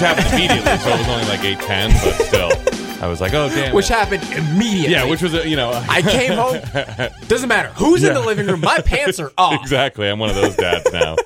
which 0.00 0.08
happened 0.08 0.26
immediately. 0.34 0.78
so 0.78 0.88
it 0.90 0.98
was 0.98 1.08
only 1.08 1.24
like 1.26 1.44
eight 1.44 1.60
ten, 1.60 1.90
but 2.02 2.14
still, 2.26 2.50
I 3.02 3.06
was 3.08 3.20
like, 3.20 3.34
oh 3.34 3.48
damn. 3.48 3.74
Which 3.74 3.90
it. 3.90 3.94
happened 3.94 4.22
immediately. 4.32 4.92
yeah, 4.92 5.04
which 5.08 5.22
was 5.22 5.34
a, 5.34 5.48
you 5.48 5.56
know. 5.56 5.70
I 5.88 6.02
came 6.02 6.32
home. 6.32 6.60
Doesn't 7.28 7.48
matter 7.48 7.68
who's 7.70 8.02
in 8.02 8.14
the 8.14 8.20
living 8.20 8.46
room. 8.46 8.60
My 8.60 8.80
pants 8.80 9.20
are 9.20 9.32
off. 9.38 9.60
exactly. 9.60 10.08
I'm 10.08 10.18
one 10.18 10.30
of 10.30 10.36
those 10.36 10.56
dads 10.56 10.92
now. 10.92 11.16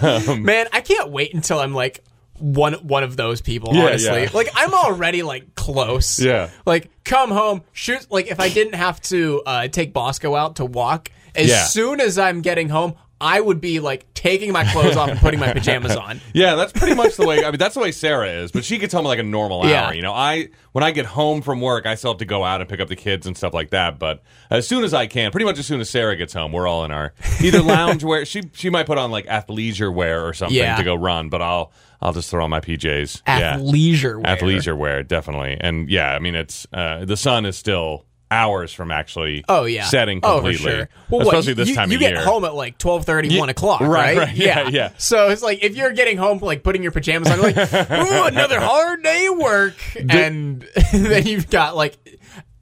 Man, 0.36 0.66
I 0.72 0.80
can't 0.80 1.10
wait 1.10 1.32
until 1.34 1.58
I'm 1.60 1.74
like 1.74 2.04
one 2.38 2.74
one 2.74 3.02
of 3.04 3.16
those 3.16 3.40
people. 3.40 3.74
Yeah, 3.74 3.86
honestly, 3.86 4.22
yeah. 4.22 4.30
like 4.34 4.48
I'm 4.54 4.72
already 4.74 5.22
like 5.22 5.54
close. 5.54 6.20
Yeah. 6.20 6.50
Like 6.66 6.90
come 7.04 7.30
home, 7.30 7.62
shoot. 7.72 8.06
Like 8.10 8.26
if 8.26 8.38
I 8.40 8.48
didn't 8.48 8.74
have 8.74 9.00
to 9.02 9.42
uh, 9.46 9.68
take 9.68 9.92
Bosco 9.92 10.34
out 10.34 10.56
to 10.56 10.64
walk, 10.64 11.10
as 11.34 11.48
Yeah. 11.48 11.64
soon 11.64 12.00
as 12.00 12.18
I'm 12.18 12.42
getting 12.42 12.68
home, 12.68 12.94
I 13.20 13.40
would 13.40 13.60
be 13.60 13.80
like 13.80 14.12
taking 14.14 14.52
my 14.52 14.64
clothes 14.64 14.96
off 14.96 15.08
and 15.08 15.18
putting 15.18 15.40
my 15.40 15.52
pajamas 15.52 15.96
on. 15.96 16.20
Yeah, 16.34 16.54
that's 16.54 16.72
pretty 16.72 16.94
much 16.94 17.16
the 17.16 17.26
way. 17.26 17.44
I 17.44 17.50
mean, 17.50 17.58
that's 17.58 17.74
the 17.74 17.80
way 17.80 17.90
Sarah 17.90 18.30
is, 18.30 18.52
but 18.52 18.64
she 18.64 18.78
gets 18.78 18.94
home 18.94 19.04
like 19.04 19.18
a 19.18 19.22
normal 19.24 19.62
hour. 19.62 19.68
Yeah. 19.68 19.92
You 19.92 20.02
know, 20.02 20.12
I 20.12 20.50
when 20.72 20.84
I 20.84 20.92
get 20.92 21.06
home 21.06 21.42
from 21.42 21.60
work, 21.60 21.84
I 21.86 21.96
still 21.96 22.12
have 22.12 22.18
to 22.18 22.24
go 22.24 22.44
out 22.44 22.60
and 22.60 22.70
pick 22.70 22.78
up 22.80 22.88
the 22.88 22.94
kids 22.96 23.26
and 23.26 23.36
stuff 23.36 23.52
like 23.54 23.70
that. 23.70 23.98
But 23.98 24.22
as 24.50 24.68
soon 24.68 24.84
as 24.84 24.94
I 24.94 25.06
can, 25.08 25.32
pretty 25.32 25.46
much 25.46 25.58
as 25.58 25.66
soon 25.66 25.80
as 25.80 25.90
Sarah 25.90 26.14
gets 26.16 26.32
home, 26.32 26.52
we're 26.52 26.68
all 26.68 26.84
in 26.84 26.92
our 26.92 27.12
either 27.42 27.60
lounge 27.62 28.04
wear. 28.04 28.24
She 28.24 28.42
she 28.52 28.70
might 28.70 28.86
put 28.86 28.98
on 28.98 29.10
like 29.10 29.26
athleisure 29.26 29.92
wear 29.92 30.24
or 30.24 30.32
something 30.32 30.56
Yeah. 30.56 30.76
to 30.76 30.84
go 30.84 30.94
run, 30.94 31.28
but 31.28 31.42
I'll 31.42 31.72
I'll 32.00 32.12
just 32.12 32.30
throw 32.30 32.44
on 32.44 32.50
my 32.50 32.60
PJs. 32.60 33.22
yeah, 33.26 33.56
Athleisure 33.56 34.22
wear. 34.22 34.36
athleisure 34.36 34.76
wear 34.78 35.02
definitely. 35.02 35.56
And 35.60 35.90
yeah, 35.90 36.12
I 36.14 36.20
mean, 36.20 36.36
it's 36.36 36.66
uh, 36.72 37.04
the 37.04 37.16
sun 37.16 37.46
is 37.46 37.56
still 37.56 38.04
hours 38.30 38.72
from 38.72 38.90
actually 38.90 39.44
Oh 39.48 39.64
yeah, 39.64 39.84
setting 39.84 40.20
Oh, 40.22 40.36
completely. 40.36 40.70
sure. 40.70 40.88
Well, 41.08 41.20
what, 41.24 41.28
especially 41.28 41.54
this 41.54 41.68
you, 41.70 41.74
time 41.74 41.90
you 41.90 41.96
of 41.96 42.00
get 42.00 42.12
year. 42.12 42.24
home 42.24 42.44
at 42.44 42.54
like 42.54 42.76
12, 42.78 43.04
30, 43.04 43.38
1 43.38 43.48
o'clock, 43.48 43.80
right, 43.80 43.88
right? 43.90 44.18
right. 44.18 44.34
Yeah, 44.36 44.68
yeah. 44.68 44.90
So 44.98 45.28
it's 45.30 45.42
like 45.42 45.62
if 45.62 45.76
you're 45.76 45.92
getting 45.92 46.16
home, 46.18 46.38
like 46.40 46.62
putting 46.62 46.82
your 46.82 46.92
pajamas 46.92 47.30
on, 47.30 47.40
like, 47.40 47.56
ooh, 47.90 48.24
another 48.26 48.60
hard 48.60 49.02
day 49.02 49.26
of 49.26 49.38
work, 49.38 49.76
and 50.10 50.66
then 50.92 51.26
you've 51.26 51.48
got 51.50 51.76
like 51.76 51.96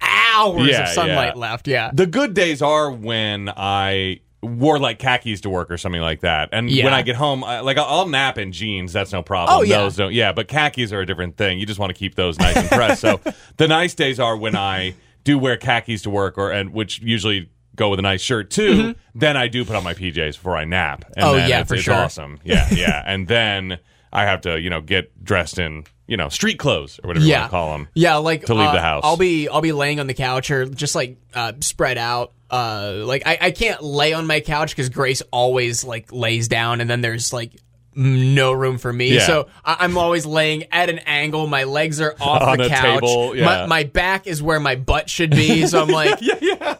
hours 0.01 0.69
Yeah, 0.69 0.83
of 0.83 0.89
sunlight 0.91 1.35
yeah. 1.35 1.41
left. 1.41 1.69
Yeah. 1.69 1.91
The 1.93 2.07
good 2.07 2.35
days 2.35 2.63
are 2.63 2.91
when 2.91 3.49
I 3.57 4.21
wore 4.43 4.79
like 4.79 4.99
khakis 4.99 5.41
to 5.41 5.51
work 5.51 5.71
or 5.71 5.79
something 5.79 6.01
like 6.03 6.21
that. 6.21 6.51
And 6.53 6.71
Yeah. 6.71 6.85
when 6.85 6.95
I 6.95 7.03
get 7.03 7.17
home, 7.17 7.43
I, 7.43 7.61
like 7.61 7.79
I'll, 7.79 7.87
I'll 8.01 8.09
nap 8.09 8.39
in 8.39 8.53
jeans. 8.53 8.93
That's 8.93 9.13
no 9.13 9.23
problem. 9.23 9.59
Oh, 9.59 9.63
yeah. 9.63 9.79
Those 9.79 9.97
don't. 9.97 10.13
Yeah, 10.13 10.33
but 10.33 10.47
khakis 10.49 10.93
are 10.93 11.01
a 11.01 11.07
different 11.07 11.37
thing. 11.37 11.59
You 11.59 11.67
just 11.67 11.81
want 11.81 11.91
to 11.91 11.99
keep 11.99 12.15
those 12.15 12.39
nice 12.39 12.57
and 12.57 12.69
pressed. 12.69 13.01
so 13.01 13.21
the 13.57 13.67
nice 13.67 13.95
days 13.95 14.21
are 14.21 14.37
when 14.37 14.55
I 14.55 14.95
do 15.27 15.39
wear 15.39 15.57
khakis 15.59 16.03
to 16.03 16.11
work, 16.11 16.39
or 16.39 16.51
and 16.53 16.73
which 16.73 17.01
usually 17.01 17.51
go 17.75 17.91
with 17.91 17.99
a 17.99 18.03
nice 18.03 18.23
shirt 18.23 18.51
too. 18.51 18.95
Then 19.15 19.37
I 19.37 19.49
do 19.49 19.65
put 19.67 19.77
on 19.77 19.85
my 19.85 19.93
PJs 19.93 20.35
before 20.35 20.57
I 20.57 20.65
nap. 20.65 21.05
And 21.17 21.17
Mm-hmm. 21.17 21.29
Oh, 21.29 21.35
then 21.35 21.51
yeah, 21.51 21.61
it's, 21.61 21.69
for 21.69 21.75
it's 21.75 21.85
sure. 21.85 21.95
awesome. 21.95 22.39
Yeah, 22.45 22.67
yeah. 22.73 23.03
and 23.05 23.29
then 23.29 23.79
I 24.13 24.25
have 24.25 24.41
to 24.43 24.59
you 24.59 24.71
know 24.71 24.81
get 24.81 25.23
dressed 25.23 25.59
in 25.59 25.85
you 26.07 26.17
know 26.17 26.29
street 26.31 26.59
clothes 26.59 27.01
or 27.03 27.09
whatever 27.09 27.27
you 27.27 27.33
yeah. 27.33 27.41
want 27.41 27.51
to 27.51 27.51
call 27.51 27.73
them. 27.73 27.89
Yeah, 27.95 28.17
like 28.17 28.47
to 28.47 28.55
leave 28.55 28.69
uh, 28.69 28.73
the 28.73 28.81
house. 28.81 29.03
I'll 29.05 29.17
be 29.19 29.49
I'll 29.49 29.61
be 29.61 29.73
laying 29.73 30.01
on 30.01 30.07
the 30.07 30.15
couch 30.15 30.51
or 30.51 30.65
just 30.65 30.95
like 30.95 31.19
uh, 31.35 31.53
spread 31.61 31.99
out. 31.99 32.33
Uh, 32.49 33.03
like 33.05 33.25
I, 33.27 33.39
I 33.41 33.51
can't 33.51 33.83
lay 33.83 34.13
on 34.13 34.27
my 34.27 34.39
couch 34.41 34.71
because 34.71 34.89
Grace 34.89 35.21
always 35.33 35.83
like 35.85 36.13
lays 36.13 36.47
down, 36.49 36.81
and 36.81 36.89
then 36.89 37.01
there's 37.01 37.33
like 37.33 37.53
no 37.97 38.53
room 38.53 38.79
for 38.79 38.93
me. 38.93 39.15
Yeah. 39.15 39.27
So 39.27 39.49
I, 39.65 39.79
I'm 39.81 39.97
always 39.97 40.27
laying 40.27 40.65
at 40.71 40.91
an 40.91 40.99
angle. 41.01 41.47
My 41.47 41.65
legs 41.65 42.01
are 42.01 42.15
off 42.21 42.43
On 42.47 42.59
the 42.59 42.69
couch. 42.69 43.01
table, 43.01 43.35
yeah. 43.35 43.45
my, 43.45 43.67
my 43.67 43.85
back 43.85 44.27
is 44.27 44.43
where 44.43 44.61
my 44.61 44.77
butt 44.77 45.09
should 45.09 45.31
be. 45.31 45.67
So 45.67 45.83
I'm 45.83 45.89
like, 45.97 46.19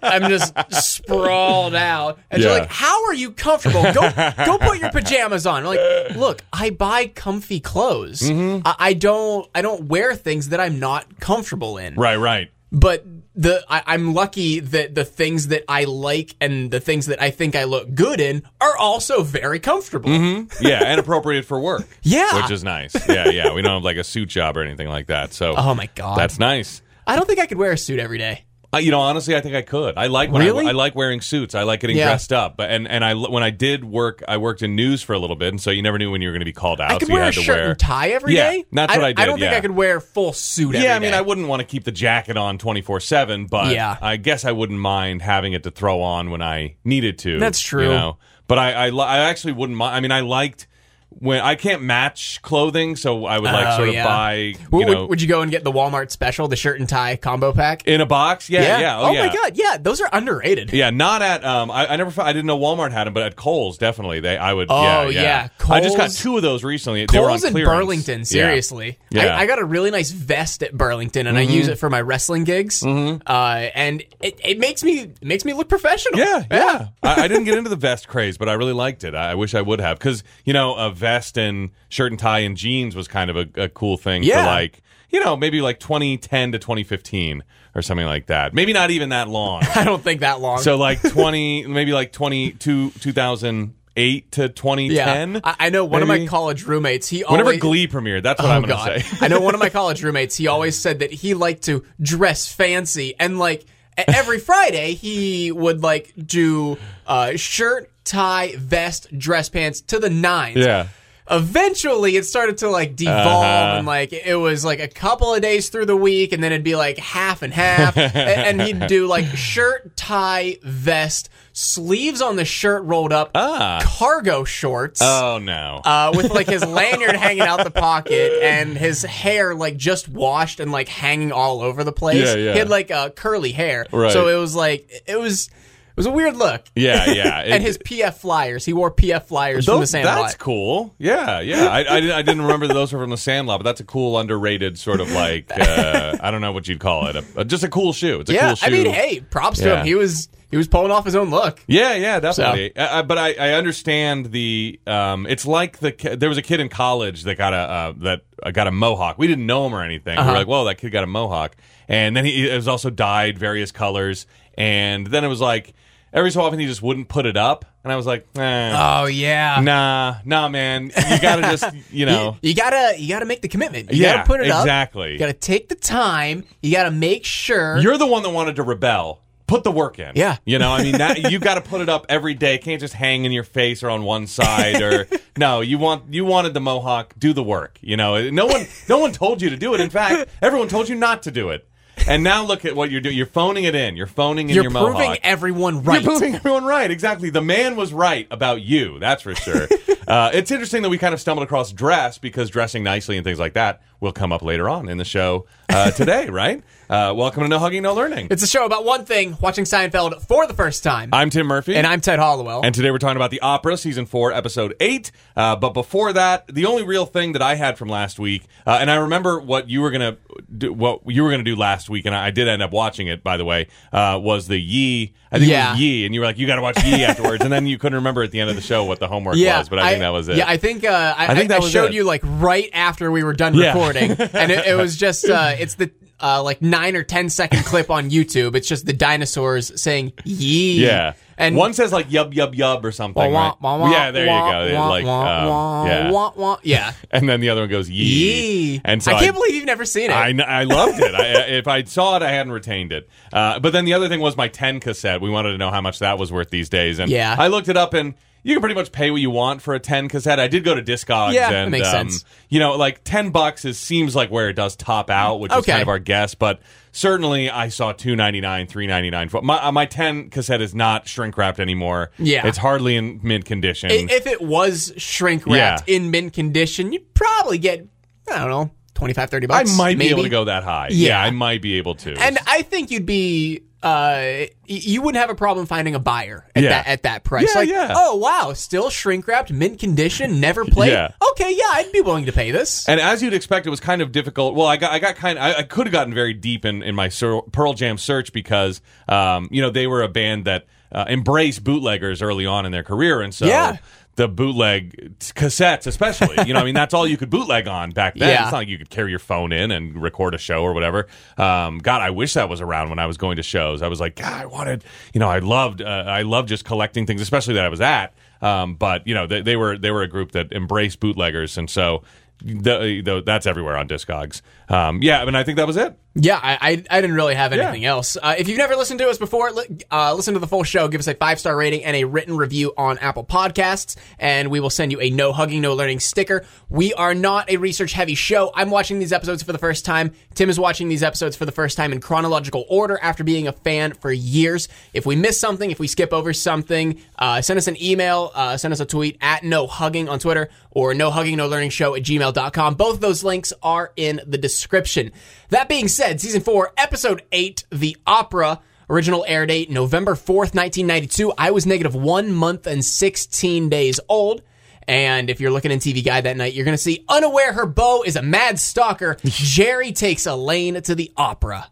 I'm 0.03 0.29
just 0.29 0.55
sprawled 0.71 1.75
out. 1.75 2.19
And 2.31 2.43
you're 2.43 2.53
like, 2.53 2.71
"How 2.71 3.07
are 3.07 3.15
you 3.15 3.31
comfortable? 3.33 3.83
Go 3.83 4.11
go 4.45 4.59
put 4.61 4.79
your 4.79 4.91
pajamas 4.91 5.47
on." 5.47 5.65
I'm 5.65 5.77
like, 5.77 6.17
look, 6.17 6.43
I 6.53 6.71
buy 6.71 7.07
comfy 7.07 7.61
clothes. 7.61 8.21
Mm-hmm. 8.21 8.67
I, 8.67 8.75
I 8.79 8.93
don't 8.93 9.49
I 9.55 9.63
don't 9.63 9.87
wear 9.87 10.15
things 10.15 10.51
that 10.51 10.61
I'm 10.61 10.79
not 10.79 11.19
comfortable 11.21 11.79
in. 11.79 11.95
Right, 11.95 12.17
right. 12.17 12.51
But 12.73 13.07
the 13.37 13.65
I, 13.69 13.83
I'm 13.87 14.15
lucky 14.15 14.61
that 14.61 14.95
the 14.95 15.05
things 15.05 15.49
that 15.49 15.65
I 15.69 15.85
like 15.85 16.35
and 16.41 16.71
the 16.71 16.81
things 16.81 17.07
that 17.07 17.21
I 17.21 17.31
think 17.31 17.55
I 17.55 17.65
look 17.65 17.95
good 17.95 18.19
in 18.19 18.43
are 18.61 18.77
also 18.77 19.23
very 19.23 19.61
comfortable. 19.61 20.11
Mm-hmm. 20.11 20.65
Yeah, 20.67 20.83
and 20.85 20.99
appropriate 20.99 21.45
for 21.45 21.61
work. 21.61 21.87
Yeah. 22.03 22.41
which 22.41 22.51
is 22.51 22.65
nice. 22.65 22.95
Yeah, 23.09 23.29
yeah. 23.29 23.53
We 23.53 23.63
don't 23.63 23.75
have 23.75 23.85
like 23.85 23.97
a 23.97 24.05
suit 24.05 24.29
job 24.31 24.57
or 24.57 24.63
anything 24.63 24.89
like 24.89 25.09
that. 25.09 25.33
So, 25.33 25.55
Oh 25.57 25.75
my 25.75 25.89
god, 25.95 26.17
that's 26.19 26.39
nice. 26.39 26.81
I 27.07 27.15
don't 27.17 27.27
think 27.27 27.39
I 27.39 27.47
could 27.47 27.59
wear 27.59 27.73
a 27.73 27.79
suit 27.79 28.01
every 28.01 28.19
day. 28.19 28.46
Uh, 28.75 28.79
you 28.79 28.91
know, 28.91 29.01
honestly, 29.01 29.37
I 29.37 29.41
think 29.41 29.55
I 29.55 29.63
could. 29.63 29.97
I 29.97 30.09
like 30.09 30.31
when 30.31 30.43
Really? 30.43 30.67
I, 30.67 30.71
I 30.71 30.73
like 30.73 30.95
wearing 30.95 31.21
suits. 31.21 31.55
I 31.55 31.63
like 31.63 31.81
getting 31.81 31.97
Yeah. 31.97 32.07
dressed 32.07 32.33
up. 32.33 32.57
But 32.57 32.71
and 32.71 32.87
and 32.89 33.05
I 33.05 33.15
when 33.15 33.43
I 33.43 33.51
did 33.51 33.85
work, 33.85 34.23
I 34.27 34.37
worked 34.39 34.63
in 34.63 34.75
news 34.75 35.03
for 35.03 35.13
a 35.13 35.19
little 35.19 35.37
bit, 35.37 35.49
and 35.49 35.61
so 35.61 35.71
you 35.71 35.83
never 35.83 35.99
knew 35.99 36.11
when 36.11 36.21
you 36.21 36.29
were 36.29 36.33
going 36.33 36.41
to 36.41 36.45
be 36.47 36.53
called 36.53 36.81
out. 36.81 36.91
I 36.91 36.99
could 36.99 37.07
so 37.09 37.13
you 37.13 37.15
wear 37.15 37.23
a 37.23 37.25
had 37.27 37.35
to 37.35 37.41
shirt 37.43 37.57
wear 37.57 37.71
and 37.71 37.79
tie 37.79 38.09
every 38.11 38.35
Yeah, 38.35 38.51
day. 38.51 38.65
that's 38.73 38.95
what 38.97 39.05
I 39.05 39.13
did, 39.13 39.19
I 39.23 39.27
don't 39.27 39.39
think. 39.39 39.53
I 39.55 39.61
could 39.61 39.71
wear 39.71 40.01
full 40.01 40.33
suit. 40.33 40.75
every 40.75 40.87
Yeah, 40.87 40.97
I 40.97 40.99
mean, 40.99 41.13
day. 41.13 41.17
I 41.19 41.21
wouldn't 41.21 41.47
want 41.49 41.61
to 41.61 41.67
keep 41.67 41.85
the 41.85 41.93
jacket 41.93 42.37
on 42.37 42.59
twenty 42.59 42.83
four 42.83 43.01
seven, 43.01 43.47
but 43.47 43.73
Yeah. 43.73 43.97
I 44.03 44.17
guess 44.17 44.45
I 44.45 44.53
wouldn't 44.53 44.81
mind 44.81 45.23
having 45.23 45.53
it 45.53 45.63
to 45.63 45.71
throw 45.71 46.03
on 46.03 46.31
when 46.31 46.43
I 46.43 46.75
needed 46.85 47.19
to. 47.21 47.39
That's 47.39 47.61
true. 47.61 47.85
You 47.85 47.89
know, 47.91 48.19
but 48.49 48.59
I 48.59 48.89
I, 48.89 48.91
I 48.91 49.19
actually 49.31 49.53
wouldn't 49.55 49.79
mind. 49.79 49.97
I 49.97 50.01
mean, 50.01 50.13
I 50.13 50.21
liked 50.21 50.67
when 51.11 51.41
I 51.41 51.55
can't 51.55 51.83
match 51.83 52.43
clothing, 52.43 52.95
so 52.97 53.25
I 53.25 53.39
would 53.39 53.51
like 53.51 53.67
Oh, 53.69 53.77
sort 53.79 53.89
of 53.89 53.95
yeah. 53.95 54.05
buy 54.05 54.35
you 54.35 54.57
Would, 54.71 54.87
know 54.87 55.01
would, 55.03 55.11
would 55.11 55.23
you 55.23 55.29
go 55.29 55.41
and 55.41 55.51
get 55.51 55.65
the 55.65 55.73
Walmart 55.73 56.11
special, 56.11 56.47
the 56.49 56.57
shirt 56.57 56.79
and 56.79 56.87
tie 56.89 57.17
combo 57.17 57.53
pack? 57.53 57.87
in 57.87 58.01
a 58.03 58.07
box. 58.07 58.51
Yeah, 58.51 58.79
yeah. 58.81 58.99
Oh, 58.99 59.13
yeah. 59.13 59.27
my 59.27 59.33
god, 59.35 59.53
yeah, 59.57 59.79
those 59.79 60.01
are 60.03 60.11
underrated. 60.13 60.73
Yeah, 60.73 60.91
not 60.91 61.23
at 61.23 61.43
um. 61.45 61.71
I, 61.71 61.87
I 61.87 61.97
never. 61.97 62.11
fo- 62.11 62.23
I 62.23 62.33
didn't 62.35 62.47
know 62.47 62.59
Walmart 62.59 62.93
had 62.93 63.05
them, 63.07 63.15
but 63.15 63.23
at 63.23 63.35
Kohl's 63.37 63.79
definitely 63.79 64.21
they. 64.21 64.37
I 64.37 64.53
would. 64.53 64.67
Oh, 64.71 64.83
yeah, 64.83 65.09
yeah. 65.09 65.23
yeah. 65.23 65.49
I 65.75 65.81
just 65.81 65.97
got 65.97 66.05
Kohl's- 66.09 66.19
two 66.21 66.37
of 66.37 66.43
those 66.43 66.63
recently. 66.65 67.07
they 67.07 67.19
were 67.19 67.25
on 67.27 67.31
Kohl's 67.31 67.45
in 67.45 67.53
clearance. 67.53 67.79
Burlington, 67.79 68.25
seriously. 68.27 68.99
Yeah. 69.11 69.23
Mm-hmm. 69.25 69.39
I, 69.39 69.43
I 69.43 69.47
got 69.47 69.59
a 69.59 69.65
really 69.65 69.91
nice 69.91 70.11
vest 70.11 70.63
at 70.63 70.77
Burlington, 70.77 71.27
and 71.27 71.39
I 71.39 71.43
use 71.43 71.69
it 71.69 71.77
for 71.79 71.89
my 71.89 72.01
wrestling 72.03 72.45
gigs. 72.45 72.83
Uh, 72.85 73.69
and 73.75 74.03
it, 74.21 74.39
it 74.45 74.59
makes 74.59 74.83
me 74.85 75.01
it 75.01 75.25
makes 75.25 75.45
me 75.45 75.55
look 75.55 75.69
professional. 75.69 76.19
Yeah, 76.19 76.45
yeah. 76.51 76.89
I, 77.03 77.23
I 77.23 77.29
didn't 77.29 77.45
get 77.45 77.57
into 77.57 77.71
the 77.71 77.77
vest 77.77 78.07
craze, 78.09 78.37
but 78.37 78.49
I 78.51 78.53
really 78.55 78.73
liked 78.75 79.03
it. 79.05 79.15
I, 79.15 79.31
I 79.31 79.35
wish 79.35 79.55
I 79.55 79.63
would 79.63 79.81
have 79.81 79.99
because 79.99 80.23
you 80.45 80.53
know 80.53 80.75
a 80.75 80.91
vest 80.97 81.37
and 81.39 81.71
shirt 81.89 82.11
and 82.13 82.19
tie 82.19 82.41
and 82.41 82.57
jeans 82.57 82.97
was 82.97 83.07
kind 83.09 83.31
of 83.31 83.37
a, 83.37 83.47
a 83.65 83.69
cool 83.69 83.97
thing 83.97 84.23
Yeah. 84.23 84.43
for 84.43 84.47
like 84.47 84.83
you 85.11 85.23
know 85.23 85.37
maybe 85.37 85.61
like 85.61 85.79
2010 85.81 86.53
to 86.53 86.59
2015 86.59 87.45
or 87.75 87.83
something 87.83 88.07
like 88.07 88.27
that. 88.27 88.55
Maybe 88.55 88.73
not 88.73 88.91
even 88.91 89.11
that 89.11 89.29
long. 89.29 89.63
I 89.75 89.85
don't 89.85 90.03
think 90.03 90.21
that 90.21 90.41
long. 90.41 90.59
so 90.61 90.77
like 90.79 91.01
20, 91.03 91.67
maybe 91.67 91.93
like 91.93 92.11
22, 92.11 92.91
2008 92.93 94.33
to 94.33 94.49
2010. 94.49 95.35
yeah, 95.35 95.41
I, 95.45 95.57
I 95.67 95.71
know 95.71 95.85
one 95.85 96.03
of 96.03 96.09
my 96.09 96.27
college 96.27 96.65
roommates. 96.65 97.09
He 97.09 97.23
Whenever 97.23 97.51
always, 97.51 97.61
Glee 97.61 97.87
premiered, 97.87 98.23
that's 98.23 98.41
what 98.43 98.49
Oh 98.51 98.53
I'm 98.55 98.63
going 98.63 98.95
to 98.95 99.01
say. 99.01 99.17
I 99.25 99.29
know 99.29 99.41
one 99.41 99.55
of 99.55 99.61
my 99.61 99.69
college 99.81 100.03
roommates. 100.03 100.37
He 100.37 100.47
always 100.49 100.79
said 100.79 101.01
that 101.01 101.11
he 101.13 101.35
liked 101.35 101.65
to 101.65 101.85
dress 102.01 102.51
fancy, 102.53 103.15
and 103.21 103.39
like 103.39 103.65
every 103.97 104.39
Friday 104.39 104.95
he 104.95 105.53
would 105.53 105.83
like 105.83 106.13
do 106.17 106.79
uh, 107.07 107.33
shirt, 107.37 107.91
tie, 108.07 108.55
vest, 108.57 109.07
dress 109.19 109.49
pants 109.51 109.83
to 109.83 109.99
the 109.99 110.09
nines. 110.11 110.57
yeah. 110.57 110.87
eventually 111.29 112.17
it 112.17 112.25
started 112.25 112.59
to 112.59 112.71
like 112.71 112.95
devolve 112.95 113.45
Uh-huh. 113.45 113.79
and 113.79 113.87
like 113.87 114.13
it 114.13 114.37
was 114.37 114.65
like 114.65 114.79
a 114.79 114.87
couple 114.89 115.35
of 115.35 115.43
days 115.43 115.69
through 115.71 115.87
the 115.87 115.97
week 115.97 116.33
and 116.33 116.41
then 116.43 116.53
it'd 116.53 116.63
be 116.65 116.77
like 116.77 116.99
half 116.99 117.43
and 117.43 117.53
half 117.53 117.97
A- 117.97 118.01
and 118.17 118.63
he'd 118.63 118.87
do 118.87 119.09
like 119.09 119.27
shirt 119.37 119.97
tie 119.97 120.59
vest 120.63 121.29
sleeves 121.53 122.23
on 122.23 122.37
the 122.37 122.45
shirt 122.45 122.85
rolled 122.85 123.13
up 123.13 123.33
Ah. 123.35 123.81
cargo 123.83 124.45
shorts 124.45 125.01
Oh 125.03 125.39
no. 125.43 125.81
uh, 125.85 126.13
with 126.15 126.31
like 126.31 126.47
his 126.47 126.65
lanyard 126.65 127.17
hanging 127.17 127.43
out 127.43 127.65
the 127.65 127.71
pocket 127.73 128.41
and 128.43 128.77
his 128.79 129.03
hair 129.03 129.53
like 129.55 129.77
just 129.77 130.09
washed 130.09 130.61
and 130.61 130.71
like 130.71 130.87
hanging 130.89 131.33
all 131.33 131.61
over 131.61 131.83
the 131.83 131.93
place. 131.93 132.23
Yeah, 132.25 132.35
yeah. 132.37 132.53
He 132.53 132.59
had 132.61 132.69
like 132.69 132.91
uh, 132.93 133.11
curly 133.11 133.51
hair, 133.53 133.85
Right. 133.91 134.13
so 134.13 134.29
it 134.29 134.39
was 134.39 134.55
like 134.55 134.89
it 135.07 135.19
was 135.19 135.51
it 135.97 136.01
was 136.01 136.07
a 136.07 136.11
weird 136.11 136.37
look. 136.37 136.67
yeah, 136.75 137.11
yeah. 137.11 137.39
and 137.47 137.63
his 137.63 137.79
PF 137.79 138.15
flyers, 138.15 138.65
he 138.67 138.73
wore 138.75 138.91
PF 138.91 139.23
flyers 139.25 139.65
from 139.65 139.75
the 139.77 139.81
Those- 139.81 139.91
Sandlot. 139.91 140.17
That's 140.17 140.35
cool. 140.35 140.95
Yeah, 140.99 141.41
yeah. 141.41 141.67
I, 141.69 141.79
I, 141.97 142.01
didn't, 142.01 142.17
I 142.17 142.23
didn't 142.23 142.43
remember 142.43 142.69
those 142.69 142.93
were 142.93 142.99
from 143.01 143.11
the 143.11 143.17
Sandlot, 143.17 143.61
but 143.61 143.65
that's 143.65 143.81
a 143.81 143.85
cool, 143.85 144.19
underrated 144.19 144.79
sort 144.79 145.01
of 145.01 145.11
like 145.13 145.51
uh, 145.59 146.17
I 146.21 146.31
don't 146.31 146.43
know 146.43 146.53
what 146.53 146.69
you'd 146.69 146.81
call 146.81 147.07
it. 147.07 147.25
A, 147.37 147.45
just 147.47 147.65
a 147.65 147.69
cool 147.69 147.93
shoe. 147.95 148.21
It's 148.21 148.31
a 148.31 148.35
yeah, 148.35 148.47
cool 148.49 148.57
shoe. 148.57 148.67
I 148.67 148.71
mean, 148.71 148.87
hey, 148.87 149.21
props 149.21 149.59
to 149.61 149.79
him. 149.79 149.87
He 149.87 149.95
was 149.95 150.29
he 150.51 150.57
was 150.57 150.69
pulling 150.69 150.93
off 150.93 151.05
his 151.05 151.17
own 151.17 151.31
look. 151.31 151.61
Yeah, 151.67 151.95
yeah, 151.95 152.21
definitely. 152.21 152.77
Uh, 152.77 152.99
uh, 153.01 153.03
but 153.03 153.19
I, 153.19 153.33
I 153.35 153.53
understand 153.55 154.27
the. 154.27 154.79
Um, 154.87 155.27
it's 155.27 155.45
like 155.47 155.79
the 155.79 156.17
there 156.19 156.29
was 156.29 156.39
a 156.39 156.43
kid 156.43 156.61
in 156.61 156.69
college 156.69 157.23
that 157.25 157.37
got 157.39 157.53
a 157.53 157.57
uh, 157.57 157.93
that 158.03 158.21
uh, 158.43 158.51
got 158.53 158.67
a 158.67 158.71
mohawk. 158.71 159.19
We 159.19 159.27
didn't 159.27 159.47
know 159.47 159.67
him 159.67 159.75
or 159.75 159.83
anything. 159.83 160.17
We 160.17 160.21
Uh-huh. 160.21 160.31
were 160.33 160.37
like, 160.39 160.47
"Whoa, 160.47 160.65
that 160.67 160.77
kid 160.77 160.91
got 160.91 161.05
a 161.05 161.09
mohawk!" 161.09 161.57
And 161.89 162.17
then 162.17 162.25
he 162.25 162.49
was 162.51 162.69
also 162.69 162.91
dyed 162.91 163.39
various 163.39 163.73
colors. 163.73 164.27
And 164.59 165.07
then 165.09 165.23
it 165.25 165.29
was 165.29 165.41
like 165.41 165.75
every 166.17 166.33
so 166.33 166.41
often 166.41 166.59
he 166.59 166.67
just 166.67 166.83
wouldn't 166.83 167.09
put 167.09 167.27
it 167.27 167.37
up, 167.37 167.65
and 167.85 167.93
I 167.93 167.97
was 167.97 168.07
like, 168.07 168.27
eh, 168.37 168.73
Oh 168.75 169.05
yeah. 169.07 169.61
"Nah, 169.63 170.17
nah, 170.25 170.49
man, 170.49 170.87
you 170.87 171.21
gotta 171.21 171.43
just 171.43 171.65
you 171.93 172.07
know." 172.07 172.37
You, 172.43 172.49
you 172.51 172.55
gotta 172.57 172.97
you 172.99 173.09
gotta 173.09 173.27
make 173.27 173.43
the 173.43 173.49
commitment. 173.49 173.93
You 173.93 174.03
Yeah, 174.03 174.17
gotta 174.17 174.27
put 174.27 174.41
it 174.41 174.51
up. 174.51 174.63
exactly. 174.65 175.13
You 175.13 175.19
gotta 175.19 175.33
take 175.33 175.69
the 175.69 175.77
time. 175.77 176.43
You 176.63 176.73
gotta 176.73 176.91
make 176.91 177.25
sure. 177.25 177.79
You're 177.79 177.99
the 177.99 178.07
one 178.07 178.25
that 178.25 178.31
wanted 178.31 178.57
to 178.57 178.65
rebel. 178.65 179.23
Put 179.47 179.63
the 179.63 179.71
work 179.71 180.01
in. 180.01 180.11
Yeah. 180.17 180.39
You 180.45 180.59
know, 180.59 180.73
I 180.73 180.83
mean, 180.83 180.99
that, 180.99 181.31
you 181.31 181.39
got 181.39 181.55
to 181.55 181.61
put 181.61 181.81
it 181.81 181.89
up 181.89 182.05
every 182.09 182.35
day. 182.35 182.57
It 182.57 182.65
can't 182.65 182.81
just 182.81 182.95
hang 182.95 183.25
in 183.25 183.31
your 183.31 183.45
face 183.45 183.85
or 183.85 183.91
on 183.91 184.03
one 184.03 184.27
side 184.27 184.83
or 184.83 185.07
no, 185.39 185.61
you 185.61 185.79
want 185.79 186.13
you 186.13 186.25
wanted 186.25 186.53
the 186.53 186.59
mohawk. 186.61 187.15
Do 187.17 187.33
the 187.33 187.45
work. 187.45 187.79
You 187.81 187.97
know, 187.97 188.29
no 188.31 188.47
one 188.47 188.67
no 188.89 188.99
one 188.99 189.13
told 189.13 189.41
you 189.41 189.51
to 189.51 189.57
do 189.57 189.73
it. 189.75 189.81
In 189.81 189.89
fact, 189.89 190.29
everyone 190.43 190.67
told 190.67 190.89
you 190.89 190.97
not 190.97 191.23
to 191.23 191.31
do 191.31 191.51
it. 191.51 191.69
And 192.09 192.23
now 192.23 192.45
look 192.45 192.65
at 192.65 192.77
what 192.77 192.91
you're 192.91 193.01
doing. 193.01 193.17
You're 193.17 193.27
phoning 193.27 193.65
it 193.65 193.75
in. 193.75 193.97
You're 193.97 194.07
phoning 194.07 194.49
in. 194.49 194.55
You're 194.55 194.65
your 194.65 194.71
proving 194.71 195.09
mohawk. 195.09 195.19
everyone 195.25 195.83
right. 195.83 196.03
You're 196.03 196.13
proving 196.13 196.35
everyone 196.37 196.65
right. 196.65 196.91
Exactly. 196.91 197.31
The 197.31 197.43
man 197.43 197.75
was 197.75 197.93
right 197.93 198.29
about 198.31 198.63
you. 198.63 198.99
That's 199.01 199.23
for 199.23 199.35
sure. 199.35 199.67
uh, 200.09 200.31
it's 200.33 200.51
interesting 200.53 200.83
that 200.83 200.89
we 200.89 200.99
kind 200.99 201.15
of 201.15 201.21
stumbled 201.21 201.45
across 201.45 201.73
dress 201.73 202.19
because 202.19 202.49
dressing 202.49 202.85
nicely 202.85 203.17
and 203.17 203.25
things 203.25 203.41
like 203.41 203.55
that 203.55 203.83
will 204.01 204.13
come 204.13 204.33
up 204.33 204.43
later 204.43 204.69
on 204.69 204.89
in 204.89 204.99
the 204.99 205.05
show 205.05 205.47
uh, 205.69 205.91
today, 205.91 206.29
right? 206.31 206.63
Uh, 206.89 207.13
welcome 207.17 207.43
to 207.43 207.49
No 207.49 207.59
Hugging, 207.59 207.83
No 207.83 207.95
Learning. 207.95 208.29
It's 208.31 208.43
a 208.43 208.47
show 208.47 208.65
about 208.65 208.85
one 208.85 209.05
thing: 209.05 209.37
watching 209.41 209.65
Seinfeld 209.65 210.23
for 210.27 210.47
the 210.47 210.55
first 210.55 210.85
time. 210.85 211.11
I'm 211.13 211.31
Tim 211.31 211.47
Murphy. 211.47 211.75
and 211.75 211.87
I'm 211.87 212.01
Ted 212.01 212.19
Hollowell. 212.21 212.61
And 212.65 212.75
today 212.75 212.91
we're 212.93 212.99
talking 212.99 213.17
about 213.17 213.31
the 213.33 213.41
opera, 213.41 213.77
season 213.77 214.07
four, 214.07 214.33
episode 214.33 214.75
eight. 214.79 215.11
Uh, 215.37 215.57
but 215.57 215.71
before 215.71 216.13
that, 216.13 216.47
the 216.47 216.67
only 216.67 216.85
real 216.85 217.05
thing 217.07 217.33
that 217.33 217.43
I 217.43 217.57
had 217.57 217.77
from 217.77 217.89
last 217.89 218.19
week, 218.21 218.45
uh, 218.67 218.79
and 218.81 218.91
I 218.91 218.97
remember 218.97 219.41
what 219.41 219.69
you 219.69 219.81
were 219.81 219.91
gonna 219.91 220.17
do, 220.57 220.73
what 220.73 221.01
you 221.07 221.25
were 221.25 221.31
gonna 221.31 221.43
do 221.43 221.57
last 221.57 221.91
week, 221.91 222.07
and 222.07 222.15
I, 222.15 222.27
I 222.27 222.31
did 222.31 222.47
end 222.47 222.63
up 222.63 222.71
watching 222.73 223.09
it. 223.09 223.25
By 223.25 223.37
the 223.37 223.45
way, 223.45 223.67
uh, 223.93 224.21
was 224.23 224.47
the 224.47 224.59
Yee? 224.59 225.15
I 225.33 225.39
think 225.41 225.51
it 225.51 225.55
was 225.57 225.81
Yee, 225.81 226.07
and 226.07 226.15
you 226.15 226.21
were 226.21 226.27
like, 226.27 226.39
you 226.39 226.47
got 226.47 226.57
to 226.57 226.63
watch 226.63 226.83
Yee 226.85 227.05
afterwards, 227.05 227.43
and 227.43 227.53
then 227.53 227.67
you 227.67 227.79
couldn't 227.79 227.97
remember 227.97 228.23
at 228.23 228.31
the 228.31 228.39
end 228.41 228.49
of 228.49 228.55
the 228.57 228.63
show 228.63 228.85
what 228.85 229.01
the 229.01 229.09
homework 229.09 229.37
yeah, 229.37 229.59
was. 229.59 229.69
But 229.69 229.81
I 229.81 229.91
think 229.91 230.01
that 230.01 230.11
was 230.11 230.29
it. 230.29 230.37
Yeah, 230.37 230.49
I 230.49 230.57
think 230.57 230.85
uh, 230.85 231.15
I, 231.17 231.33
I 231.33 231.35
think 231.35 231.49
that 231.49 231.63
I 231.63 231.69
showed 231.69 231.87
it. 231.87 231.95
you 231.95 232.05
like 232.05 232.23
right 232.25 232.71
after 232.73 233.11
we 233.11 233.25
were 233.25 233.33
done 233.33 233.53
Yeah. 233.55 233.69
recording, 233.69 233.86
and 233.95 234.51
it, 234.51 234.67
it 234.67 234.77
was 234.77 234.97
just 234.97 235.29
uh, 235.29 235.55
it's 235.59 235.75
the 235.75 235.91
uh, 236.21 236.43
like 236.43 236.63
nine 236.63 236.97
or 236.97 237.03
ten 237.03 237.29
second 237.29 237.65
clip 237.65 237.91
on 237.91 238.11
YouTube. 238.11 238.55
It's 238.57 238.67
just 238.69 238.87
the 238.87 238.93
dinosaurs 238.95 239.81
saying 239.81 240.13
"yee." 240.25 240.83
Yeah. 240.85 241.13
and 241.37 241.55
one 241.55 241.75
says 241.75 241.93
like 241.93 242.09
yub 242.09 242.33
yub 242.33 242.55
yub 242.55 242.83
or 242.85 242.91
something. 242.93 243.31
wah, 243.33 243.49
right? 243.51 243.55
wah, 243.61 243.77
wah, 243.79 243.91
yeah, 243.91 244.11
there 244.11 244.27
wah, 244.27 244.65
you 244.65 244.71
go. 244.71 244.75
wah, 244.77 244.89
like 244.89 245.05
wah, 245.05 245.39
um, 245.43 245.49
wah, 245.49 245.85
yeah. 245.87 246.11
wah, 246.11 246.33
wah. 246.35 246.57
yeah. 246.63 246.93
And 247.11 247.29
then 247.29 247.41
the 247.41 247.51
other 247.51 247.61
one 247.63 247.71
goes 247.71 247.91
yee. 247.91 248.05
Yee. 248.05 248.81
And 248.85 249.03
so 249.03 249.13
I 249.13 249.21
can't 249.21 249.35
believe 249.35 249.55
you've 249.55 249.67
never 249.67 249.85
seen 249.85 250.11
it. 250.11 250.15
I, 250.15 250.31
I 250.43 250.65
loved 250.65 250.99
it. 251.01 251.15
I, 251.15 251.43
if 251.59 251.69
I 251.69 251.85
saw 251.85 252.17
it, 252.17 252.23
I 252.23 252.31
hadn't 252.31 252.53
retained 252.53 252.93
it. 252.93 253.09
Uh, 253.33 253.59
but 253.61 253.73
then 253.75 253.85
the 253.85 253.93
other 253.93 254.09
thing 254.09 254.21
was 254.21 254.37
my 254.37 254.49
10 254.49 254.81
cassette. 254.81 255.21
We 255.21 255.29
wanted 255.31 255.53
to 255.53 255.59
know 255.59 255.71
how 255.71 255.81
much 255.83 255.99
that 255.99 256.19
was 256.19 256.33
worth 256.33 256.49
these 256.51 256.69
days. 256.71 256.99
And 256.99 257.11
Yeah. 257.11 257.37
I 257.39 257.49
looked 257.49 257.69
it 257.69 257.77
up 257.77 257.93
and 257.93 258.15
you 258.47 258.55
can 258.55 258.61
pretty 258.61 258.75
much 258.77 258.93
pay 258.93 259.11
what 259.11 259.21
you 259.21 259.29
want 259.31 259.61
for 259.61 259.75
a 259.75 259.81
10 259.81 260.09
cassette. 260.09 260.39
I 260.39 260.47
did 260.49 260.63
go 260.65 260.75
to 260.75 260.83
Discogs 260.83 261.33
Yeah, 261.35 261.51
that 261.51 261.55
and 261.65 261.71
makes 261.73 261.89
um, 261.89 262.11
sense. 262.11 262.25
you 262.49 262.61
know, 262.61 262.77
like 262.77 263.03
10 263.05 263.31
bucks 263.31 263.65
is 263.65 263.79
seems 263.79 264.15
like 264.15 264.31
where 264.31 264.49
it 264.49 264.55
does 264.55 264.77
top 264.77 265.11
out, 265.11 265.41
which 265.41 265.51
is 265.53 265.59
Okay. 265.59 265.73
kind 265.73 265.83
of 265.83 265.89
our 265.89 265.99
guess, 265.99 266.35
but 266.37 266.61
certainly 266.93 267.51
I 267.51 267.69
saw 267.69 267.93
2.99, 267.93 268.69
3.99 268.71 269.31
for 269.31 269.43
my 269.43 269.59
uh, 269.63 269.73
my 269.73 269.85
10 269.87 270.31
cassette 270.31 270.61
is 270.61 270.75
not 270.75 271.09
shrink 271.09 271.37
wrapped 271.37 271.59
anymore. 271.61 272.11
Yeah. 272.19 272.47
It's 272.47 272.59
hardly 272.59 272.97
in 272.97 273.21
mint 273.23 273.45
condition. 273.45 273.91
I- 273.91 274.07
if 274.11 274.27
it 274.27 274.41
was 274.41 274.93
shrink 274.97 275.45
wrapped 275.47 275.89
Yeah. 275.89 275.97
in 275.97 276.11
mint 276.11 276.33
condition, 276.33 276.93
you'd 276.93 277.13
probably 277.15 277.59
get 277.59 277.85
I 278.33 278.39
don't 278.39 278.49
know 278.51 278.71
25, 278.95 279.29
30 279.29 279.45
I 279.45 279.49
bucks. 279.49 279.77
might 279.77 279.95
be 279.95 279.97
maybe. 280.05 280.11
able 280.13 280.23
to 280.23 280.29
go 280.31 280.45
that 280.45 280.65
high. 280.65 280.89
Yeah 280.93 281.21
I 281.21 281.31
might 281.31 281.61
be 281.63 281.75
able 281.79 281.97
to. 281.97 282.15
And 282.19 282.39
I 282.47 282.63
think 282.63 282.91
you'd 282.91 283.05
be 283.07 283.63
uh 283.83 284.47
you 284.67 285.03
wouldn't 285.03 285.21
have 285.21 285.31
a 285.31 285.35
problem 285.35 285.67
finding 285.67 285.95
a 285.95 285.99
buyer 285.99 286.47
at 286.55 286.63
Yeah. 286.63 286.71
that 286.71 286.87
at 286.87 287.03
that 287.05 287.25
price. 287.25 287.49
Yeah, 287.55 287.61
like, 287.61 287.69
yeah. 287.69 287.93
oh 287.95 288.17
wow, 288.17 288.53
still 288.55 288.91
shrink 288.91 289.27
wrapped, 289.29 289.53
mint 289.53 289.79
condition, 289.79 290.41
never 290.41 290.65
played. 290.67 290.93
Yeah. 290.93 291.13
Okay, 291.33 291.55
yeah, 291.57 291.69
I'd 291.73 291.93
be 291.93 292.01
willing 292.01 292.27
to 292.27 292.33
pay 292.33 292.51
this. 292.51 292.89
And 292.89 292.99
as 293.01 293.23
you'd 293.23 293.35
expect, 293.35 293.67
it 293.67 293.71
was 293.71 293.81
kind 293.81 294.01
of 294.03 294.13
difficult. 294.13 294.55
Well, 294.55 294.67
I 294.67 294.77
got, 294.77 294.93
I 294.93 294.99
got 294.99 295.17
kind. 295.17 295.39
I, 295.39 295.59
I 295.59 295.63
could 295.63 295.87
have 295.87 295.93
gotten 295.93 296.15
very 296.15 296.33
deep 296.33 296.65
in 296.65 296.83
in 296.83 296.95
my 296.95 297.11
Pearl 297.53 297.75
Jam 297.75 297.99
search 297.99 298.33
because, 298.33 298.81
um, 299.09 299.49
you 299.53 299.61
know, 299.63 299.71
they 299.71 299.87
were 299.87 300.03
a 300.03 300.09
band 300.09 300.47
that 300.47 300.65
uh, 300.91 301.05
embraced 301.09 301.63
bootleggers 301.63 302.23
early 302.23 302.47
on 302.47 302.65
in 302.67 302.73
their 302.73 302.83
career, 302.85 303.21
and 303.21 303.35
so. 303.35 303.47
Yeah. 303.47 303.77
The 304.17 304.29
bootleg 304.29 305.19
cassettes, 305.19 305.87
especially, 305.87 306.47
you 306.47 306.55
know, 306.55 306.61
I 306.61 306.65
mean, 306.65 306.75
that's 306.75 306.95
all 306.95 307.07
you 307.07 307.17
could 307.17 307.31
bootleg 307.31 307.69
on 307.69 307.91
back 307.91 308.15
then. 308.15 308.31
Yeah. 308.31 308.43
It's 308.43 308.53
not 308.53 308.59
like 308.59 308.69
you 308.69 308.79
could 308.79 308.91
carry 308.91 309.11
your 309.11 309.19
phone 309.19 309.53
in 309.53 309.71
and 309.71 310.01
record 310.03 310.35
a 310.35 310.39
show 310.39 310.63
or 310.63 310.73
whatever. 310.73 311.07
Um, 311.37 311.79
God, 311.79 312.01
I 312.03 312.11
wish 312.11 312.33
that 312.35 312.49
was 312.49 312.61
around 312.61 312.89
when 312.89 312.99
I 312.99 313.07
was 313.07 313.19
going 313.19 313.37
to 313.37 313.43
shows. 313.43 313.83
I 313.83 313.89
was 313.89 314.01
like, 314.01 314.17
God, 314.17 314.33
I 314.33 314.47
wanted, 314.47 314.85
you 315.13 315.21
know, 315.21 315.29
I 315.29 315.41
loved, 315.41 315.83
uh, 315.83 316.05
I 316.07 316.23
loved 316.23 316.49
just 316.49 316.65
collecting 316.65 317.07
things, 317.07 317.21
especially 317.21 317.55
that 317.55 317.65
I 317.65 317.69
was 317.69 317.81
at. 317.81 318.15
Um, 318.43 318.75
but 318.75 319.07
you 319.07 319.15
know, 319.15 319.27
they, 319.27 319.43
they 319.43 319.57
were 319.57 319.79
they 319.79 319.91
were 319.91 320.03
a 320.03 320.09
group 320.09 320.33
that 320.33 320.53
embraced 320.53 321.01
bootleggers, 321.01 321.57
and 321.57 321.71
so 321.71 322.03
the, 322.43 323.01
the, 323.03 323.23
that's 323.25 323.47
everywhere 323.47 323.77
on 323.77 323.89
Discogs. 323.89 324.43
Um, 324.69 325.03
yeah, 325.03 325.23
I 325.23 325.25
mean, 325.25 325.35
I 325.35 325.43
think 325.43 325.57
that 325.57 325.67
was 325.67 325.77
it. 325.77 325.99
Yeah, 326.19 326.41
I, 326.43 326.59
I, 326.61 326.83
I 326.91 327.01
didn't 327.03 327.15
really 327.15 327.35
have 327.35 327.53
Yeah. 327.53 327.65
anything 327.65 327.85
else. 327.85 328.17
Uh, 328.21 328.35
if 328.39 328.49
you've 328.49 328.57
never 328.57 328.75
listened 328.75 329.01
to 329.01 329.09
us 329.11 329.19
before, 329.19 329.51
uh, 329.93 330.15
listen 330.15 330.33
to 330.33 330.41
the 330.41 330.47
full 330.47 330.65
show. 330.65 330.89
Give 330.89 330.99
us 330.99 331.07
a 331.09 331.15
five 331.15 331.39
star 331.39 331.55
rating 331.55 331.85
and 331.85 331.95
a 331.95 332.05
written 332.05 332.37
review 332.39 332.73
on 332.79 332.97
Apple 332.99 333.23
Podcasts, 333.23 333.97
and 334.19 334.51
we 334.51 334.59
will 334.59 334.71
send 334.71 334.93
you 334.93 335.01
a 335.03 335.11
no 335.11 335.35
hugging, 335.35 335.61
no 335.61 335.75
learning 335.75 336.01
sticker. 336.01 336.47
We 336.71 336.95
are 336.95 337.15
not 337.15 337.51
a 337.51 337.59
research 337.59 337.93
heavy 337.93 338.15
show. 338.15 338.51
I'm 338.55 338.71
watching 338.71 338.99
these 338.99 339.13
episodes 339.13 339.43
for 339.43 339.53
the 339.53 339.59
first 339.59 339.85
time. 339.85 340.13
Tim 340.35 340.49
is 340.49 340.59
watching 340.59 340.89
these 340.89 341.03
episodes 341.03 341.37
for 341.37 341.45
the 341.45 341.53
first 341.53 341.77
time 341.77 341.93
in 341.93 342.01
chronological 342.01 342.65
order 342.71 342.99
after 343.03 343.23
being 343.23 343.47
a 343.47 343.53
fan 343.53 343.93
for 343.93 344.11
years. 344.11 344.69
If 344.95 345.05
we 345.05 345.17
miss 345.17 345.39
something, 345.39 345.71
if 345.71 345.79
we 345.79 345.87
skip 345.87 346.15
over 346.15 346.33
something, 346.33 346.99
uh, 347.19 347.43
send 347.43 347.59
us 347.59 347.69
an 347.69 347.77
email, 347.83 348.33
uh, 348.35 348.57
send 348.57 348.73
us 348.73 348.81
a 348.81 348.87
tweet 348.87 349.19
at 349.21 349.45
no 349.45 349.67
hugging 349.67 350.09
on 350.09 350.19
Twitter 350.19 350.49
or 350.71 350.95
no 350.95 351.11
hugging, 351.11 351.37
no 351.37 351.47
learning 351.49 351.71
show 351.71 351.95
at 351.95 352.03
gmail.com. 352.03 352.75
Both 352.75 352.95
of 352.95 353.01
those 353.01 353.23
links 353.23 353.53
are 353.63 353.93
in 353.97 354.21
the 354.27 354.39
description. 354.39 355.13
That 355.51 355.69
being 355.69 355.89
said, 355.89 356.21
season 356.21 356.41
four, 356.41 356.73
episode 356.77 357.23
eight, 357.33 357.65
The 357.71 357.97
Opera. 358.07 358.61
Original 358.89 359.25
air 359.27 359.47
date 359.47 359.69
November 359.69 360.15
4th, 360.15 360.55
1992. 360.55 361.33
I 361.37 361.51
was 361.51 361.67
negative 361.67 361.97
one 361.97 362.33
month 362.33 362.69
and 362.69 362.85
16 362.85 363.69
days 363.69 363.99
old. 364.09 364.43
And 364.87 365.29
if 365.29 365.41
you're 365.41 365.51
looking 365.51 365.73
in 365.73 365.81
TV 365.81 366.05
Guide 366.05 366.25
that 366.25 366.37
night, 366.37 366.55
you're 366.55 366.65
going 366.65 366.77
to 366.77 366.83
see 366.83 367.05
unaware 367.09 367.53
her 367.53 367.67
beau 367.67 368.03
is 368.07 368.15
a 368.15 368.23
mad 368.23 368.61
stalker. 368.61 369.17
Jerry 369.25 369.91
takes 369.91 370.25
Elaine 370.27 370.81
to 370.83 370.95
the 370.95 371.13
opera. 371.17 371.69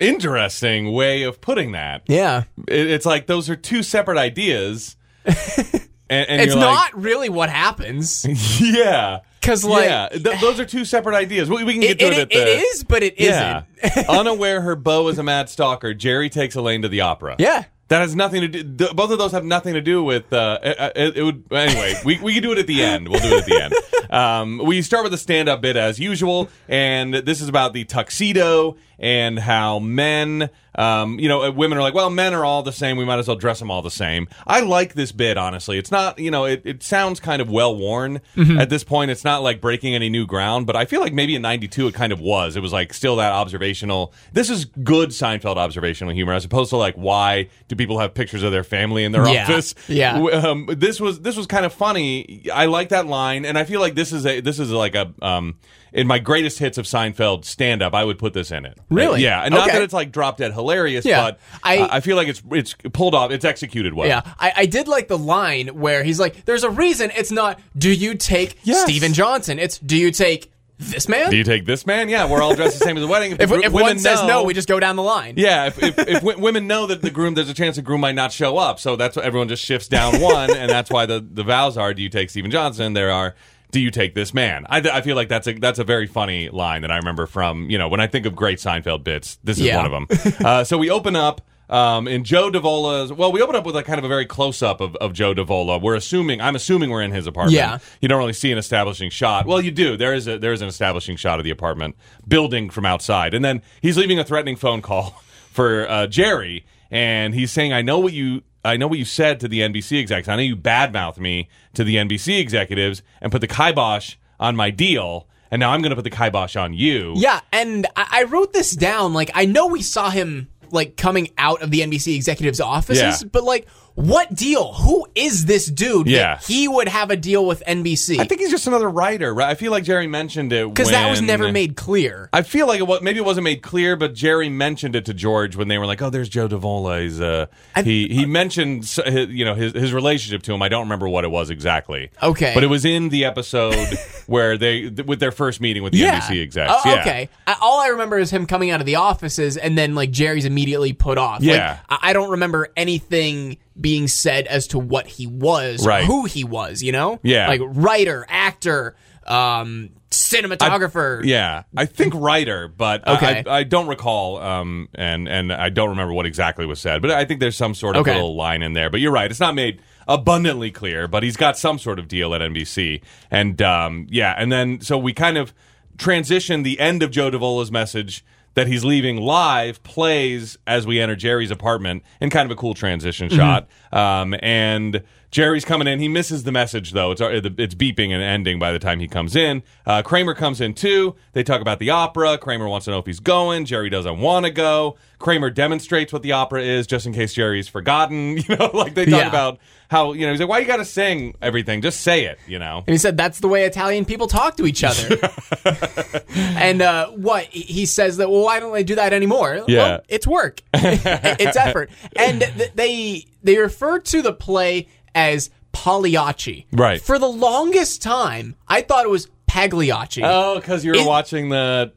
Interesting 0.00 0.92
way 0.92 1.22
of 1.22 1.42
putting 1.42 1.72
that. 1.72 2.02
Yeah. 2.06 2.44
It, 2.66 2.90
it's 2.90 3.06
like 3.06 3.26
those 3.26 3.50
are 3.50 3.56
two 3.56 3.82
separate 3.82 4.16
ideas, 4.18 4.96
and, 6.10 6.28
and 6.28 6.40
It's 6.42 6.54
not 6.54 6.94
really 7.00 7.28
what 7.28 7.48
happens. 7.50 8.24
like, 8.26 8.36
yeah, 8.60 9.20
'Cause, 9.42 9.64
like- 9.64 9.84
yeah, 9.86 10.08
th- 10.08 10.40
those 10.40 10.58
are 10.60 10.64
two 10.64 10.84
separate 10.84 11.14
ideas. 11.16 11.48
We, 11.50 11.64
we 11.64 11.74
can 11.74 11.82
It, 11.82 11.98
get 11.98 11.98
to 12.00 12.06
it, 12.06 12.12
it, 12.12 12.18
at 12.20 12.28
the, 12.30 12.36
it 12.36 12.62
is, 12.62 12.84
but 12.84 13.02
it 13.02 13.14
Yeah. 13.18 13.64
not 13.82 14.08
Unaware 14.08 14.60
her 14.62 14.76
beau 14.76 15.08
is 15.08 15.18
a 15.18 15.22
mad 15.22 15.48
stalker, 15.48 15.92
Jerry 15.94 16.28
takes 16.30 16.54
Elaine 16.54 16.82
to 16.82 16.88
the 16.88 17.00
opera. 17.02 17.36
Yeah. 17.38 17.64
That 17.88 18.00
has 18.00 18.16
nothing 18.16 18.40
to 18.40 18.48
do. 18.48 18.62
th- 18.76 18.92
Both 18.96 19.10
of 19.10 19.18
those 19.18 19.32
have 19.32 19.44
nothing 19.44 19.74
to 19.74 19.82
do 19.82 20.02
with. 20.02 20.32
Uh, 20.32 20.58
it, 20.62 20.92
it, 20.96 21.16
it 21.18 21.22
would 21.22 21.44
anyway. 21.52 21.92
We 22.02 22.18
we 22.18 22.32
can 22.32 22.42
do 22.42 22.50
it 22.52 22.56
at 22.58 22.66
the 22.66 22.82
end. 22.82 23.08
We'll 23.10 23.20
do 23.20 23.28
it 23.36 23.40
at 23.40 23.46
the 23.46 23.62
end. 23.62 23.74
Um, 24.10 24.58
we 24.64 24.80
start 24.82 25.02
with 25.02 25.12
a 25.12 25.18
stand-up 25.18 25.60
bit 25.60 25.76
as 25.76 25.98
usual, 25.98 26.48
and 26.68 27.12
this 27.14 27.40
is 27.40 27.48
about 27.48 27.72
the 27.72 27.84
tuxedo 27.84 28.76
and 28.98 29.38
how 29.40 29.80
men, 29.80 30.50
um, 30.76 31.18
you 31.18 31.28
know, 31.28 31.42
uh, 31.44 31.50
women 31.50 31.78
are 31.78 31.82
like, 31.82 31.94
well, 31.94 32.10
men 32.10 32.34
are 32.34 32.44
all 32.44 32.62
the 32.62 32.72
same. 32.72 32.96
We 32.96 33.04
might 33.04 33.18
as 33.18 33.28
well 33.28 33.36
dress 33.36 33.58
them 33.60 33.70
all 33.70 33.82
the 33.82 33.90
same. 33.90 34.28
I 34.46 34.60
like 34.60 34.94
this 34.94 35.12
bit 35.12 35.36
honestly. 35.36 35.78
It's 35.78 35.90
not, 35.90 36.18
you 36.18 36.30
know, 36.30 36.44
it, 36.44 36.62
it 36.64 36.82
sounds 36.82 37.20
kind 37.20 37.40
of 37.40 37.48
well 37.50 37.76
worn 37.76 38.20
at 38.36 38.70
this 38.70 38.84
point. 38.84 39.10
It's 39.10 39.24
not 39.24 39.42
like 39.42 39.60
breaking 39.60 39.94
any 39.94 40.08
new 40.08 40.26
ground, 40.26 40.66
but 40.66 40.76
I 40.76 40.84
feel 40.84 41.00
like 41.00 41.12
maybe 41.12 41.34
in 41.34 41.42
'92 41.42 41.88
it 41.88 41.94
kind 41.94 42.12
of 42.12 42.20
was. 42.20 42.56
It 42.56 42.60
was 42.60 42.72
like 42.72 42.92
still 42.94 43.16
that 43.16 43.32
observational. 43.32 44.12
This 44.32 44.50
is 44.50 44.64
good 44.64 45.10
Seinfeld 45.10 45.56
observational 45.56 46.12
humor 46.12 46.32
as 46.32 46.44
opposed 46.44 46.70
to 46.70 46.76
like 46.76 46.94
why 46.94 47.48
do 47.68 47.76
people 47.76 47.98
have 47.98 48.14
pictures 48.14 48.42
of 48.42 48.52
their 48.52 48.64
family 48.64 49.04
in 49.04 49.12
their 49.12 49.28
Yeah. 49.28 49.44
office? 49.44 49.74
Yeah. 49.88 50.16
Um, 50.18 50.68
this 50.70 51.00
was 51.00 51.20
this 51.20 51.36
was 51.36 51.46
kind 51.46 51.64
of 51.64 51.72
funny. 51.72 52.48
I 52.52 52.66
like 52.66 52.88
that 52.88 53.06
line, 53.06 53.44
and 53.44 53.56
I 53.58 53.64
feel 53.64 53.80
like 53.80 53.94
this 53.94 54.12
is 54.12 54.26
a 54.26 54.40
this 54.40 54.58
is 54.58 54.70
like 54.70 54.94
a 54.94 55.12
um 55.22 55.56
in 55.94 56.06
my 56.06 56.18
greatest 56.18 56.58
hits 56.58 56.76
of 56.76 56.84
Seinfeld 56.84 57.44
stand 57.44 57.80
up. 57.82 57.94
I 57.94 58.04
would 58.04 58.18
put 58.18 58.32
this 58.34 58.50
in 58.50 58.66
it. 58.66 58.78
Really? 58.90 59.22
Yeah, 59.22 59.40
and 59.42 59.54
not 59.54 59.68
Okay. 59.68 59.78
that 59.78 59.84
it's 59.84 59.94
like 59.94 60.12
drop 60.12 60.36
dead 60.36 60.52
hilarious, 60.52 61.04
Yeah. 61.06 61.22
but 61.22 61.40
I- 61.62 61.78
I 61.78 61.96
I 61.96 62.00
feel 62.00 62.16
like 62.16 62.28
it's 62.28 62.42
it's 62.50 62.74
pulled 62.92 63.14
off. 63.14 63.30
It's 63.30 63.44
executed 63.44 63.94
well. 63.94 64.06
Yeah, 64.08 64.22
I, 64.38 64.52
I 64.56 64.66
did 64.66 64.88
like 64.88 65.08
the 65.08 65.16
line 65.18 65.68
where 65.68 66.04
he's 66.04 66.20
like, 66.20 66.44
"There's 66.44 66.64
a 66.64 66.70
reason 66.70 67.10
it's 67.16 67.30
not. 67.30 67.58
Do 67.78 67.90
you 67.92 68.14
take 68.14 68.58
Yes. 68.64 68.82
Steven 68.82 69.14
Johnson? 69.14 69.58
It's 69.58 69.78
do 69.78 69.96
you 69.96 70.10
take 70.10 70.50
this 70.80 71.08
man? 71.08 71.30
Do 71.30 71.36
you 71.36 71.44
take 71.44 71.66
this 71.66 71.86
man? 71.86 72.08
Yeah, 72.08 72.28
we're 72.28 72.42
all 72.42 72.56
dressed 72.56 72.80
the 72.80 72.84
same 72.84 72.96
as 72.96 73.00
the 73.02 73.06
wedding. 73.06 73.32
if 73.32 73.40
if 73.42 73.50
women 73.50 73.72
one 73.72 73.98
says 74.00 74.20
know- 74.22 74.26
no, 74.26 74.42
we 74.42 74.54
just 74.54 74.66
go 74.68 74.80
down 74.80 74.96
the 74.96 75.02
line. 75.04 75.34
Yeah, 75.36 75.66
if, 75.66 75.80
if, 75.80 75.96
if 76.00 76.14
w- 76.24 76.38
women 76.40 76.66
know 76.66 76.86
that 76.88 77.00
the 77.00 77.10
groom, 77.10 77.34
there's 77.34 77.48
a 77.48 77.54
chance 77.54 77.76
the 77.76 77.82
groom 77.82 78.00
might 78.00 78.16
not 78.16 78.32
show 78.32 78.58
up, 78.58 78.80
so 78.80 78.96
that's 78.96 79.14
what 79.14 79.24
everyone 79.24 79.46
just 79.48 79.64
shifts 79.64 79.86
down 79.86 80.20
one, 80.20 80.54
and 80.54 80.68
that's 80.68 80.90
why 80.90 81.06
the, 81.06 81.20
the 81.20 81.44
vows 81.44 81.78
are: 81.78 81.94
Do 81.94 82.02
you 82.02 82.08
take 82.08 82.28
Steven 82.30 82.50
Johnson? 82.50 82.92
There 82.94 83.12
are. 83.12 83.36
Do 83.74 83.80
you 83.80 83.90
take 83.90 84.14
this 84.14 84.32
man? 84.32 84.66
I, 84.70 84.78
I 84.78 85.00
feel 85.00 85.16
like 85.16 85.28
that's 85.28 85.48
a 85.48 85.52
that's 85.54 85.78
a 85.80 85.84
very 85.84 86.06
funny 86.06 86.48
line 86.48 86.82
that 86.82 86.92
I 86.92 86.96
remember 86.98 87.26
from 87.26 87.68
you 87.70 87.76
know 87.76 87.88
when 87.88 87.98
I 88.00 88.06
think 88.06 88.24
of 88.24 88.36
great 88.36 88.58
Seinfeld 88.58 89.02
bits. 89.02 89.38
This 89.42 89.58
is 89.58 89.64
Yeah. 89.64 89.76
one 89.82 89.86
of 89.86 90.08
them. 90.08 90.36
uh, 90.46 90.62
so 90.64 90.78
we 90.78 90.90
open 90.90 91.16
up 91.16 91.40
um, 91.68 92.06
in 92.06 92.22
Joe 92.24 92.50
Davola's. 92.52 93.12
Well, 93.12 93.32
we 93.32 93.42
open 93.42 93.56
up 93.56 93.66
with 93.66 93.74
a 93.74 93.82
kind 93.82 93.98
of 93.98 94.04
a 94.04 94.08
very 94.08 94.26
close 94.26 94.62
up 94.62 94.80
of, 94.80 94.94
of 94.96 95.12
Joe 95.12 95.34
Davola. 95.34 95.80
We're 95.82 95.94
assuming 95.96 96.40
I'm 96.40 96.54
assuming 96.54 96.90
we're 96.90 97.02
in 97.02 97.10
his 97.10 97.26
apartment. 97.26 97.56
Yeah. 97.56 97.78
You 98.00 98.06
don't 98.08 98.18
really 98.18 98.32
see 98.32 98.52
an 98.52 98.58
establishing 98.58 99.10
shot. 99.10 99.46
Well, 99.46 99.60
you 99.60 99.70
do. 99.72 99.96
There 99.96 100.14
is 100.14 100.28
a 100.28 100.38
there 100.38 100.52
is 100.52 100.62
an 100.62 100.68
establishing 100.68 101.16
shot 101.16 101.40
of 101.40 101.44
the 101.44 101.50
apartment 101.50 101.96
building 102.28 102.70
from 102.70 102.86
outside, 102.86 103.34
and 103.34 103.44
then 103.44 103.60
he's 103.82 103.96
leaving 103.98 104.18
a 104.20 104.24
threatening 104.24 104.56
phone 104.56 104.82
call 104.82 105.20
for 105.50 105.88
uh, 105.90 106.06
Jerry, 106.06 106.64
and 106.92 107.34
he's 107.34 107.50
saying, 107.50 107.72
"I 107.72 107.82
know 107.82 107.98
what 107.98 108.12
you." 108.12 108.42
I 108.64 108.76
know 108.76 108.86
what 108.88 108.98
you 108.98 109.04
said 109.04 109.40
to 109.40 109.48
the 109.48 109.60
NBC 109.60 110.00
execs. 110.00 110.28
I 110.28 110.36
know 110.36 110.42
you 110.42 110.56
badmouthed 110.56 111.18
me 111.18 111.48
to 111.74 111.84
the 111.84 111.96
NBC 111.96 112.40
executives 112.40 113.02
and 113.20 113.30
put 113.30 113.40
the 113.40 113.46
kibosh 113.46 114.16
on 114.40 114.56
my 114.56 114.70
deal, 114.70 115.26
and 115.50 115.60
now 115.60 115.70
I'm 115.72 115.82
going 115.82 115.90
to 115.90 115.96
put 115.96 116.04
the 116.04 116.10
kibosh 116.10 116.56
on 116.56 116.72
you. 116.74 117.12
Yeah, 117.16 117.40
and 117.52 117.86
I, 117.96 118.06
I 118.10 118.22
wrote 118.24 118.52
this 118.52 118.72
down. 118.74 119.12
Like, 119.14 119.30
I 119.34 119.44
know 119.44 119.66
we 119.66 119.82
saw 119.82 120.10
him 120.10 120.48
like 120.70 120.96
coming 120.96 121.30
out 121.38 121.62
of 121.62 121.70
the 121.70 121.80
NBC 121.80 122.16
executives' 122.16 122.60
offices, 122.60 123.22
Yeah. 123.22 123.28
but 123.30 123.44
like, 123.44 123.66
what 123.94 124.34
deal? 124.34 124.72
Who 124.72 125.06
is 125.14 125.44
this 125.46 125.66
dude? 125.66 126.08
Yeah. 126.08 126.34
that 126.36 126.44
he 126.44 126.66
would 126.66 126.88
have 126.88 127.10
a 127.10 127.16
deal 127.16 127.46
with 127.46 127.62
NBC 127.66 128.18
I 128.18 128.24
think 128.24 128.40
he's 128.40 128.50
just 128.50 128.66
another 128.66 128.88
writer. 128.90 129.32
Right? 129.32 129.48
I 129.48 129.54
feel 129.54 129.70
like 129.70 129.84
Jerry 129.84 130.06
mentioned 130.06 130.52
it 130.52 130.68
because 130.68 130.90
that 130.90 131.08
was 131.10 131.22
never 131.22 131.52
made 131.52 131.76
clear. 131.76 132.28
I 132.32 132.42
feel 132.42 132.66
like 132.66 132.80
it 132.80 132.86
was, 132.86 133.02
maybe 133.02 133.18
it 133.18 133.24
wasn't 133.24 133.44
made 133.44 133.62
clear, 133.62 133.96
but 133.96 134.14
Jerry 134.14 134.48
mentioned 134.48 134.96
it 134.96 135.04
to 135.06 135.14
George 135.14 135.54
when 135.56 135.68
they 135.68 135.78
were 135.78 135.86
like, 135.86 136.02
"Oh, 136.02 136.10
there's 136.10 136.28
Joe 136.28 136.48
Davola." 136.48 137.02
He's 137.02 137.20
uh, 137.20 137.46
he 137.84 138.08
he 138.08 138.26
mentioned 138.26 138.84
his, 138.84 139.28
you 139.30 139.44
know 139.44 139.54
his 139.54 139.72
his 139.72 139.92
relationship 139.92 140.42
to 140.44 140.54
him. 140.54 140.62
I 140.62 140.68
don't 140.68 140.82
remember 140.82 141.08
what 141.08 141.24
it 141.24 141.30
was 141.30 141.50
exactly. 141.50 142.10
Okay. 142.22 142.52
but 142.54 142.64
it 142.64 142.68
was 142.68 142.84
in 142.84 143.10
the 143.10 143.24
episode 143.24 143.74
where 144.26 144.58
they 144.58 144.88
with 144.88 145.20
their 145.20 145.32
first 145.32 145.60
meeting 145.60 145.82
with 145.82 145.92
the 145.92 146.02
NBC 146.02 146.42
execs. 146.42 146.72
Oh, 146.74 146.82
yeah. 146.84 147.00
Okay. 147.00 147.28
I, 147.46 147.56
all 147.60 147.80
I 147.80 147.88
remember 147.88 148.18
is 148.18 148.30
him 148.30 148.46
coming 148.46 148.70
out 148.70 148.80
of 148.80 148.86
the 148.86 148.96
offices 148.96 149.56
and 149.56 149.78
then 149.78 149.94
like 149.94 150.10
Jerry's 150.10 150.44
immediately 150.44 150.92
put 150.92 151.18
off. 151.18 151.40
Like, 151.40 151.50
Yeah. 151.50 151.78
I, 151.88 151.98
I 152.02 152.12
don't 152.12 152.30
remember 152.32 152.68
anything 152.76 153.58
being 153.80 154.06
said 154.08 154.46
as 154.46 154.66
to 154.68 154.78
what 154.78 155.06
he 155.06 155.26
was, 155.26 155.84
Right. 155.86 156.04
who 156.04 156.24
he 156.26 156.44
was. 156.44 156.82
You 156.82 156.92
know, 156.92 157.18
Yeah. 157.22 157.48
like 157.48 157.60
writer, 157.64 158.24
actor, 158.28 158.94
um, 159.26 159.90
cinematographer. 160.10 161.24
Yeah, 161.24 161.62
I 161.76 161.86
think 161.86 162.14
writer, 162.14 162.68
but 162.68 163.06
I- 163.08 163.42
I, 163.46 163.58
I 163.58 163.62
don't 163.64 163.86
recall, 163.86 164.38
um, 164.38 164.88
and 164.94 165.28
and 165.28 165.52
I 165.52 165.70
don't 165.70 165.90
remember 165.90 166.12
what 166.12 166.26
exactly 166.26 166.66
was 166.66 166.80
said. 166.80 167.02
But 167.02 167.10
I 167.10 167.24
think 167.24 167.40
there's 167.40 167.56
some 167.56 167.74
sort 167.74 167.96
of 167.96 168.02
Okay. 168.02 168.14
little 168.14 168.36
line 168.36 168.62
in 168.62 168.72
there. 168.74 168.90
But 168.90 169.00
you're 169.00 169.12
right; 169.12 169.30
it's 169.30 169.40
not 169.40 169.54
made 169.54 169.80
abundantly 170.06 170.70
clear. 170.70 171.08
But 171.08 171.22
he's 171.22 171.36
got 171.36 171.56
some 171.58 171.78
sort 171.78 171.98
of 171.98 172.06
deal 172.08 172.34
at 172.34 172.42
NBC, 172.42 173.00
and 173.30 173.60
um, 173.62 174.06
yeah, 174.10 174.34
and 174.36 174.52
then 174.52 174.80
so 174.80 174.96
we 174.98 175.12
kind 175.12 175.36
of 175.38 175.52
transition 175.98 176.62
the 176.62 176.78
end 176.80 177.02
of 177.02 177.10
Joe 177.10 177.30
Davola's 177.30 177.70
message 177.70 178.24
that 178.54 178.66
he's 178.66 178.84
leaving 178.84 179.16
live 179.18 179.82
plays 179.82 180.56
as 180.66 180.86
we 180.86 181.00
enter 181.00 181.16
Jerry's 181.16 181.50
apartment 181.50 182.02
in 182.20 182.30
kind 182.30 182.46
of 182.46 182.56
a 182.56 182.58
cool 182.58 182.74
transition 182.74 183.28
shot. 183.28 183.68
Um, 183.92 184.34
and 184.40 185.02
Jerry's 185.34 185.64
coming 185.64 185.88
in. 185.88 185.98
He 185.98 186.06
misses 186.06 186.44
the 186.44 186.52
message 186.52 186.92
though. 186.92 187.10
It's 187.10 187.20
it's 187.20 187.74
beeping 187.74 188.10
and 188.12 188.22
ending 188.22 188.60
by 188.60 188.70
the 188.70 188.78
time 188.78 189.00
he 189.00 189.08
comes 189.08 189.34
in. 189.34 189.64
Uh, 189.84 190.00
Kramer 190.00 190.32
comes 190.32 190.60
in 190.60 190.74
too. 190.74 191.16
They 191.32 191.42
talk 191.42 191.60
about 191.60 191.80
the 191.80 191.90
opera. 191.90 192.38
Kramer 192.38 192.68
wants 192.68 192.84
to 192.84 192.92
know 192.92 193.00
if 193.00 193.06
he's 193.06 193.18
going. 193.18 193.64
Jerry 193.64 193.90
doesn't 193.90 194.20
want 194.20 194.46
to 194.46 194.52
go. 194.52 194.96
Kramer 195.18 195.50
demonstrates 195.50 196.12
what 196.12 196.22
the 196.22 196.30
opera 196.30 196.62
is 196.62 196.86
just 196.86 197.04
in 197.04 197.12
case 197.12 197.34
Jerry's 197.34 197.66
forgotten. 197.66 198.38
You 198.48 198.56
know, 198.56 198.70
like 198.72 198.94
they 198.94 199.06
talk 199.06 199.22
Yeah. 199.22 199.28
about 199.28 199.58
how 199.88 200.12
you 200.12 200.24
know 200.24 200.30
he's 200.30 200.38
like, 200.40 200.48
why 200.48 200.60
you 200.60 200.66
got 200.66 200.76
to 200.76 200.84
sing 200.84 201.34
everything? 201.42 201.82
Just 201.82 202.02
say 202.02 202.26
it. 202.26 202.38
You 202.46 202.60
know. 202.60 202.84
And 202.86 202.94
he 202.94 202.98
said 202.98 203.16
that's 203.16 203.40
the 203.40 203.48
way 203.48 203.64
Italian 203.64 204.04
people 204.04 204.28
talk 204.28 204.56
to 204.58 204.66
each 204.66 204.84
other. 204.84 205.18
and 206.36 206.80
uh, 206.80 207.08
what 207.10 207.46
he 207.46 207.62
he 207.62 207.86
says 207.86 208.18
that 208.18 208.30
well, 208.30 208.42
why 208.44 208.60
don't 208.60 208.72
they 208.72 208.84
do 208.84 208.94
that 208.94 209.12
anymore? 209.12 209.64
Yeah. 209.66 209.82
well, 209.82 210.00
it's 210.08 210.28
work, 210.28 210.60
it's 210.74 211.56
effort, 211.56 211.90
and 212.14 212.40
th- 212.40 212.72
they 212.76 213.26
they 213.42 213.58
refer 213.58 213.98
to 213.98 214.22
the 214.22 214.32
play 214.32 214.86
as 215.14 215.50
Pagliacci. 215.72 216.66
Right. 216.72 217.00
For 217.00 217.18
the 217.18 217.28
longest 217.28 218.02
time, 218.02 218.56
I 218.68 218.80
thought 218.82 219.04
it 219.04 219.10
was 219.10 219.28
Pagliacci. 219.46 220.22
Oh, 220.24 220.56
because 220.56 220.84
you 220.84 220.92
were 220.92 220.98
It- 220.98 221.06
watching 221.06 221.48
the 221.48 221.92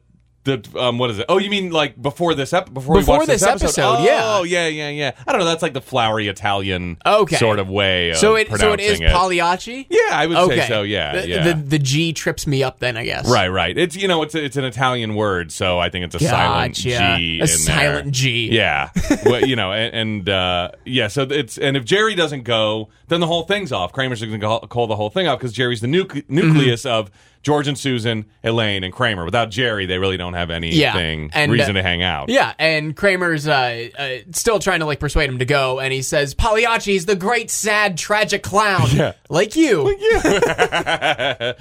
the 0.48 0.78
um 0.80 0.98
what 0.98 1.10
is 1.10 1.18
it? 1.20 1.26
Oh, 1.28 1.38
you 1.38 1.50
mean 1.50 1.70
like 1.70 2.00
before 2.00 2.34
this 2.34 2.52
ep- 2.52 2.72
before, 2.74 2.96
Before 2.96 3.18
watched 3.18 3.28
this 3.28 3.42
episode, 3.42 3.98
Oh, 4.00 4.04
yeah. 4.04 4.20
Oh, 4.22 4.42
yeah, 4.42 4.66
yeah, 4.66 4.88
yeah. 4.88 5.12
I 5.26 5.32
don't 5.32 5.38
know. 5.40 5.44
That's 5.44 5.62
like 5.62 5.74
the 5.74 5.80
flowery 5.80 6.26
Italian 6.28 6.96
Okay. 7.06 7.36
sort 7.36 7.58
of 7.58 7.68
way. 7.68 8.10
Of 8.10 8.16
so 8.16 8.34
it 8.34 8.48
so 8.56 8.72
it 8.72 8.80
is 8.80 8.98
pronouncing. 8.98 9.16
Pagliacci. 9.16 9.86
Yeah, 9.90 9.98
I 10.12 10.26
would 10.26 10.36
Okay. 10.36 10.60
say 10.60 10.68
so. 10.68 10.82
Yeah, 10.82 11.12
the, 11.20 11.28
yeah. 11.28 11.44
The, 11.44 11.54
the 11.54 11.78
G 11.78 12.12
trips 12.12 12.46
me 12.46 12.62
up 12.62 12.80
then, 12.80 12.96
I 12.96 13.04
guess. 13.04 13.28
Right, 13.30 13.48
right. 13.48 13.76
It's 13.78 13.94
you 13.96 14.08
know 14.08 14.22
it's 14.22 14.34
a, 14.34 14.44
it's 14.44 14.56
an 14.56 14.64
Italian 14.64 15.14
word, 15.14 15.52
so 15.52 15.78
I 15.78 15.88
think 15.90 16.04
it's 16.06 16.14
a 16.14 16.20
silent 16.20 16.74
G. 16.74 16.92
In 16.94 17.02
A 17.02 17.38
there. 17.38 17.46
silent 17.46 18.10
G. 18.12 18.48
Yeah, 18.50 18.90
well, 19.24 19.44
you 19.44 19.56
know, 19.56 19.72
and, 19.72 19.94
and 19.94 20.28
uh, 20.28 20.70
yeah. 20.84 21.08
So 21.08 21.22
it's 21.22 21.58
and 21.58 21.76
if 21.76 21.84
Jerry 21.84 22.14
doesn't 22.14 22.42
go, 22.42 22.88
then 23.08 23.20
the 23.20 23.26
whole 23.26 23.42
thing's 23.44 23.72
off. 23.72 23.92
Kramer's 23.92 24.22
going 24.24 24.40
to 24.40 24.66
call 24.68 24.86
the 24.86 24.96
whole 24.96 25.10
thing 25.10 25.28
off 25.28 25.38
because 25.38 25.52
Jerry's 25.52 25.80
the 25.80 25.86
nucle- 25.86 26.24
nucleus 26.28 26.82
Mm-hmm. 26.82 26.88
of 26.88 27.10
George 27.42 27.68
and 27.68 27.78
Susan, 27.78 28.26
Elaine, 28.44 28.84
and 28.84 28.92
Kramer. 28.92 29.24
Without 29.24 29.50
Jerry, 29.50 29.86
they 29.86 29.98
really 29.98 30.16
don't 30.16 30.34
have 30.34 30.50
anything 30.50 31.30
and, 31.32 31.50
reason 31.52 31.76
uh, 31.76 31.80
to 31.80 31.82
hang 31.82 32.02
out. 32.02 32.28
Yeah, 32.28 32.52
and 32.58 32.96
Kramer's 32.96 33.46
uh, 33.48 33.88
uh, 33.98 34.08
still 34.32 34.58
trying 34.58 34.80
to 34.80 34.86
like 34.86 35.00
persuade 35.00 35.30
him 35.30 35.38
to 35.38 35.44
go, 35.44 35.78
and 35.80 35.92
he 35.92 36.02
says 36.02 36.34
Pagliacci's 36.34 37.06
the 37.06 37.16
great, 37.16 37.50
sad, 37.50 37.96
tragic 37.96 38.42
clown, 38.42 38.88
Yeah. 38.92 39.12
like 39.28 39.56
you. 39.56 39.96
uh, 40.24 41.54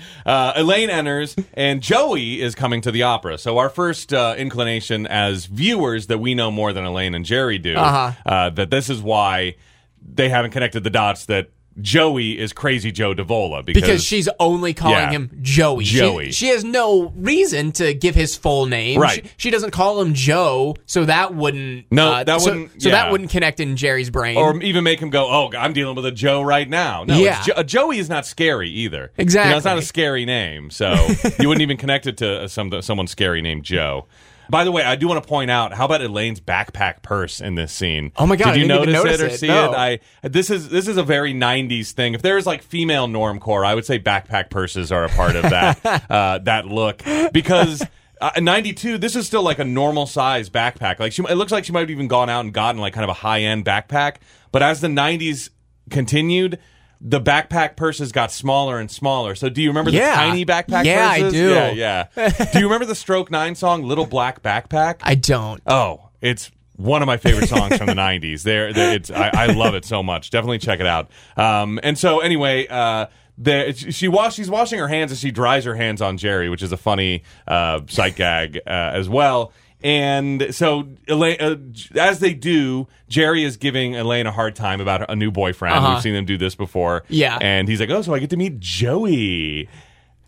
Elaine 0.55 0.89
enters, 0.89 1.35
and 1.53 1.81
Joey 1.81 2.41
is 2.41 2.55
coming 2.55 2.81
to 2.81 2.91
the 2.91 3.03
opera. 3.03 3.37
So 3.37 3.57
our 3.57 3.69
first 3.69 4.13
uh, 4.13 4.35
inclination 4.37 5.07
as 5.07 5.45
viewers 5.45 6.07
that 6.07 6.17
we 6.19 6.33
know 6.35 6.51
more 6.51 6.73
than 6.73 6.83
Elaine 6.85 7.13
and 7.15 7.25
Jerry 7.25 7.57
do, 7.57 7.75
Uh-huh. 7.75 8.11
uh, 8.25 8.49
that 8.51 8.69
this 8.71 8.89
is 8.89 9.01
why 9.01 9.55
they 10.01 10.29
haven't 10.29 10.51
connected 10.51 10.83
the 10.83 10.89
dots 10.89 11.25
that 11.25 11.49
Joey 11.81 12.37
is 12.39 12.53
Crazy 12.53 12.91
Joe 12.91 13.13
Davola 13.13 13.63
because, 13.63 13.81
Because 13.81 14.03
she's 14.03 14.27
only 14.39 14.73
calling 14.73 14.95
Yeah. 14.97 15.11
him 15.11 15.37
Joey. 15.41 15.85
She- 15.85 15.97
Joey. 15.97 16.31
She, 16.31 16.47
has 16.47 16.63
no 16.63 17.13
reason 17.15 17.71
to 17.73 17.93
give 17.93 18.15
his 18.15 18.35
full 18.35 18.65
name. 18.65 18.99
Right. 18.99 19.25
She, 19.25 19.31
she 19.37 19.49
doesn't 19.51 19.71
call 19.71 20.01
him 20.01 20.13
Joe, 20.13 20.75
so 20.85 21.05
that 21.05 21.35
wouldn't. 21.35 21.85
No, 21.91 22.11
uh, 22.13 22.23
that 22.23 22.41
so- 22.41 22.49
wouldn't- 22.51 22.81
So, 22.81 22.89
that 22.89 23.11
wouldn't 23.11 23.29
connect 23.29 23.59
in 23.59 23.75
Jerry's 23.77 24.09
brain. 24.09 24.37
or 24.37 24.61
even 24.61 24.83
make 24.83 24.99
him 24.99 25.09
go, 25.09 25.25
"Oh, 25.29 25.51
I'm 25.57 25.73
dealing 25.73 25.95
with 25.95 26.05
a 26.05 26.11
Joe 26.11 26.41
right 26.41 26.67
now." 26.69 27.03
No, 27.03 27.17
Yeah. 27.17 27.41
Jo- 27.43 27.63
Joey 27.63 27.99
is 27.99 28.09
not 28.09 28.25
scary 28.25 28.69
either. 28.69 28.97
You 28.97 29.01
know, 29.03 29.23
Exactly. 29.23 29.55
it's 29.57 29.65
not 29.65 29.77
a 29.77 29.81
scary 29.81 30.25
name, 30.25 30.69
so 30.71 30.93
you 31.39 31.47
wouldn't 31.47 31.61
even 31.61 31.77
connect 31.77 32.07
it 32.07 32.17
to 32.17 32.47
some 32.49 32.71
someone 32.81 33.07
scary 33.07 33.41
named 33.41 33.63
Joe. 33.63 34.05
By 34.49 34.63
the 34.63 34.71
way, 34.71 34.83
I 34.83 34.95
do 34.95 35.07
want 35.07 35.21
to 35.23 35.27
point 35.27 35.51
out 35.51 35.73
how 35.73 35.85
about 35.85 36.01
Elaine's 36.01 36.39
backpack 36.39 37.01
purse 37.01 37.41
in 37.41 37.55
this 37.55 37.71
scene? 37.71 38.11
Oh 38.15 38.25
my 38.25 38.35
God, 38.35 38.53
Did 38.53 38.61
you 38.61 38.67
notice, 38.67 38.93
notice 38.93 39.19
it 39.19 39.23
or 39.23 39.27
it. 39.27 39.37
see 39.39 39.47
No. 39.47 39.71
it? 39.73 39.75
I 39.75 39.99
this 40.27 40.49
is 40.49 40.69
this 40.69 40.87
is 40.87 40.97
a 40.97 41.03
very 41.03 41.33
'90s 41.33 41.91
thing. 41.91 42.13
If 42.13 42.21
there's 42.21 42.45
like 42.45 42.63
female 42.63 43.07
normcore, 43.07 43.65
I 43.65 43.75
would 43.75 43.85
say 43.85 43.99
backpack 43.99 44.49
purses 44.49 44.91
are 44.91 45.03
a 45.05 45.09
part 45.09 45.35
of 45.35 45.43
that 45.43 46.05
uh, 46.09 46.39
that 46.39 46.65
look 46.65 47.01
because. 47.31 47.83
Uh, 48.19 48.31
in 48.35 48.43
92 48.45 48.97
this 48.97 49.15
is 49.15 49.27
still 49.27 49.43
like 49.43 49.59
a 49.59 49.63
normal 49.63 50.07
size 50.07 50.49
backpack 50.49 50.97
like 50.99 51.11
she 51.11 51.21
it 51.29 51.35
looks 51.35 51.51
like 51.51 51.63
she 51.63 51.71
might 51.71 51.81
have 51.81 51.91
even 51.91 52.07
gone 52.07 52.31
out 52.31 52.39
and 52.43 52.51
gotten 52.51 52.81
like 52.81 52.91
kind 52.91 53.03
of 53.03 53.11
a 53.11 53.13
high 53.13 53.41
end 53.41 53.63
backpack 53.63 54.15
but 54.51 54.63
as 54.63 54.81
the 54.81 54.87
90s 54.87 55.51
continued 55.91 56.57
the 57.01 57.21
backpack 57.21 57.75
purses 57.75 58.11
got 58.11 58.31
smaller 58.31 58.79
and 58.79 58.89
smaller 58.89 59.35
so 59.35 59.49
do 59.49 59.61
you 59.61 59.69
remember 59.69 59.91
Yeah. 59.91 60.09
the 60.11 60.15
tiny 60.15 60.45
backpack 60.45 60.85
Yeah, 60.85 61.09
I 61.09 61.19
purses 61.21 61.33
do. 61.33 61.49
yeah 61.49 61.71
yeah 62.15 62.29
do 62.53 62.59
you 62.59 62.65
remember 62.65 62.85
the 62.85 62.95
stroke 62.95 63.29
9 63.31 63.55
song 63.55 63.83
little 63.83 64.05
black 64.05 64.41
backpack 64.41 64.95
I 65.01 65.15
don't. 65.15 65.61
Oh, 65.67 66.09
it's 66.21 66.51
one 66.75 67.01
of 67.01 67.07
my 67.07 67.17
favorite 67.17 67.49
songs 67.49 67.75
from 67.77 67.87
the 67.87 67.93
'90s. 67.95 68.43
There, 68.43 68.71
there 68.71 68.93
it's 68.95 69.09
I, 69.09 69.29
I 69.33 69.45
love 69.47 69.73
it 69.73 69.83
so 69.83 70.03
much. 70.03 70.29
Definitely 70.29 70.59
check 70.59 70.79
it 70.79 70.85
out. 70.85 71.09
Um, 71.35 71.79
and 71.81 71.97
so 71.97 72.19
anyway, 72.19 72.67
uh, 72.67 73.07
there 73.37 73.73
she 73.73 74.07
wash 74.07 74.35
she's 74.35 74.49
washing 74.49 74.77
her 74.79 74.87
hands 74.87 75.11
as 75.11 75.19
she 75.19 75.31
dries 75.31 75.65
her 75.65 75.73
hands 75.75 76.01
on 76.03 76.17
Jerry, 76.17 76.49
which 76.49 76.61
is 76.61 76.71
a 76.71 76.77
funny 76.77 77.23
uh, 77.47 77.81
sight 77.87 78.15
gag 78.15 78.57
uh, 78.67 78.69
as 78.69 79.09
well. 79.09 79.53
And 79.83 80.55
so, 80.55 80.87
Elaine, 81.07 81.37
uh, 81.39 81.55
as 81.95 82.19
they 82.19 82.33
do, 82.33 82.87
Jerry 83.09 83.43
is 83.43 83.57
giving 83.57 83.95
Elaine 83.95 84.25
a 84.25 84.31
hard 84.31 84.55
time 84.55 84.81
about 84.81 85.09
a 85.09 85.15
new 85.15 85.29
boyfriend. 85.31 85.75
Uh-huh. 85.75 85.93
We've 85.93 86.01
seen 86.01 86.13
them 86.13 86.25
do 86.25 86.37
this 86.37 86.55
before. 86.55 87.03
Yeah. 87.09 87.37
and 87.39 87.67
he's 87.67 87.79
like, 87.79 87.89
"Oh, 87.89 88.01
so 88.01 88.13
I 88.13 88.19
get 88.19 88.31
to 88.31 88.37
meet 88.37 88.59
Joey." 88.59 89.69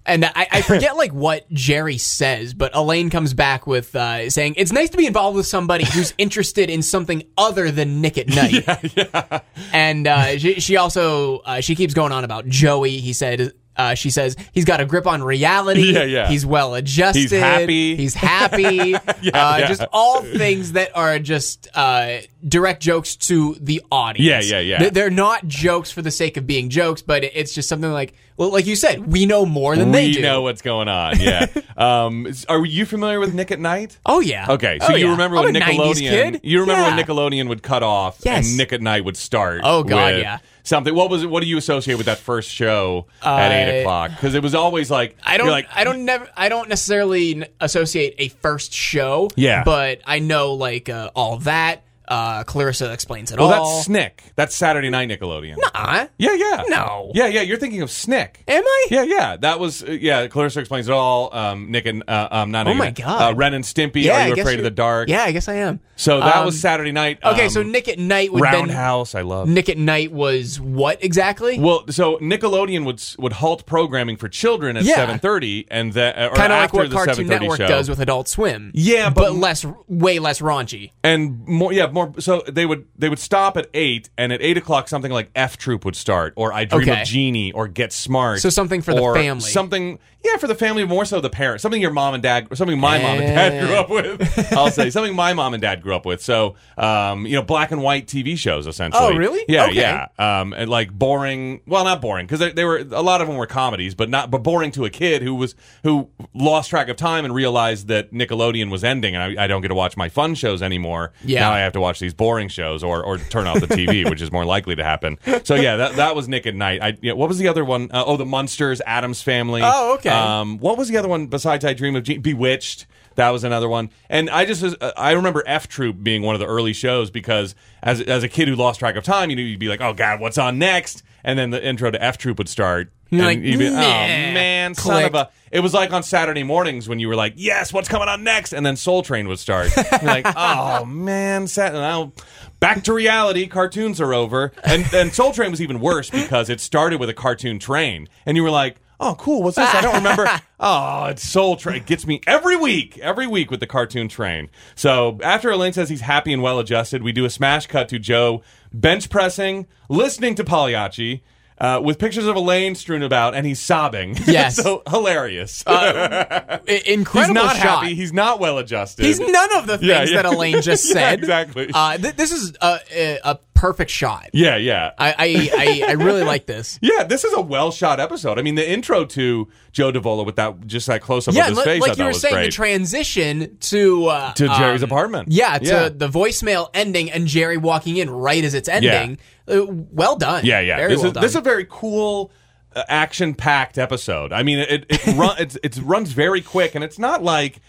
And 0.06 0.26
I, 0.26 0.48
I 0.52 0.62
forget 0.64 0.96
like 0.98 1.14
what 1.14 1.50
Jerry 1.52 1.98
says, 1.98 2.54
but 2.54 2.76
Elaine 2.76 3.10
comes 3.10 3.34
back 3.34 3.68
with 3.68 3.96
uh, 3.96 4.30
saying 4.30 4.56
it's 4.58 4.72
nice 4.72 4.90
to 4.92 4.98
be 4.98 5.06
involved 5.06 5.38
with 5.38 5.46
somebody 5.46 5.86
who's 5.86 6.14
interested 6.18 6.70
in 6.70 6.82
something 6.82 7.24
other 7.38 7.70
than 7.72 8.02
Nick 8.02 8.18
at 8.18 8.28
Night. 8.28 9.44
And 9.74 10.08
uh, 10.08 10.38
she, 10.40 10.60
she 10.60 10.78
also 10.78 11.40
uh, 11.40 11.62
she 11.62 11.76
keeps 11.76 11.94
going 11.94 12.12
on 12.12 12.24
about 12.24 12.48
Joey. 12.48 12.98
He 12.98 13.14
said. 13.14 13.54
Uh, 13.76 13.96
she 13.96 14.10
says 14.10 14.36
he's 14.52 14.66
got 14.66 14.82
a 14.82 14.86
grip 14.86 15.08
on 15.08 15.24
reality. 15.24 15.94
Yeah, 15.94 16.04
yeah. 16.04 16.28
He's 16.28 16.46
well 16.46 16.76
adjusted. 16.76 17.20
He's 17.20 17.32
happy. 17.32 17.96
He's 17.96 18.14
happy. 18.14 18.96
uh, 18.96 19.00
yeah. 19.22 19.68
Just 19.68 19.86
all 19.94 20.22
things 20.22 20.74
that 20.74 20.96
are 20.98 21.18
just 21.20 21.70
uh, 21.74 22.18
direct 22.46 22.82
jokes 22.82 23.16
to 23.16 23.56
the 23.62 23.82
audience. 23.90 24.50
Yeah, 24.50 24.60
yeah, 24.60 24.80
yeah. 24.82 24.90
They're 24.90 25.10
not 25.10 25.48
jokes 25.48 25.92
for 25.92 26.02
the 26.02 26.12
sake 26.12 26.36
of 26.36 26.46
being 26.46 26.70
jokes, 26.70 27.02
but 27.02 27.24
it's 27.24 27.54
just 27.54 27.70
something 27.70 27.92
like, 27.92 28.16
well, 28.40 28.52
like 28.52 28.66
you 28.66 28.76
said, 28.76 29.12
we 29.12 29.26
know 29.28 29.46
more 29.46 29.76
than 29.76 29.92
they 29.92 30.12
do. 30.12 30.20
we 30.20 30.24
know 30.24 30.42
what's 30.42 30.62
going 30.64 30.88
on. 30.88 31.20
Yeah. 31.20 31.46
um, 31.78 32.26
are 32.48 32.66
you 32.66 32.86
familiar 32.86 33.20
with 33.20 33.34
Nick 33.34 33.52
at 33.52 33.60
Night? 33.60 34.00
Oh 34.06 34.22
yeah. 34.22 34.48
Okay, 34.50 34.80
so 34.80 34.94
Oh, 34.94 34.96
you 34.96 35.06
yeah. 35.06 35.12
remember 35.12 35.38
I'm 35.38 35.44
when 35.46 35.56
a 35.58 35.60
90s 35.60 35.76
Nickelodeon? 35.76 36.32
kid. 36.34 36.40
You 36.44 36.62
remember 36.62 36.82
Yeah. 36.88 36.96
when 36.96 37.06
Nickelodeon 37.06 37.50
would 37.50 37.62
cut 37.62 37.84
off 37.84 38.20
Yes. 38.24 38.48
and 38.48 38.58
Nick 38.58 38.74
at 38.74 38.82
Night 38.82 39.04
would 39.06 39.18
start? 39.18 39.62
Oh, 39.64 39.84
God, 39.84 40.14
with 40.16 40.24
yeah. 40.24 40.40
Something. 40.64 40.94
What 40.96 41.10
was 41.10 41.24
it? 41.24 41.30
What 41.30 41.42
do 41.42 41.48
you 41.50 41.58
associate 41.58 41.96
with 41.96 42.06
that 42.06 42.20
first 42.20 42.50
show 42.50 43.08
at 43.24 43.52
eight 43.52 43.82
o'clock? 43.82 44.12
Because 44.12 44.36
it 44.36 44.44
was 44.44 44.54
always 44.56 44.90
like 44.92 45.18
I 45.24 45.38
don't. 45.38 45.48
You're 45.48 45.52
like, 45.52 45.68
I 45.74 45.84
don't 45.84 46.06
never. 46.06 46.30
I 46.38 46.48
don't 46.48 46.70
necessarily 46.70 47.36
n- 47.36 47.46
associate 47.60 48.16
a 48.20 48.28
first 48.28 48.72
show. 48.72 49.30
Yeah. 49.36 49.64
But 49.64 50.02
I 50.06 50.20
know 50.20 50.54
like 50.54 50.88
uh, 50.88 51.10
all 51.16 51.38
that. 51.40 51.84
Uh, 52.10 52.44
Clarissa 52.44 52.92
explains 52.92 53.32
it 53.32 53.40
Well, 53.40 53.54
all. 53.54 53.62
Well, 53.64 53.76
that's 53.76 53.86
Snick. 53.86 54.24
That's 54.36 54.56
Saturday 54.56 54.90
Night 54.90 55.10
Nickelodeon. 55.10 55.58
Uh, 55.74 56.08
Yeah, 56.18 56.34
yeah. 56.34 56.64
No. 56.68 57.12
Yeah, 57.14 57.28
yeah. 57.28 57.42
You're 57.42 57.58
thinking 57.58 57.82
of 57.82 57.90
Snick. 57.92 58.44
am 58.48 58.64
I? 58.66 58.88
Yeah, 58.90 59.04
yeah. 59.04 59.38
That 59.38 59.60
was 59.60 59.84
uh, 59.84 59.92
yeah. 59.92 60.28
Clarissa 60.28 60.60
explains 60.60 60.88
it 60.88 60.92
all. 60.94 61.34
Um, 61.34 61.72
Nick 61.72 61.86
and 61.86 62.04
uh, 62.08 62.28
um, 62.32 62.52
not 62.52 62.68
Oh 62.68 62.74
my 62.74 62.92
God. 62.92 63.34
Uh, 63.34 63.36
Ren 63.36 63.54
and 63.54 63.64
Stimpy. 63.64 64.04
Yeah, 64.04 64.26
Are 64.26 64.36
you 64.36 64.42
afraid 64.42 64.60
of 64.60 64.64
the 64.64 64.72
dark? 64.72 65.08
Yeah, 65.10 65.24
I 65.24 65.32
guess 65.32 65.48
I 65.48 65.56
am. 65.56 65.80
So 66.00 66.22
that 66.22 66.38
Um, 66.38 66.46
was 66.46 66.58
Saturday 66.58 66.94
night. 66.94 67.20
Okay, 67.22 67.44
um, 67.46 67.50
so 67.50 67.62
Nick 67.62 67.90
at 67.90 68.00
Night 68.00 68.32
would. 68.32 68.42
Roundhouse. 68.42 69.16
I 69.16 69.22
love. 69.22 69.50
Nick 69.50 69.68
at 69.68 69.78
Night 69.78 70.14
was 70.14 70.58
what 70.62 71.04
exactly? 71.04 71.60
Well, 71.60 71.84
so 71.90 72.18
Nickelodeon 72.20 72.86
would 72.86 73.02
would 73.18 73.34
halt 73.34 73.66
programming 73.66 74.16
for 74.16 74.30
children 74.30 74.78
at 74.78 74.84
Yeah. 74.84 74.96
seven 74.96 75.20
thirty, 75.20 75.68
and 75.70 75.92
that 75.94 76.18
or 76.18 76.36
kind 76.36 76.54
of 76.54 76.60
like 76.60 76.74
what 76.74 76.90
Cartoon 76.90 77.28
Network 77.28 77.58
show. 77.58 77.68
does 77.68 77.90
with 77.90 78.00
Adult 78.00 78.30
Swim. 78.30 78.72
Yeah, 78.74 79.10
but, 79.10 79.22
but- 79.22 79.36
less, 79.36 79.66
way 79.90 80.20
less 80.20 80.40
raunchy. 80.40 80.92
and 81.04 81.46
more 81.46 81.74
yeah 81.74 81.88
more 81.88 82.14
so 82.20 82.44
they 82.48 82.66
would 82.66 82.86
they 82.98 83.10
would 83.10 83.20
stop 83.20 83.58
at 83.58 83.68
eight 83.74 84.10
and 84.18 84.32
at 84.32 84.42
eight 84.42 84.56
o'clock 84.58 84.88
something 84.88 85.12
like 85.12 85.30
f 85.36 85.58
troop 85.58 85.84
would 85.84 85.96
start 85.98 86.32
or 86.38 86.54
i 86.54 86.64
dream 86.64 86.82
Okay. 86.90 87.02
of 87.02 87.08
jeannie 87.08 87.52
or 87.52 87.68
get 87.68 87.92
smart 87.92 88.40
So 88.40 88.50
something 88.50 88.82
for 88.82 88.94
the 88.94 89.02
or 89.02 89.16
family. 89.16 89.42
something 89.42 90.00
yeah 90.24 90.36
for 90.38 90.48
the 90.48 90.56
family 90.56 90.84
more 90.86 91.06
so 91.06 91.22
the 91.22 91.30
parents 91.30 91.62
something 91.62 91.82
your 91.82 91.92
mom 91.92 92.14
and 92.14 92.22
dad 92.24 92.48
or 92.52 92.56
something 92.56 92.78
my 92.80 93.02
mom 93.02 93.20
and 93.20 93.28
dad 93.36 93.66
grew 93.66 93.76
up 93.76 93.90
with 93.90 94.54
i'll 94.54 94.70
say 94.72 94.90
something 94.90 95.16
my 95.16 95.34
mom 95.34 95.54
and 95.54 95.62
dad 95.62 95.82
grew 95.82 95.96
up 95.96 96.06
with 96.06 96.22
so 96.22 96.56
um 96.78 97.26
you 97.26 97.36
know 97.36 97.42
black 97.42 97.72
and 97.72 97.82
white 97.82 98.06
tv 98.08 98.38
shows 98.38 98.68
essentially 98.68 99.02
Oh, 99.02 99.16
really? 99.16 99.44
yeah 99.48 99.66
Okay. 99.68 99.76
yeah 99.76 100.08
um 100.18 100.54
and 100.54 100.70
like 100.70 100.92
boring 100.92 101.62
well 101.66 101.84
not 101.86 102.02
boring 102.02 102.26
because 102.26 102.40
they, 102.40 102.52
they 102.52 102.66
were 102.66 102.80
a 102.92 103.02
lot 103.02 103.22
of 103.22 103.28
them 103.28 103.38
were 103.38 103.46
comedies 103.48 103.96
but 103.96 104.10
not 104.10 104.30
but 104.30 104.44
boring 104.44 104.72
to 104.72 104.86
a 104.86 104.90
kid 104.90 105.22
who 105.22 105.36
was 105.36 105.56
who 105.84 106.10
lost 106.34 106.70
track 106.70 106.90
of 106.90 106.98
time 106.98 107.24
and 107.24 107.34
realized 107.34 107.88
that 107.88 108.12
nickelodeon 108.12 108.70
was 108.70 108.84
ending 108.84 109.16
and 109.16 109.40
i, 109.40 109.46
I 109.46 109.48
don't 109.48 109.62
get 109.62 109.70
to 109.70 109.76
watch 109.76 109.96
my 109.96 110.10
fun 110.10 110.36
shows 110.36 110.62
anymore 110.62 111.14
Yeah. 111.24 111.42
now 111.42 111.52
I 111.52 111.60
have 111.60 111.74
to 111.74 111.80
watch 111.82 112.00
these 112.00 112.14
boring 112.14 112.48
shows 112.50 112.84
or, 112.84 113.04
or 113.04 113.18
turn 113.18 113.48
off 113.48 113.60
the 113.60 113.68
TV, 113.68 114.10
which 114.10 114.22
is 114.22 114.32
more 114.32 114.46
likely 114.46 114.76
to 114.76 114.84
happen. 114.84 115.18
So 115.44 115.56
yeah, 115.56 115.76
that, 115.78 115.96
that 115.98 116.16
was 116.16 116.28
Nick 116.28 116.46
at 116.48 116.56
Night. 116.56 116.82
I, 116.82 116.98
yeah, 117.02 117.14
what 117.14 117.28
was 117.30 117.38
the 117.38 117.48
other 117.48 117.64
one? 117.66 117.90
Uh, 117.92 118.04
oh, 118.06 118.18
the 118.18 118.26
Munsters, 118.26 118.82
Addams 118.86 119.22
Family. 119.22 119.62
Oh, 119.64 119.96
okay. 119.96 120.09
Um, 120.12 120.58
what 120.60 120.78
was 120.78 120.88
the 120.90 120.98
other 120.98 121.08
one 121.08 121.28
besides 121.28 121.66
I 121.66 121.74
Dream 121.74 121.96
of 121.96 122.04
Jeannie? 122.04 122.20
Bewitched. 122.20 122.86
That 123.16 123.30
was 123.32 123.44
another 123.44 123.68
one. 123.68 123.90
And 124.10 124.30
I 124.30 124.46
just 124.46 124.64
uh, 124.64 124.94
I 124.96 125.12
remember 125.12 125.44
F 125.46 125.68
Troop 125.68 126.02
being 126.02 126.22
one 126.22 126.36
of 126.36 126.40
the 126.40 126.48
early 126.48 126.74
shows 126.74 127.10
because 127.10 127.54
as 127.84 128.00
as 128.02 128.24
a 128.24 128.30
kid 128.30 128.48
who 128.48 128.56
lost 128.56 128.80
track 128.80 128.96
of 128.96 129.04
time, 129.04 129.30
you 129.30 129.36
know, 129.36 129.42
you'd 129.42 129.60
be 129.60 129.68
like, 129.68 129.82
oh 129.82 129.94
god, 129.94 130.20
what's 130.20 130.38
on 130.38 130.58
next? 130.58 131.04
And 131.24 131.38
then 131.38 131.50
the 131.50 131.64
intro 131.64 131.92
to 131.92 132.02
F 132.02 132.18
Troop 132.18 132.38
would 132.38 132.48
start. 132.48 132.92
You're 133.10 133.28
and 133.28 133.42
like, 133.42 133.46
you'd 133.46 133.60
be, 133.60 133.68
oh 133.68 133.72
"Nah." 133.72 133.82
man, 133.82 134.76
son 134.76 135.04
of 135.04 135.16
a 135.16 135.30
it 135.52 135.62
was 135.62 135.74
like 135.74 135.92
on 135.92 136.04
Saturday 136.04 136.44
mornings 136.44 136.88
when 136.88 137.00
you 137.00 137.08
were 137.08 137.16
like, 137.16 137.34
"Yes, 137.36 137.74
what's 137.74 137.90
coming 137.90 138.08
on 138.08 138.24
next?" 138.24 138.54
and 138.54 138.66
then 138.66 138.76
Soul 138.76 139.02
Train 139.02 139.28
would 139.28 139.40
start. 139.40 139.76
You're 140.02 140.02
like, 140.04 140.28
"Oh 140.36 140.86
man, 140.86 141.48
Sat- 141.48 141.74
now 141.74 142.14
back 142.60 142.84
to 142.84 142.94
reality. 142.94 143.48
Cartoons 143.48 144.00
are 144.00 144.14
over." 144.14 144.52
And 144.64 144.86
and 144.94 145.12
Soul 145.12 145.34
Train 145.34 145.52
was 145.52 145.62
even 145.62 145.80
worse 145.80 146.10
because 146.10 146.50
it 146.50 146.62
started 146.62 147.00
with 147.00 147.10
a 147.10 147.14
cartoon 147.14 147.58
train, 147.60 148.08
and 148.26 148.38
you 148.38 148.44
were 148.44 148.52
like, 148.52 148.78
"Oh, 149.00 149.16
cool. 149.16 149.44
What's 149.44 149.58
this? 149.58 149.74
I 149.74 149.82
don't 149.82 149.96
remember." 149.96 150.30
oh, 150.60 151.06
it's 151.06 151.28
Soul 151.28 151.56
Train. 151.56 151.78
It 151.78 151.86
gets 151.86 152.06
me 152.06 152.22
every 152.28 152.56
week, 152.58 152.98
every 153.00 153.28
week 153.28 153.50
with 153.52 153.60
the 153.60 153.68
cartoon 153.68 154.08
train. 154.08 154.50
So 154.76 155.20
after 155.24 155.50
Elaine 155.52 155.74
says 155.74 155.90
he's 155.90 156.02
happy 156.02 156.34
and 156.34 156.42
well 156.42 156.60
adjusted, 156.60 157.04
we 157.04 157.12
do 157.12 157.26
a 157.26 157.30
smash 157.30 157.68
cut 157.68 157.90
to 157.90 158.00
Joe 158.00 158.42
bench 158.74 159.10
pressing, 159.10 159.68
listening 159.90 160.36
to 160.36 160.44
Pagliacci. 160.44 161.24
Uh, 161.62 161.78
with 161.84 162.00
pictures 162.00 162.26
of 162.26 162.38
Elaine 162.38 162.74
strewn 162.74 163.04
about, 163.04 163.36
and 163.36 163.46
he's 163.46 163.60
sobbing. 163.60 164.16
Yes. 164.26 164.56
so 164.56 164.82
hilarious. 164.90 165.62
I- 165.68 166.62
Incredible 166.86 167.34
he's 167.36 167.44
not 167.44 167.58
shot. 167.58 167.82
happy. 167.84 167.96
He's 167.96 168.14
not 168.14 168.40
well 168.40 168.60
adjusted. 168.60 169.04
He's 169.04 169.20
none 169.20 169.58
of 169.58 169.68
the 169.68 169.78
things 169.78 169.90
Yeah, 169.90 170.04
yeah. 170.04 170.22
that 170.22 170.34
Elaine 170.34 170.62
just 170.62 170.88
Yeah, 170.88 170.94
said. 170.94 171.20
exactly. 171.20 171.70
Uh, 171.74 171.98
th- 171.98 172.16
this 172.16 172.32
is 172.32 172.54
a, 172.62 172.80
a, 172.96 173.20
a 173.26 173.40
perfect 173.60 173.92
shot. 173.92 174.30
yeah, 174.34 174.56
yeah. 174.56 174.92
I, 174.98 175.10
I, 175.10 175.50
I, 175.54 175.90
I 175.90 175.92
really 175.94 176.24
like 176.24 176.46
this. 176.46 176.80
yeah, 176.82 177.04
this 177.04 177.26
is 177.26 177.34
a 177.34 177.42
well 177.42 177.72
shot 177.72 178.00
episode. 178.00 178.40
I 178.40 178.42
mean, 178.42 178.56
the 178.56 178.68
intro 178.68 179.04
to 179.06 179.50
Joe 179.74 179.92
Davola 179.92 180.26
with 180.26 180.38
that 180.38 180.66
just 180.66 180.88
that 180.88 181.02
close 181.02 181.28
up 181.28 181.34
Yeah, 181.34 181.44
of 181.44 181.50
his 181.50 181.58
li- 181.58 181.64
face, 181.66 181.82
like 181.82 181.98
you 181.98 182.06
were 182.06 182.14
saying, 182.14 182.46
the 182.46 182.52
transition 182.52 183.58
to 183.60 184.06
uh, 184.06 184.34
to 184.34 184.48
Jerry's 184.48 184.84
um, 184.84 184.90
apartment. 184.90 185.30
Yeah, 185.32 185.58
to 185.58 185.66
yeah. 185.66 185.90
the 185.90 186.08
voicemail 186.08 186.70
ending 186.74 187.12
and 187.12 187.28
Jerry 187.28 187.58
walking 187.58 187.98
in 187.98 188.10
right 188.10 188.44
as 188.44 188.54
it's 188.54 188.70
ending. 188.70 189.18
Uh, 189.48 189.66
well 189.68 190.16
done. 190.16 190.46
Yeah, 190.46 190.62
yeah. 190.62 190.78
Very 190.78 190.94
this 190.94 191.00
well 191.00 191.08
is 191.08 191.14
done. 191.14 191.22
this 191.22 191.32
is 191.32 191.38
a 191.38 191.42
very 191.42 191.66
cool, 191.70 192.32
uh, 192.76 192.84
action-packed 192.88 193.78
episode. 193.78 194.32
I 194.32 194.44
mean, 194.44 194.60
it 194.60 194.86
it 194.90 195.06
run 195.18 195.36
it's, 195.38 195.58
it 195.62 195.78
runs 195.78 196.12
very 196.12 196.42
quick, 196.42 196.76
and 196.76 196.84
it's 196.84 197.00
not 197.00 197.24
like 197.24 197.60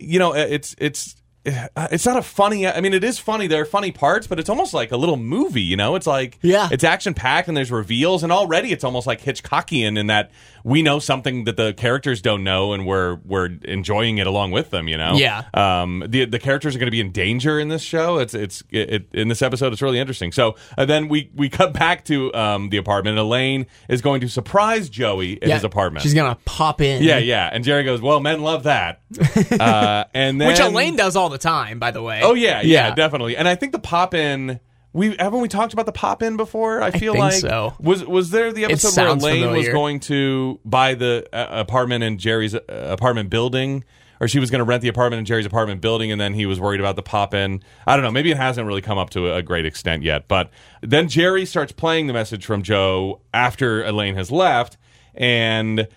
you 0.00 0.18
know, 0.18 0.34
it's 0.34 0.74
it's. 0.78 1.14
Uh, 1.46 1.88
It's 1.90 2.04
not 2.06 2.16
a 2.16 2.22
funny. 2.22 2.66
I 2.66 2.80
mean, 2.80 2.92
it 2.94 3.04
is 3.04 3.18
funny. 3.18 3.46
There 3.46 3.62
are 3.62 3.66
funny 3.66 3.92
parts, 3.92 4.26
but 4.26 4.38
it's 4.38 4.48
almost 4.48 4.74
like 4.74 4.92
a 4.92 4.96
little 4.96 5.16
movie. 5.16 5.62
You 5.62 5.76
know, 5.76 5.94
it's 5.94 6.06
like 6.06 6.38
Yeah. 6.42 6.68
it's 6.70 6.84
action 6.84 7.14
packed 7.14 7.48
and 7.48 7.56
there's 7.56 7.70
reveals, 7.70 8.22
and 8.22 8.32
already 8.32 8.72
it's 8.72 8.84
almost 8.84 9.06
like 9.06 9.22
Hitchcockian 9.22 9.98
in 9.98 10.06
that 10.08 10.30
we 10.66 10.82
know 10.82 10.98
something 10.98 11.44
that 11.44 11.56
the 11.56 11.72
characters 11.74 12.20
don't 12.20 12.42
know, 12.42 12.72
and 12.72 12.84
we're 12.84 13.20
we're 13.24 13.50
enjoying 13.62 14.18
it 14.18 14.26
along 14.26 14.50
with 14.50 14.70
them. 14.70 14.88
You 14.88 14.96
know, 14.98 15.14
Yeah. 15.14 15.44
um, 15.54 16.02
the 16.08 16.24
the 16.24 16.40
characters 16.40 16.74
are 16.74 16.80
going 16.80 16.88
to 16.88 16.90
be 16.90 17.00
in 17.00 17.12
danger 17.12 17.60
in 17.60 17.68
this 17.68 17.82
show. 17.82 18.18
It's 18.18 18.34
it's 18.34 18.64
it, 18.70 18.90
it, 18.92 19.08
in 19.12 19.28
this 19.28 19.42
episode. 19.42 19.72
It's 19.72 19.80
really 19.80 20.00
interesting. 20.00 20.32
So 20.32 20.56
uh, 20.76 20.84
then 20.84 21.06
we 21.06 21.30
we 21.36 21.48
cut 21.48 21.72
back 21.72 22.04
to 22.06 22.34
um, 22.34 22.70
the 22.70 22.78
apartment. 22.78 23.16
Elaine 23.16 23.66
is 23.88 24.02
going 24.02 24.20
to 24.22 24.28
surprise 24.28 24.88
Joey 24.88 25.40
at 25.40 25.46
Yeah, 25.48 25.54
his 25.54 25.62
apartment. 25.62 26.02
She's 26.02 26.14
gonna 26.14 26.36
pop 26.44 26.80
in. 26.80 27.00
yeah, 27.04 27.18
yeah, 27.18 27.48
and 27.52 27.62
Jerry 27.62 27.84
goes, 27.84 28.00
"Well, 28.00 28.18
men 28.18 28.42
love 28.42 28.64
that," 28.64 29.02
uh, 29.60 30.04
and 30.14 30.40
then 30.40 30.48
Which 30.48 30.58
Elaine 30.58 30.96
does 30.96 31.14
all 31.14 31.28
the 31.28 31.38
time, 31.38 31.78
by 31.78 31.92
the 31.92 32.02
way. 32.02 32.22
Oh 32.24 32.34
yeah, 32.34 32.60
yeah, 32.62 32.88
Yeah. 32.88 32.94
definitely. 32.96 33.36
And 33.36 33.46
I 33.46 33.54
think 33.54 33.70
the 33.70 33.78
pop 33.78 34.14
in. 34.14 34.58
We 34.96 35.14
haven't 35.18 35.40
we 35.40 35.48
talked 35.48 35.74
about 35.74 35.84
the 35.84 35.92
pop 35.92 36.22
in 36.22 36.38
before. 36.38 36.80
I 36.80 36.90
feel 36.90 37.12
think 37.12 37.22
like 37.22 37.34
so. 37.34 37.74
was 37.78 38.02
was 38.02 38.30
there 38.30 38.50
the 38.50 38.64
episode 38.64 38.96
where 38.96 39.08
Elaine 39.08 39.54
was 39.54 39.68
going 39.68 40.00
to 40.00 40.58
buy 40.64 40.94
the 40.94 41.28
uh, 41.34 41.60
apartment 41.60 42.02
in 42.02 42.16
Jerry's 42.16 42.54
uh, 42.54 42.60
apartment 42.68 43.28
building, 43.28 43.84
or 44.20 44.28
she 44.28 44.38
was 44.38 44.50
going 44.50 44.60
to 44.60 44.64
rent 44.64 44.80
the 44.80 44.88
apartment 44.88 45.18
in 45.18 45.26
Jerry's 45.26 45.44
apartment 45.44 45.82
building, 45.82 46.10
and 46.10 46.18
then 46.18 46.32
he 46.32 46.46
was 46.46 46.58
worried 46.58 46.80
about 46.80 46.96
the 46.96 47.02
pop 47.02 47.34
in. 47.34 47.62
I 47.86 47.94
don't 47.94 48.04
know. 48.04 48.10
Maybe 48.10 48.30
it 48.30 48.38
hasn't 48.38 48.66
really 48.66 48.80
come 48.80 48.96
up 48.96 49.10
to 49.10 49.34
a 49.34 49.42
great 49.42 49.66
extent 49.66 50.02
yet. 50.02 50.28
But 50.28 50.50
then 50.80 51.10
Jerry 51.10 51.44
starts 51.44 51.72
playing 51.72 52.06
the 52.06 52.14
message 52.14 52.46
from 52.46 52.62
Joe 52.62 53.20
after 53.34 53.84
Elaine 53.84 54.14
has 54.14 54.30
left, 54.30 54.78
and. 55.14 55.88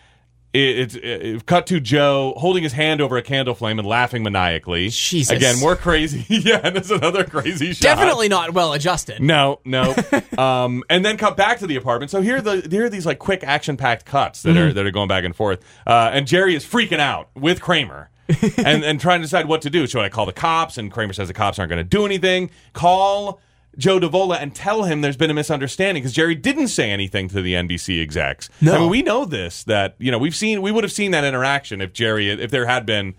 It, 0.51 0.79
it's 0.79 0.95
it, 0.95 1.45
cut 1.45 1.67
to 1.67 1.79
Joe 1.79 2.33
holding 2.37 2.63
his 2.63 2.73
hand 2.73 3.01
over 3.01 3.17
a 3.17 3.21
candle 3.21 3.53
flame 3.53 3.77
and 3.77 3.87
laughing 3.87 4.23
maniacally. 4.23 4.89
Jesus. 4.89 5.29
Again, 5.29 5.59
more 5.59 5.75
crazy. 5.75 6.25
yeah, 6.27 6.59
and 6.63 6.75
there's 6.75 6.89
another 6.89 7.23
crazy 7.23 7.73
shot. 7.73 7.83
Definitely 7.83 8.29
not 8.29 8.53
well 8.53 8.73
adjusted. 8.73 9.21
No, 9.21 9.59
no. 9.63 9.93
um, 10.37 10.83
and 10.89 11.05
then 11.05 11.17
cut 11.17 11.37
back 11.37 11.59
to 11.59 11.67
the 11.67 11.75
apartment. 11.75 12.09
So 12.09 12.21
here 12.21 12.37
are 12.37 12.41
the 12.41 12.67
here 12.69 12.85
are 12.85 12.89
these 12.89 13.05
like 13.05 13.19
quick 13.19 13.43
action 13.43 13.77
packed 13.77 14.05
cuts 14.05 14.41
that 14.41 14.49
Mm-hmm. 14.55 14.69
are 14.69 14.73
that 14.73 14.85
are 14.87 14.91
going 14.91 15.07
back 15.07 15.23
and 15.23 15.35
forth. 15.35 15.63
Uh, 15.85 16.09
and 16.13 16.25
Jerry 16.25 16.55
is 16.55 16.65
freaking 16.65 16.99
out 16.99 17.29
with 17.35 17.61
Kramer. 17.61 18.09
and 18.57 18.83
and 18.83 18.99
trying 18.99 19.19
to 19.19 19.25
decide 19.25 19.47
what 19.47 19.61
to 19.63 19.69
do. 19.71 19.87
Should 19.87 20.01
I 20.01 20.09
call 20.09 20.25
the 20.27 20.33
cops? 20.33 20.77
And 20.77 20.91
Kramer 20.91 21.13
says 21.13 21.27
the 21.27 21.33
cops 21.33 21.57
aren't 21.59 21.69
going 21.69 21.83
to 21.83 21.83
do 21.83 22.05
anything. 22.05 22.51
Call 22.73 23.39
Joe 23.77 23.99
Davola 23.99 24.37
and 24.41 24.53
tell 24.53 24.83
him 24.83 25.01
there's 25.01 25.17
been 25.17 25.29
a 25.29 25.33
misunderstanding 25.33 26.01
because 26.03 26.13
Jerry 26.13 26.35
didn't 26.35 26.69
say 26.69 26.91
anything 26.91 27.29
to 27.29 27.41
the 27.41 27.53
NBC 27.53 28.01
execs. 28.01 28.49
No. 28.61 28.75
I 28.75 28.79
mean, 28.79 28.89
we 28.89 29.01
know 29.01 29.25
this 29.25 29.63
that 29.65 29.95
you 29.99 30.11
know 30.11 30.17
we've 30.17 30.35
seen 30.35 30.61
we 30.61 30.71
would 30.71 30.83
have 30.83 30.91
seen 30.91 31.11
that 31.11 31.23
interaction 31.23 31.81
if 31.81 31.93
Jerry 31.93 32.29
if 32.29 32.51
there 32.51 32.65
had 32.65 32.85
been 32.85 33.15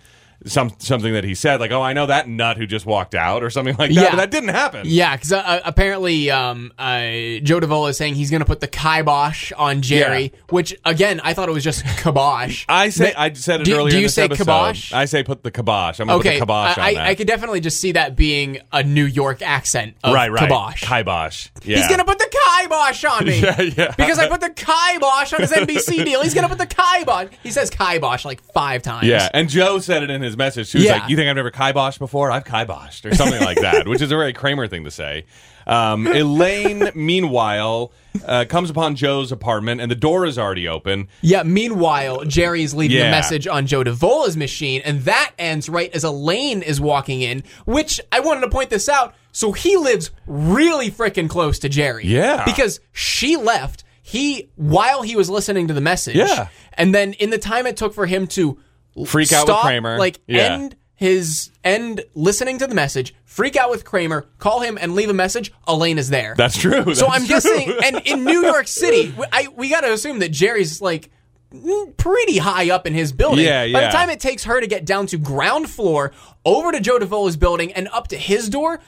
some 0.47 0.73
something 0.79 1.13
that 1.13 1.25
he 1.25 1.35
said 1.35 1.61
like 1.61 1.71
oh 1.71 1.83
I 1.83 1.93
know 1.93 2.07
that 2.07 2.29
nut 2.29 2.57
who 2.57 2.67
just 2.67 2.87
walked 2.87 3.15
out 3.15 3.43
or 3.43 3.51
something 3.51 3.77
like 3.77 3.91
that. 3.91 4.03
Yeah. 4.03 4.11
But 4.11 4.17
that 4.17 4.31
didn't 4.31 4.49
happen. 4.51 4.83
Yeah, 4.87 5.15
because 5.17 5.33
uh, 5.33 5.61
apparently 5.65 6.31
um, 6.31 6.73
uh, 6.79 7.01
Joe 7.43 7.61
Davola 7.61 7.91
is 7.91 7.97
saying 7.99 8.15
he's 8.15 8.31
going 8.31 8.41
to 8.41 8.47
put 8.47 8.61
the 8.61 8.69
kibosh 8.69 9.53
on 9.53 9.83
Jerry, 9.83 10.23
Yeah. 10.33 10.41
which 10.49 10.75
again 10.85 11.21
I 11.23 11.35
thought 11.35 11.49
it 11.49 11.53
was 11.53 11.65
just 11.65 11.85
kibosh. 12.03 12.65
I 12.69 12.89
say 12.91 13.13
I 13.15 13.33
said 13.35 13.61
it 13.61 13.65
Do- 13.65 13.77
earlier. 13.77 13.91
do 13.93 14.01
you 14.01 14.09
say 14.09 14.25
episode. 14.25 14.45
kibosh? 14.45 14.93
I 14.93 15.05
say 15.05 15.23
put 15.23 15.43
the 15.43 15.51
kibosh. 15.51 16.01
I'm 16.01 16.07
gonna 16.07 16.19
okay, 16.21 16.31
put 16.31 16.35
the 16.35 16.41
kibosh 16.47 16.79
I, 16.79 16.91
on. 16.93 16.97
I, 16.97 17.09
I 17.11 17.15
could 17.15 17.27
definitely 17.27 17.61
just 17.61 17.81
see 17.81 17.93
that 17.93 18.17
being 18.17 18.59
a 18.73 18.83
New 18.83 19.05
York 19.05 19.43
accent 19.43 19.97
of 20.03 20.15
right, 20.15 20.31
right. 20.31 20.41
kibosh. 20.49 20.83
Kibosh. 20.83 21.49
Yeah. 21.65 21.77
He's 21.77 21.89
gonna 21.89 22.05
put 22.05 22.19
the 22.19 22.35
kibosh 22.59 23.05
on 23.05 23.27
me. 23.27 23.41
Yeah, 23.51 23.61
yeah. 23.63 23.95
Because 23.97 24.19
I 24.19 24.29
put 24.29 24.41
the 24.41 24.51
kibosh 24.51 25.33
on 25.33 25.41
his 25.41 25.51
NBC 25.51 26.05
deal. 26.05 26.23
He's 26.23 26.35
gonna 26.35 26.49
put 26.49 26.59
the 26.59 26.67
kibosh. 26.67 27.29
He 27.43 27.51
says 27.51 27.71
kibosh 27.71 28.25
like 28.25 28.43
five 28.53 28.83
times. 28.83 29.07
Yeah, 29.07 29.29
and 29.33 29.49
Joe 29.49 29.79
said 29.79 30.03
it 30.03 30.11
in 30.11 30.21
his 30.23 30.30
message. 30.37 30.69
She 30.69 30.79
was 30.79 30.85
Yeah. 30.87 30.93
like, 31.01 31.11
"You 31.11 31.17
think 31.17 31.29
I've 31.29 31.37
never 31.37 31.51
kiboshed 31.51 31.99
before? 31.99 32.31
I've 32.31 32.45
kiboshed 32.45 33.11
or 33.11 33.15
something 33.15 33.41
like 33.41 33.61
that," 33.61 33.87
which 33.89 34.01
is 34.03 34.11
a 34.11 34.17
very 34.17 34.33
Kramer 34.33 34.67
thing 34.67 34.85
to 34.85 34.91
say. 34.91 35.25
Um, 35.67 36.07
Elaine, 36.07 36.91
meanwhile, 36.95 37.93
uh, 38.27 38.45
comes 38.49 38.71
upon 38.71 38.97
Joe's 38.97 39.31
apartment, 39.31 39.81
and 39.81 39.91
the 39.91 39.95
door 39.97 40.27
is 40.27 40.39
already 40.39 40.67
open. 40.67 41.09
Yeah. 41.21 41.43
Meanwhile, 41.45 42.25
Jerry's 42.25 42.75
leaving 42.75 42.97
Yeah. 42.97 43.09
a 43.09 43.11
message 43.11 43.47
on 43.47 43.67
Joe 43.67 43.85
Davola's 43.85 44.37
machine, 44.37 44.83
and 44.85 45.03
that 45.05 45.33
ends 45.39 45.69
right 45.69 45.91
as 45.95 46.03
Elaine 46.03 46.63
is 46.63 46.81
walking 46.81 47.21
in. 47.23 47.45
Which 47.67 48.01
I 48.11 48.21
wanted 48.21 48.41
to 48.41 48.49
point 48.49 48.71
this 48.71 48.89
out. 48.89 49.15
So 49.33 49.53
he 49.53 49.77
lives 49.77 50.11
really 50.27 50.91
freaking 50.91 51.29
close 51.29 51.59
to 51.61 51.69
Jerry. 51.69 52.05
Yeah. 52.07 52.45
Because 52.45 52.81
she 52.93 53.37
left. 53.37 53.85
He 54.03 54.49
while 54.57 55.03
he 55.03 55.15
was 55.15 55.31
listening 55.31 55.69
to 55.69 55.75
the 55.75 55.81
message. 55.81 56.17
Yeah. 56.17 56.49
And 56.75 56.93
then 56.93 57.13
in 57.13 57.31
the 57.31 57.39
time 57.39 57.65
it 57.67 57.77
took 57.77 57.95
for 57.95 58.07
him 58.07 58.27
to 58.29 58.59
Freak 59.07 59.33
out 59.33 59.47
with 59.49 59.57
Kramer. 59.57 59.99
like 59.99 60.21
Yeah. 60.27 60.55
end 60.55 60.77
his 60.95 61.51
end 61.65 62.03
listening 62.15 62.59
to 62.59 62.67
the 62.67 62.75
message, 62.75 63.15
freak 63.25 63.57
out 63.57 63.71
with 63.71 63.85
Kramer, 63.87 64.27
call 64.39 64.61
him 64.61 64.77
and 64.79 64.95
leave 64.95 65.09
a 65.09 65.15
message, 65.15 65.51
Elaine 65.67 65.97
is 65.99 66.11
there. 66.11 66.35
That's 66.37 66.59
true. 66.59 66.95
so 66.95 67.07
I'm 67.07 67.21
true. 67.21 67.29
guessing, 67.29 67.73
and 67.83 68.03
in 68.05 68.25
New 68.25 68.45
York 68.45 68.69
City, 68.69 69.15
we- 69.17 69.25
I, 69.33 69.49
we 69.57 69.71
got 69.71 69.81
to 69.81 69.93
assume 69.93 70.19
that 70.19 70.31
Jerry's 70.31 70.83
like 70.83 71.09
pretty 71.97 72.39
high 72.39 72.71
up 72.71 72.87
in 72.87 72.95
his 72.95 73.13
building. 73.13 73.45
Yeah, 73.45 73.65
yeah. 73.65 73.73
By 73.79 73.87
the 73.87 73.93
time 73.93 74.11
it 74.11 74.21
takes 74.21 74.45
her 74.45 74.61
to 74.61 74.67
get 74.67 74.85
down 74.85 75.07
to 75.09 75.17
ground 75.19 75.69
floor, 75.71 76.13
over 76.45 76.71
to 76.71 76.81
Joe 76.81 76.99
Davola's 76.99 77.37
building, 77.37 77.73
and 77.73 77.89
up 77.93 78.09
to 78.09 78.17
his 78.17 78.49
door, 78.49 78.81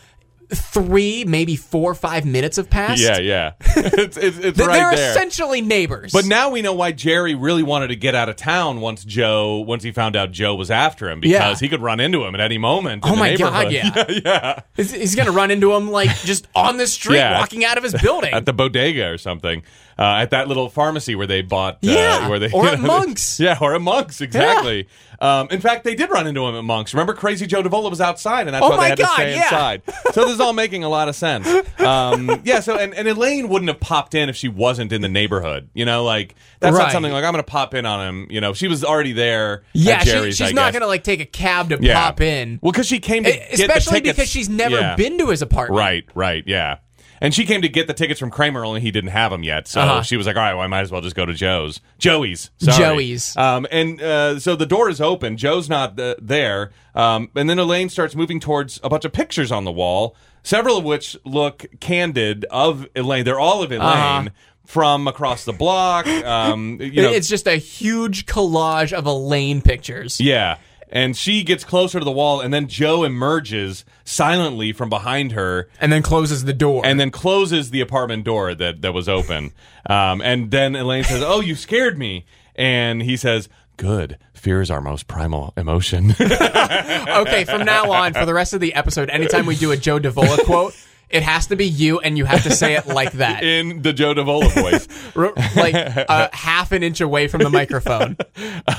three, 0.54 1.24
maybe 1.24 1.56
four, 1.56 1.94
five 1.94 2.24
minutes 2.24 2.56
have 2.56 2.68
passed. 2.70 3.00
Yeah, 3.02 3.18
yeah. 3.18 3.52
it's 3.60 4.16
it's, 4.16 4.38
it's 4.38 4.58
right 4.58 4.66
They're 4.72 4.94
there. 4.94 5.10
essentially 5.10 5.60
neighbors. 5.60 6.12
But 6.12 6.26
now 6.26 6.50
we 6.50 6.62
know 6.62 6.72
why 6.74 6.92
Jerry 6.92 7.34
really 7.34 7.62
wanted 7.62 7.88
to 7.88 7.96
get 7.96 8.14
out 8.14 8.28
of 8.28 8.36
town 8.36 8.80
once 8.80 9.04
Joe, 9.04 9.58
once 9.58 9.82
he 9.82 9.92
found 9.92 10.16
out 10.16 10.30
Joe 10.32 10.54
was 10.54 10.70
after 10.70 11.08
him, 11.10 11.20
because 11.20 11.32
Yeah. 11.32 11.54
he 11.64 11.68
could 11.68 11.80
run 11.82 12.00
into 12.00 12.24
him 12.24 12.34
at 12.34 12.40
any 12.40 12.58
moment. 12.58 13.04
in 13.04 13.10
Oh 13.10 13.14
the 13.14 13.20
my 13.20 13.36
God, 13.36 13.68
neighborhood. 13.68 14.10
yeah. 14.24 14.30
yeah. 14.32 14.60
He's, 14.76 14.90
he's 14.92 15.14
going 15.14 15.26
to 15.26 15.32
run 15.32 15.50
into 15.50 15.72
him 15.72 15.90
like 15.90 16.10
just 16.20 16.48
on 16.54 16.76
the 16.76 16.86
street, 16.86 17.16
Yeah. 17.18 17.38
walking 17.38 17.64
out 17.64 17.78
of 17.78 17.84
his 17.84 17.94
building. 17.94 18.32
At 18.32 18.46
the 18.46 18.52
bodega 18.52 19.08
or 19.08 19.18
something, 19.18 19.62
uh, 20.02 20.16
at 20.22 20.30
that 20.30 20.48
little 20.48 20.68
pharmacy 20.68 21.14
where 21.14 21.26
they 21.28 21.42
bought, 21.42 21.74
uh, 21.74 21.78
Yeah, 21.82 22.28
where 22.28 22.38
they, 22.38 22.50
or 22.52 22.66
at 22.68 22.80
know, 22.80 22.86
Monk's. 22.88 23.38
yeah, 23.38 23.56
or 23.60 23.74
at 23.74 23.80
Monk's, 23.80 24.20
exactly. 24.20 24.88
Um, 25.20 25.46
in 25.52 25.60
fact, 25.60 25.84
they 25.84 25.94
did 25.94 26.10
run 26.10 26.26
into 26.26 26.44
him 26.44 26.56
at 26.56 26.64
Monk's. 26.64 26.92
Remember, 26.92 27.14
Crazy 27.14 27.46
Joe 27.46 27.62
Davola 27.62 27.88
was 27.88 28.00
outside, 28.00 28.48
and 28.48 28.54
that's 28.54 28.64
Oh 28.66 28.70
why 28.70 28.76
they 28.76 28.88
had 28.88 28.98
God, 28.98 29.06
to 29.06 29.12
stay 29.14 29.34
yeah. 29.36 29.42
inside. 29.44 29.82
So 30.12 30.24
this 30.24 30.32
is 30.34 30.40
all 30.40 30.52
making 30.52 30.82
a 30.82 30.88
lot 30.88 31.08
of 31.08 31.14
sense. 31.14 31.46
Um, 31.78 32.40
yeah. 32.44 32.58
So 32.58 32.76
and, 32.76 32.92
and 32.92 33.06
Elaine 33.06 33.48
wouldn't 33.48 33.68
have 33.68 33.78
popped 33.78 34.16
in 34.16 34.28
if 34.28 34.34
she 34.34 34.48
wasn't 34.48 34.90
in 34.92 35.00
the 35.00 35.08
neighborhood. 35.08 35.68
You 35.74 35.84
know, 35.84 36.02
like 36.02 36.34
that's 36.58 36.76
not 36.76 36.90
something 36.90 37.12
like 37.12 37.22
I'm 37.24 37.30
going 37.32 37.44
to 37.44 37.48
pop 37.48 37.72
in 37.74 37.86
on 37.86 38.04
him. 38.08 38.26
You 38.30 38.40
know, 38.40 38.52
she 38.52 38.66
was 38.66 38.82
already 38.82 39.12
there. 39.12 39.62
yeah, 39.74 40.00
she- 40.00 40.32
she's 40.32 40.40
I 40.40 40.50
not 40.50 40.72
going 40.72 40.80
to 40.82 40.88
like 40.88 41.04
take 41.04 41.20
a 41.20 41.24
cab 41.24 41.68
to 41.68 41.78
Yeah. 41.80 41.94
pop 42.02 42.20
in. 42.20 42.58
Well, 42.60 42.72
because 42.72 42.88
she 42.88 42.98
came 42.98 43.22
to 43.22 43.30
get 43.30 43.50
the 43.56 43.62
Especially 43.62 44.00
because 44.00 44.28
she's 44.28 44.48
never 44.48 44.74
Yeah. 44.80 44.96
been 44.96 45.18
to 45.18 45.28
his 45.28 45.40
apartment. 45.40 45.78
Right, 45.78 46.04
right, 46.16 46.42
yeah. 46.48 46.78
And 47.22 47.32
she 47.32 47.46
came 47.46 47.62
to 47.62 47.68
get 47.68 47.86
the 47.86 47.94
tickets 47.94 48.18
from 48.20 48.30
Kramer, 48.30 48.64
only 48.64 48.80
he 48.80 48.90
didn't 48.90 49.10
have 49.10 49.30
them 49.30 49.42
yet. 49.44 49.68
So 49.68 49.80
Uh-huh. 49.80 50.02
she 50.02 50.16
was 50.18 50.26
like, 50.26 50.36
"All 50.36 50.42
right, 50.42 50.52
well, 50.54 50.62
I 50.62 50.66
might 50.66 50.80
as 50.80 50.90
well 50.90 51.00
just 51.00 51.14
go 51.16 51.24
to 51.24 51.32
Joe's, 51.32 51.80
Joey's, 51.98 52.50
sorry. 52.58 52.76
Joey's. 52.78 53.36
Um, 53.36 53.66
and 53.70 54.02
uh, 54.02 54.40
so 54.40 54.56
the 54.56 54.66
door 54.66 54.90
is 54.90 55.00
open. 55.00 55.36
Joe's 55.36 55.68
not 55.70 55.98
uh, 56.00 56.16
there, 56.20 56.72
um, 56.94 57.30
and 57.36 57.48
then 57.48 57.58
Elaine 57.58 57.88
starts 57.88 58.14
moving 58.16 58.40
towards 58.40 58.80
a 58.82 58.88
bunch 58.90 59.04
of 59.04 59.12
pictures 59.12 59.52
on 59.52 59.64
the 59.64 59.72
wall, 59.72 60.16
several 60.42 60.76
of 60.78 60.84
which 60.84 61.16
look 61.24 61.64
candid 61.80 62.44
of 62.50 62.86
Elaine. 62.96 63.24
They're 63.24 63.40
all 63.40 63.62
of 63.62 63.70
Elaine. 63.70 63.80
Uh-huh. 63.82 64.28
From 64.64 65.08
across 65.08 65.44
the 65.44 65.52
block, 65.52 66.06
um, 66.06 66.78
you 66.80 67.02
know, 67.02 67.10
it's 67.10 67.28
just 67.28 67.46
a 67.48 67.56
huge 67.56 68.26
collage 68.26 68.92
of 68.92 69.06
Elaine 69.06 69.60
pictures. 69.60 70.20
yeah. 70.20 70.56
And 70.92 71.16
she 71.16 71.42
gets 71.42 71.64
closer 71.64 71.98
to 71.98 72.04
the 72.04 72.12
wall, 72.12 72.40
and 72.42 72.52
then 72.52 72.68
Joe 72.68 73.02
emerges 73.02 73.84
silently 74.04 74.72
from 74.72 74.90
behind 74.90 75.32
her 75.32 75.68
And 75.80 75.90
then 75.90 76.02
closes 76.02 76.44
the 76.44 76.52
door. 76.52 76.82
and 76.84 77.00
then 77.00 77.10
closes 77.10 77.70
the 77.70 77.80
apartment 77.80 78.24
door 78.24 78.54
that, 78.54 78.82
that 78.82 78.92
was 78.92 79.08
open. 79.08 79.52
Um, 79.88 80.20
and 80.20 80.50
then 80.50 80.76
Elaine 80.76 81.04
says, 81.04 81.22
Oh, 81.24 81.40
you 81.40 81.54
scared 81.54 81.98
me. 81.98 82.26
And 82.54 83.02
he 83.02 83.16
says, 83.16 83.48
Good. 83.78 84.18
Fear 84.34 84.60
is 84.60 84.70
our 84.70 84.80
most 84.82 85.06
primal 85.08 85.54
emotion. 85.56 86.10
okay, 86.20 87.44
from 87.44 87.64
now 87.64 87.90
on, 87.90 88.12
for 88.12 88.26
the 88.26 88.34
rest 88.34 88.52
of 88.52 88.60
the 88.60 88.74
episode, 88.74 89.08
anytime 89.08 89.46
we 89.46 89.56
do 89.56 89.70
a 89.70 89.76
Joe 89.76 89.98
Davola 89.98 90.44
quote, 90.44 90.74
it 91.12 91.22
has 91.22 91.46
to 91.48 91.56
be 91.56 91.66
you, 91.66 92.00
and 92.00 92.16
you 92.16 92.24
have 92.24 92.42
to 92.44 92.50
say 92.50 92.74
it 92.74 92.86
like 92.86 93.12
that, 93.12 93.44
in 93.44 93.82
the 93.82 93.92
Joe 93.92 94.14
Davola 94.14 94.50
voice. 94.52 94.88
Like 95.54 95.74
uh, 95.74 96.28
half 96.32 96.72
an 96.72 96.82
inch 96.82 97.00
away 97.00 97.28
from 97.28 97.42
the 97.42 97.50
microphone. 97.60 98.16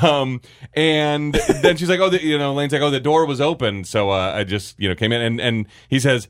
Um, 0.01 0.41
and 0.73 1.35
then 1.61 1.77
she's 1.77 1.89
like, 1.89 1.99
"Oh, 1.99 2.09
the, 2.09 2.23
you 2.23 2.37
know," 2.37 2.53
Lane's 2.53 2.73
like, 2.73 2.81
"Oh, 2.81 2.89
the 2.89 2.99
door 2.99 3.25
was 3.25 3.39
open, 3.39 3.83
so 3.83 4.09
uh, 4.09 4.33
I 4.35 4.43
just 4.43 4.79
you 4.79 4.89
know 4.89 4.95
came 4.95 5.11
in." 5.11 5.21
And 5.21 5.39
and 5.39 5.67
he 5.87 5.99
says, 5.99 6.27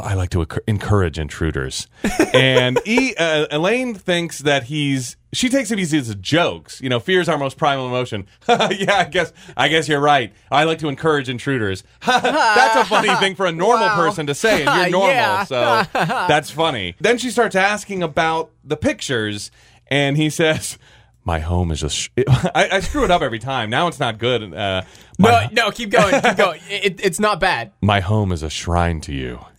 "I 0.00 0.14
like 0.14 0.30
to 0.30 0.46
encourage 0.66 1.18
intruders." 1.18 1.86
and 2.34 2.78
he, 2.84 3.14
uh, 3.16 3.46
Elaine 3.50 3.94
thinks 3.94 4.40
that 4.40 4.64
he's. 4.64 5.16
She 5.32 5.48
takes 5.48 5.70
it 5.72 5.80
easy 5.80 5.98
as 5.98 6.14
jokes. 6.16 6.80
You 6.80 6.88
know, 6.88 7.00
fear 7.00 7.20
is 7.20 7.28
our 7.28 7.36
most 7.38 7.56
primal 7.56 7.86
emotion. 7.88 8.26
yeah, 8.48 8.98
I 8.98 9.04
guess. 9.10 9.32
I 9.56 9.68
guess 9.68 9.88
you're 9.88 10.00
right. 10.00 10.32
I 10.50 10.64
like 10.64 10.78
to 10.78 10.88
encourage 10.88 11.28
intruders. 11.28 11.82
that's 12.06 12.76
a 12.76 12.84
funny 12.84 13.14
thing 13.16 13.34
for 13.34 13.46
a 13.46 13.52
normal 13.52 13.86
Wow. 13.88 13.96
person 13.96 14.26
to 14.28 14.34
say, 14.34 14.64
and 14.64 14.80
you're 14.80 14.90
normal, 14.90 15.10
Yeah. 15.10 15.44
so 15.44 15.86
that's 15.92 16.50
funny. 16.50 16.94
Then 17.00 17.18
she 17.18 17.30
starts 17.30 17.56
asking 17.56 18.02
about 18.02 18.50
the 18.62 18.76
pictures, 18.76 19.50
and 19.88 20.16
he 20.16 20.30
says. 20.30 20.78
My 21.26 21.38
home 21.38 21.70
is 21.70 21.82
a. 21.82 21.88
Sh- 21.90 22.10
I, 22.28 22.68
I 22.72 22.80
screw 22.80 23.04
it 23.04 23.10
up 23.10 23.22
every 23.22 23.38
time. 23.38 23.70
Now 23.70 23.86
it's 23.88 23.98
not 23.98 24.18
good. 24.18 24.52
Uh, 24.52 24.82
No, 25.18 25.46
no, 25.52 25.70
keep 25.70 25.90
going, 25.90 26.20
keep 26.20 26.36
going. 26.36 26.60
It, 26.68 27.00
it's 27.02 27.18
not 27.18 27.40
bad. 27.40 27.72
my 27.80 28.00
home 28.00 28.30
is 28.32 28.42
a 28.42 28.50
shrine 28.50 29.00
to 29.02 29.12
you. 29.14 29.40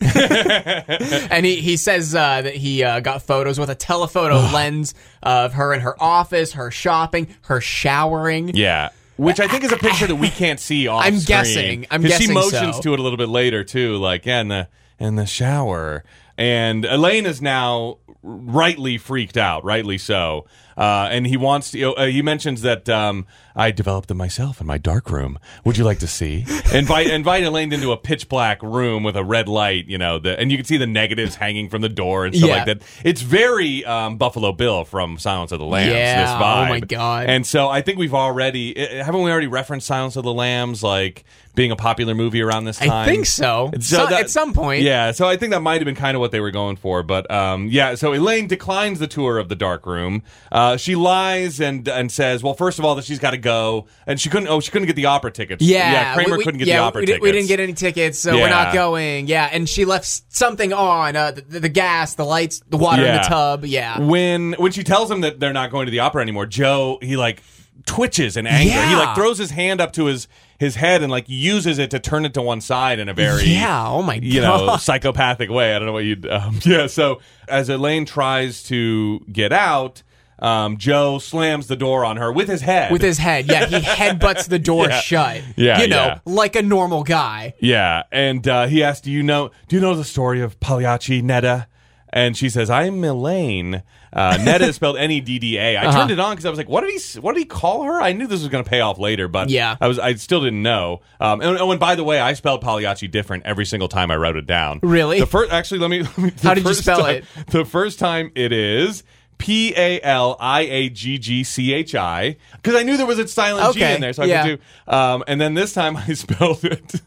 And 1.30 1.44
he, 1.44 1.56
he 1.56 1.76
says 1.76 2.14
uh, 2.14 2.42
that 2.42 2.54
he 2.54 2.82
uh, 2.82 3.00
got 3.00 3.22
photos 3.22 3.58
with 3.58 3.70
a 3.70 3.74
telephoto 3.74 4.36
lens 4.54 4.94
of 5.22 5.54
her 5.54 5.72
in 5.74 5.80
her 5.80 6.00
office, 6.02 6.52
her 6.52 6.70
shopping, 6.70 7.28
her 7.42 7.60
showering. 7.60 8.50
Yeah. 8.54 8.90
Which 9.16 9.40
I 9.40 9.48
think 9.48 9.64
is 9.64 9.72
a 9.72 9.76
picture 9.78 10.06
that 10.06 10.16
we 10.16 10.28
can't 10.28 10.60
see 10.60 10.88
off 10.88 11.04
I'm 11.04 11.18
screen. 11.18 11.26
guessing. 11.38 11.86
I'm 11.90 12.02
'Cause 12.02 12.16
she 12.18 12.32
motions 12.32 12.76
so. 12.76 12.82
to 12.82 12.92
it 12.94 13.00
a 13.00 13.02
little 13.02 13.16
bit 13.16 13.28
later 13.30 13.64
too, 13.64 13.96
like 13.96 14.26
yeah, 14.26 14.40
in 14.40 14.48
the 14.48 14.68
in 14.98 15.16
the 15.16 15.24
shower. 15.26 16.04
And 16.36 16.84
Elaine 16.84 17.24
is 17.24 17.40
now 17.40 17.96
rightly 18.22 18.98
freaked 18.98 19.38
out, 19.38 19.64
rightly 19.64 19.96
so. 19.96 20.44
Uh, 20.76 21.08
and 21.10 21.26
he 21.26 21.36
wants 21.36 21.70
to. 21.70 21.94
Uh, 21.94 22.06
he 22.06 22.20
mentions 22.22 22.62
that 22.62 22.88
um, 22.88 23.26
I 23.54 23.70
developed 23.70 24.08
them 24.08 24.18
myself 24.18 24.60
in 24.60 24.66
my 24.66 24.78
dark 24.78 25.10
room. 25.10 25.38
Would 25.64 25.78
you 25.78 25.84
like 25.84 26.00
to 26.00 26.06
see? 26.06 26.44
invite 26.74 27.06
invite 27.08 27.44
Elaine 27.44 27.72
into 27.72 27.92
a 27.92 27.96
pitch 27.96 28.28
black 28.28 28.62
room 28.62 29.02
with 29.02 29.16
a 29.16 29.24
red 29.24 29.48
light. 29.48 29.86
You 29.86 29.98
know, 29.98 30.18
the, 30.18 30.38
and 30.38 30.50
you 30.50 30.58
can 30.58 30.66
see 30.66 30.76
the 30.76 30.86
negatives 30.86 31.34
hanging 31.36 31.68
from 31.68 31.82
the 31.82 31.88
door 31.88 32.26
and 32.26 32.34
stuff 32.34 32.48
Yeah. 32.48 32.56
like 32.56 32.66
that. 32.66 32.82
It's 33.04 33.22
very 33.22 33.84
um, 33.84 34.18
Buffalo 34.18 34.52
Bill 34.52 34.84
from 34.84 35.18
Silence 35.18 35.52
of 35.52 35.58
the 35.58 35.64
Lambs. 35.64 35.92
Yeah, 35.92 36.24
this 36.24 36.34
oh 36.34 36.68
my 36.68 36.80
God. 36.80 37.26
And 37.28 37.46
so 37.46 37.68
I 37.68 37.80
think 37.80 37.98
we've 37.98 38.14
already 38.14 38.76
eh, 38.76 39.02
haven't 39.02 39.22
we 39.22 39.30
already 39.30 39.46
referenced 39.46 39.86
Silence 39.86 40.16
of 40.16 40.24
the 40.24 40.34
Lambs 40.34 40.82
like 40.82 41.24
being 41.54 41.70
a 41.70 41.76
popular 41.76 42.14
movie 42.14 42.42
around 42.42 42.64
this 42.64 42.78
time? 42.78 42.90
I 42.90 43.06
think 43.06 43.24
so. 43.24 43.70
So- 43.80 44.06
at 44.14 44.28
some 44.30 44.52
point. 44.52 44.82
Yeah, 44.82 45.12
so 45.12 45.26
I 45.26 45.36
think 45.36 45.52
that 45.52 45.60
might 45.60 45.76
have 45.80 45.86
been 45.86 45.94
kind 45.94 46.16
of 46.16 46.20
what 46.20 46.30
they 46.32 46.40
were 46.40 46.50
going 46.50 46.76
for. 46.76 47.02
But 47.02 47.30
um, 47.30 47.68
yeah, 47.68 47.94
so 47.94 48.12
Elaine 48.12 48.46
declines 48.46 48.98
the 48.98 49.06
tour 49.06 49.38
of 49.38 49.48
the 49.48 49.54
dark 49.56 49.86
room. 49.86 50.22
Uh, 50.52 50.65
she 50.76 50.96
lies 50.96 51.60
and 51.60 51.86
and 51.86 52.10
says, 52.10 52.42
well, 52.42 52.54
first 52.54 52.78
of 52.78 52.84
all, 52.84 52.94
that 52.96 53.04
she's 53.04 53.18
got 53.18 53.30
to 53.30 53.38
go, 53.38 53.86
and 54.06 54.20
she 54.20 54.28
couldn't. 54.30 54.48
Oh, 54.48 54.60
she 54.60 54.70
couldn't 54.70 54.86
get 54.86 54.96
the 54.96 55.06
opera 55.06 55.30
tickets. 55.30 55.62
Yeah, 55.62 55.92
yeah 55.92 56.14
Kramer 56.14 56.32
we- 56.32 56.38
we- 56.38 56.44
couldn't 56.44 56.58
get 56.58 56.68
yeah, 56.68 56.78
the 56.78 56.82
opera 56.82 57.00
we, 57.00 57.06
tickets. 57.06 57.22
We 57.22 57.32
didn't 57.32 57.48
get 57.48 57.60
any 57.60 57.74
tickets, 57.74 58.18
so 58.18 58.34
we're 58.34 58.48
not 58.48 58.74
going. 58.74 59.28
Yeah, 59.28 59.48
and 59.52 59.68
she 59.68 59.84
left 59.84 60.06
something 60.06 60.72
on 60.72 61.14
uh, 61.14 61.30
the, 61.32 61.60
the 61.60 61.68
gas, 61.68 62.14
the 62.14 62.24
lights, 62.24 62.62
the 62.68 62.78
water 62.78 63.04
in 63.04 63.14
the 63.14 63.20
tub. 63.20 63.64
Yeah, 63.64 64.00
when 64.00 64.54
when 64.54 64.72
she 64.72 64.82
tells 64.82 65.10
him 65.10 65.20
that 65.20 65.38
they're 65.38 65.52
not 65.52 65.70
going 65.70 65.86
to 65.86 65.92
the 65.92 66.00
opera 66.00 66.22
anymore, 66.22 66.46
Joe 66.46 66.98
he 67.00 67.16
like 67.16 67.42
twitches 67.84 68.36
in 68.36 68.46
anger. 68.46 68.86
He 68.86 68.96
like 68.96 69.14
throws 69.14 69.38
his 69.38 69.50
hand 69.50 69.80
up 69.80 69.92
to 69.92 70.06
his 70.06 70.28
his 70.58 70.74
head 70.74 71.02
and 71.02 71.10
like 71.10 71.28
uses 71.28 71.78
it 71.78 71.90
to 71.90 71.98
turn 71.98 72.24
it 72.24 72.34
to 72.34 72.42
one 72.42 72.60
side 72.60 72.98
in 72.98 73.08
a 73.08 73.14
very 73.14 73.44
yeah. 73.44 73.88
Oh 73.88 74.02
my 74.02 74.16
God. 74.16 74.24
you 74.24 74.40
know 74.40 74.76
psychopathic 74.76 75.50
way. 75.50 75.74
I 75.74 75.78
don't 75.78 75.86
know 75.86 75.92
what 75.92 76.04
you 76.04 76.16
um, 76.30 76.60
yeah. 76.64 76.86
So 76.86 77.20
as 77.48 77.68
Elaine 77.68 78.04
tries 78.06 78.62
to 78.64 79.20
get 79.32 79.52
out. 79.52 80.02
Um, 80.38 80.76
Joe 80.76 81.18
slams 81.18 81.66
the 81.66 81.76
door 81.76 82.04
on 82.04 82.18
her 82.18 82.30
with 82.30 82.48
his 82.48 82.60
head. 82.60 82.92
with 82.92 83.00
his 83.02 83.16
head. 83.18 83.46
Yeah, 83.46 83.66
he 83.66 83.76
headbutts 83.80 84.48
the 84.48 84.58
door 84.58 84.86
Yeah. 84.90 85.00
shut. 85.00 85.42
Yeah, 85.56 85.80
you 85.80 85.88
know, 85.88 85.96
yeah. 85.96 86.18
like 86.26 86.56
a 86.56 86.62
normal 86.62 87.04
guy. 87.04 87.54
Yeah, 87.60 88.02
and 88.12 88.46
uh, 88.46 88.66
he 88.66 88.82
asked, 88.82 89.04
"Do 89.04 89.10
you 89.10 89.22
know? 89.22 89.50
Do 89.68 89.76
you 89.76 89.82
know 89.82 89.94
the 89.94 90.04
story 90.04 90.40
of 90.42 90.60
Pagliacci 90.60 91.22
Nedda?" 91.22 91.66
And 92.10 92.36
she 92.36 92.48
says, 92.50 92.68
"I'm 92.70 93.02
Elaine." 93.02 93.82
Uh, 94.12 94.36
Nedda 94.38 94.60
is 94.68 94.76
spelled 94.76 94.96
N 94.96 95.10
E 95.10 95.20
D 95.20 95.38
D 95.38 95.58
A. 95.58 95.76
I 95.76 95.86
Uh-huh. 95.86 95.98
turned 95.98 96.10
it 96.10 96.20
on 96.20 96.32
because 96.32 96.46
I 96.46 96.50
was 96.50 96.58
like, 96.58 96.68
"What 96.68 96.82
did 96.82 96.98
he? 97.00 97.18
What 97.20 97.32
did 97.34 97.40
he 97.40 97.44
call 97.46 97.82
her?" 97.84 98.00
I 98.00 98.12
knew 98.12 98.26
this 98.26 98.40
was 98.40 98.48
going 98.48 98.62
to 98.64 98.68
pay 98.70 98.80
off 98.80 98.98
later, 98.98 99.28
but 99.28 99.48
Yeah. 99.50 99.76
I 99.80 99.88
was. 99.88 99.98
I 99.98 100.14
still 100.14 100.42
didn't 100.42 100.62
know. 100.62 101.00
Um, 101.20 101.40
and, 101.40 101.58
oh, 101.58 101.70
and 101.70 101.80
by 101.80 101.94
the 101.94 102.04
way, 102.04 102.20
I 102.20 102.34
spelled 102.34 102.60
Pagliacci 102.62 103.08
different 103.08 103.44
every 103.46 103.66
single 103.66 103.88
time 103.88 104.10
I 104.10 104.16
wrote 104.16 104.36
it 104.36 104.46
down. 104.46 104.80
Really? 104.82 105.18
The 105.20 105.26
first, 105.26 105.50
actually, 105.52 105.80
let 105.80 105.90
me. 105.90 106.02
Let 106.16 106.18
me 106.18 106.32
How 106.42 106.54
did 106.54 106.64
you 106.64 106.74
spell 106.74 107.00
time- 107.00 107.16
it? 107.16 107.24
The 107.48 107.64
first 107.64 107.98
time 107.98 108.32
it 108.34 108.52
is. 108.52 109.02
P 109.38 109.74
A 109.76 110.00
L 110.00 110.36
I 110.40 110.62
A 110.62 110.88
G 110.88 111.18
G 111.18 111.44
C 111.44 111.72
H 111.72 111.94
I 111.94 112.36
because 112.52 112.74
I 112.74 112.82
knew 112.82 112.96
there 112.96 113.06
was 113.06 113.18
a 113.18 113.28
silent 113.28 113.74
G 113.74 113.80
Okay, 113.80 113.94
in 113.94 114.00
there, 114.00 114.12
so 114.12 114.22
I 114.22 114.26
yeah. 114.26 114.42
could 114.42 114.60
do 114.86 114.92
um, 114.92 115.24
and 115.26 115.40
then 115.40 115.54
this 115.54 115.72
time 115.72 115.96
I 116.08 116.12
spelled 116.14 116.64
it 116.64 117.00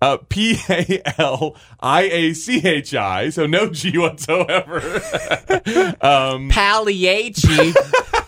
uh, 0.00 0.18
P 0.28 0.56
A 0.68 1.02
L 1.18 1.56
I 1.80 2.02
A 2.02 2.32
C 2.34 2.66
H 2.66 2.94
I, 2.94 3.30
so 3.30 3.46
no 3.46 3.70
G 3.70 3.96
whatsoever. 3.98 4.80
Pagliacci. 6.50 7.72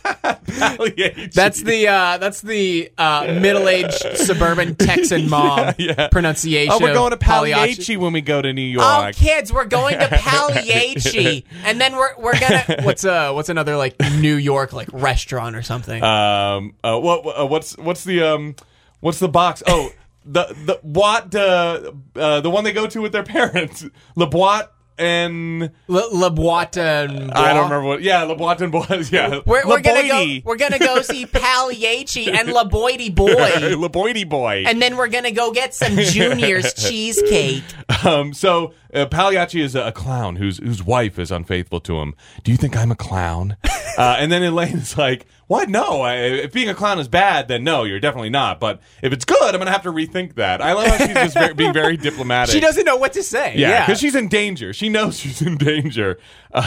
That's 0.05 1.62
the 1.62 1.88
uh, 1.88 2.19
that's 2.19 2.43
the 2.43 2.90
uh, 2.99 3.38
middle-aged 3.40 4.19
suburban 4.19 4.75
Texan 4.77 5.31
mom 5.31 5.75
yeah. 5.79 6.09
pronunciation. 6.09 6.73
oh, 6.73 6.79
we're 6.81 6.95
going 6.95 7.11
to 7.11 7.17
Pagliacci. 7.17 7.97
When 7.97 8.12
we 8.12 8.21
go 8.21 8.43
to 8.43 8.53
New 8.53 8.62
York. 8.62 8.85
Oh, 8.85 9.11
kids, 9.14 9.53
we're 9.53 9.64
going 9.64 9.99
to 9.99 10.09
Pagliacci, 10.12 11.45
and 11.64 11.81
then 11.81 11.97
we're 11.97 12.17
we're 12.19 12.38
gonna 12.38 12.83
what's 12.83 13.05
uh 13.05 13.33
what's 13.33 13.49
another 13.49 13.77
like 13.77 13.97
New 14.19 14.37
York 14.37 14.73
like 14.73 14.88
restaurant 14.93 15.57
or 15.57 15.62
something? 15.62 16.03
um, 16.03 16.75
uh, 16.85 16.99
what 16.99 17.27
uh, 17.27 17.47
what's 17.47 17.77
what's 17.79 18.05
the 18.05 18.23
um, 18.23 18.57
what's 19.01 19.19
the 19.19 19.29
box? 19.29 19.62
Oh. 19.67 19.90
the 20.27 20.45
the 20.64 20.79
what 20.83 21.35
uh, 21.35 21.93
uh, 22.17 22.40
the 22.40 22.51
one 22.51 22.64
they 22.64 22.73
go 22.73 22.87
to 22.87 23.01
with 23.01 23.12
their 23.12 23.23
parents, 23.25 23.85
Le 24.17 24.27
Boite 24.27 24.69
and 24.98 25.70
Le, 25.88 26.02
Le 26.12 26.30
Boite 26.30 26.76
and 26.78 27.33
I 27.33 27.52
don't 27.52 27.64
remember 27.64 27.87
what. 27.88 28.02
Yeah, 28.02 28.22
Le 28.24 28.37
Boite 28.37 28.61
and 28.61 28.72
Bois. 28.72 28.87
Yeah, 29.11 29.40
We're, 29.44 29.66
we're 29.66 29.80
gonna 29.80 30.07
go. 30.09 30.14
Boite. 30.14 30.44
We're 30.44 30.57
gonna 30.57 30.78
go 30.78 31.02
see 31.02 31.26
Pagliacci 31.33 32.30
and 32.30 32.52
La 32.52 32.64
Boydie 32.64 33.14
Boy, 33.14 33.28
Le 33.76 33.88
Boite 33.88 34.28
boy. 34.28 34.64
and 34.66 34.80
then 34.80 34.96
we're 34.96 35.09
gonna 35.09 35.33
go 35.33 35.52
get 35.52 35.74
some 35.74 35.96
Junior's 35.96 36.72
cheesecake. 36.74 37.64
Um, 38.04 38.33
so 38.33 38.72
uh, 38.92 39.07
Pagliacci 39.07 39.61
is 39.61 39.74
a, 39.74 39.87
a 39.88 39.92
clown 39.92 40.37
whose 40.37 40.59
whose 40.59 40.83
wife 40.83 41.18
is 41.18 41.30
unfaithful 41.30 41.80
to 41.80 42.00
him. 42.00 42.14
Do 42.42 42.50
you 42.52 42.57
think 42.57 42.76
I'm 42.76 42.90
a 42.92 42.96
clown? 42.96 43.57
uh, 43.98 44.16
and 44.18 44.30
then 44.30 44.42
Elaine 44.42 44.78
is 44.78 44.96
like, 44.96 45.26
"What? 45.46 45.68
No. 45.68 46.02
I, 46.02 46.14
if 46.16 46.52
being 46.52 46.68
a 46.68 46.74
clown 46.74 46.98
is 46.98 47.09
bad, 47.09 47.48
then 47.48 47.64
no, 47.64 47.85
you're 47.85 48.00
definitely 48.00 48.30
not. 48.30 48.61
But 48.61 48.80
if 49.02 49.12
it's 49.12 49.24
good, 49.24 49.54
I'm 49.54 49.59
gonna 49.59 49.70
have 49.70 49.83
to 49.83 49.92
rethink 49.92 50.35
that." 50.37 50.61
I 50.62 50.72
love 50.72 50.87
how 50.88 50.98
she's 50.98 51.14
just 51.14 51.35
very, 51.35 51.54
being 51.54 51.72
very 51.72 51.96
diplomatic. 51.96 52.52
She 52.52 52.61
doesn't 52.61 52.85
know 52.85 52.96
what 52.96 53.12
to 53.14 53.22
say. 53.22 53.57
Yeah, 53.57 53.68
Yeah, 53.70 53.87
because 53.87 54.00
she's 54.00 54.14
in 54.14 54.28
danger. 54.28 54.72
She 54.72 54.88
knows 54.88 55.18
she's 55.20 55.42
in 55.42 55.57
danger. 55.57 56.18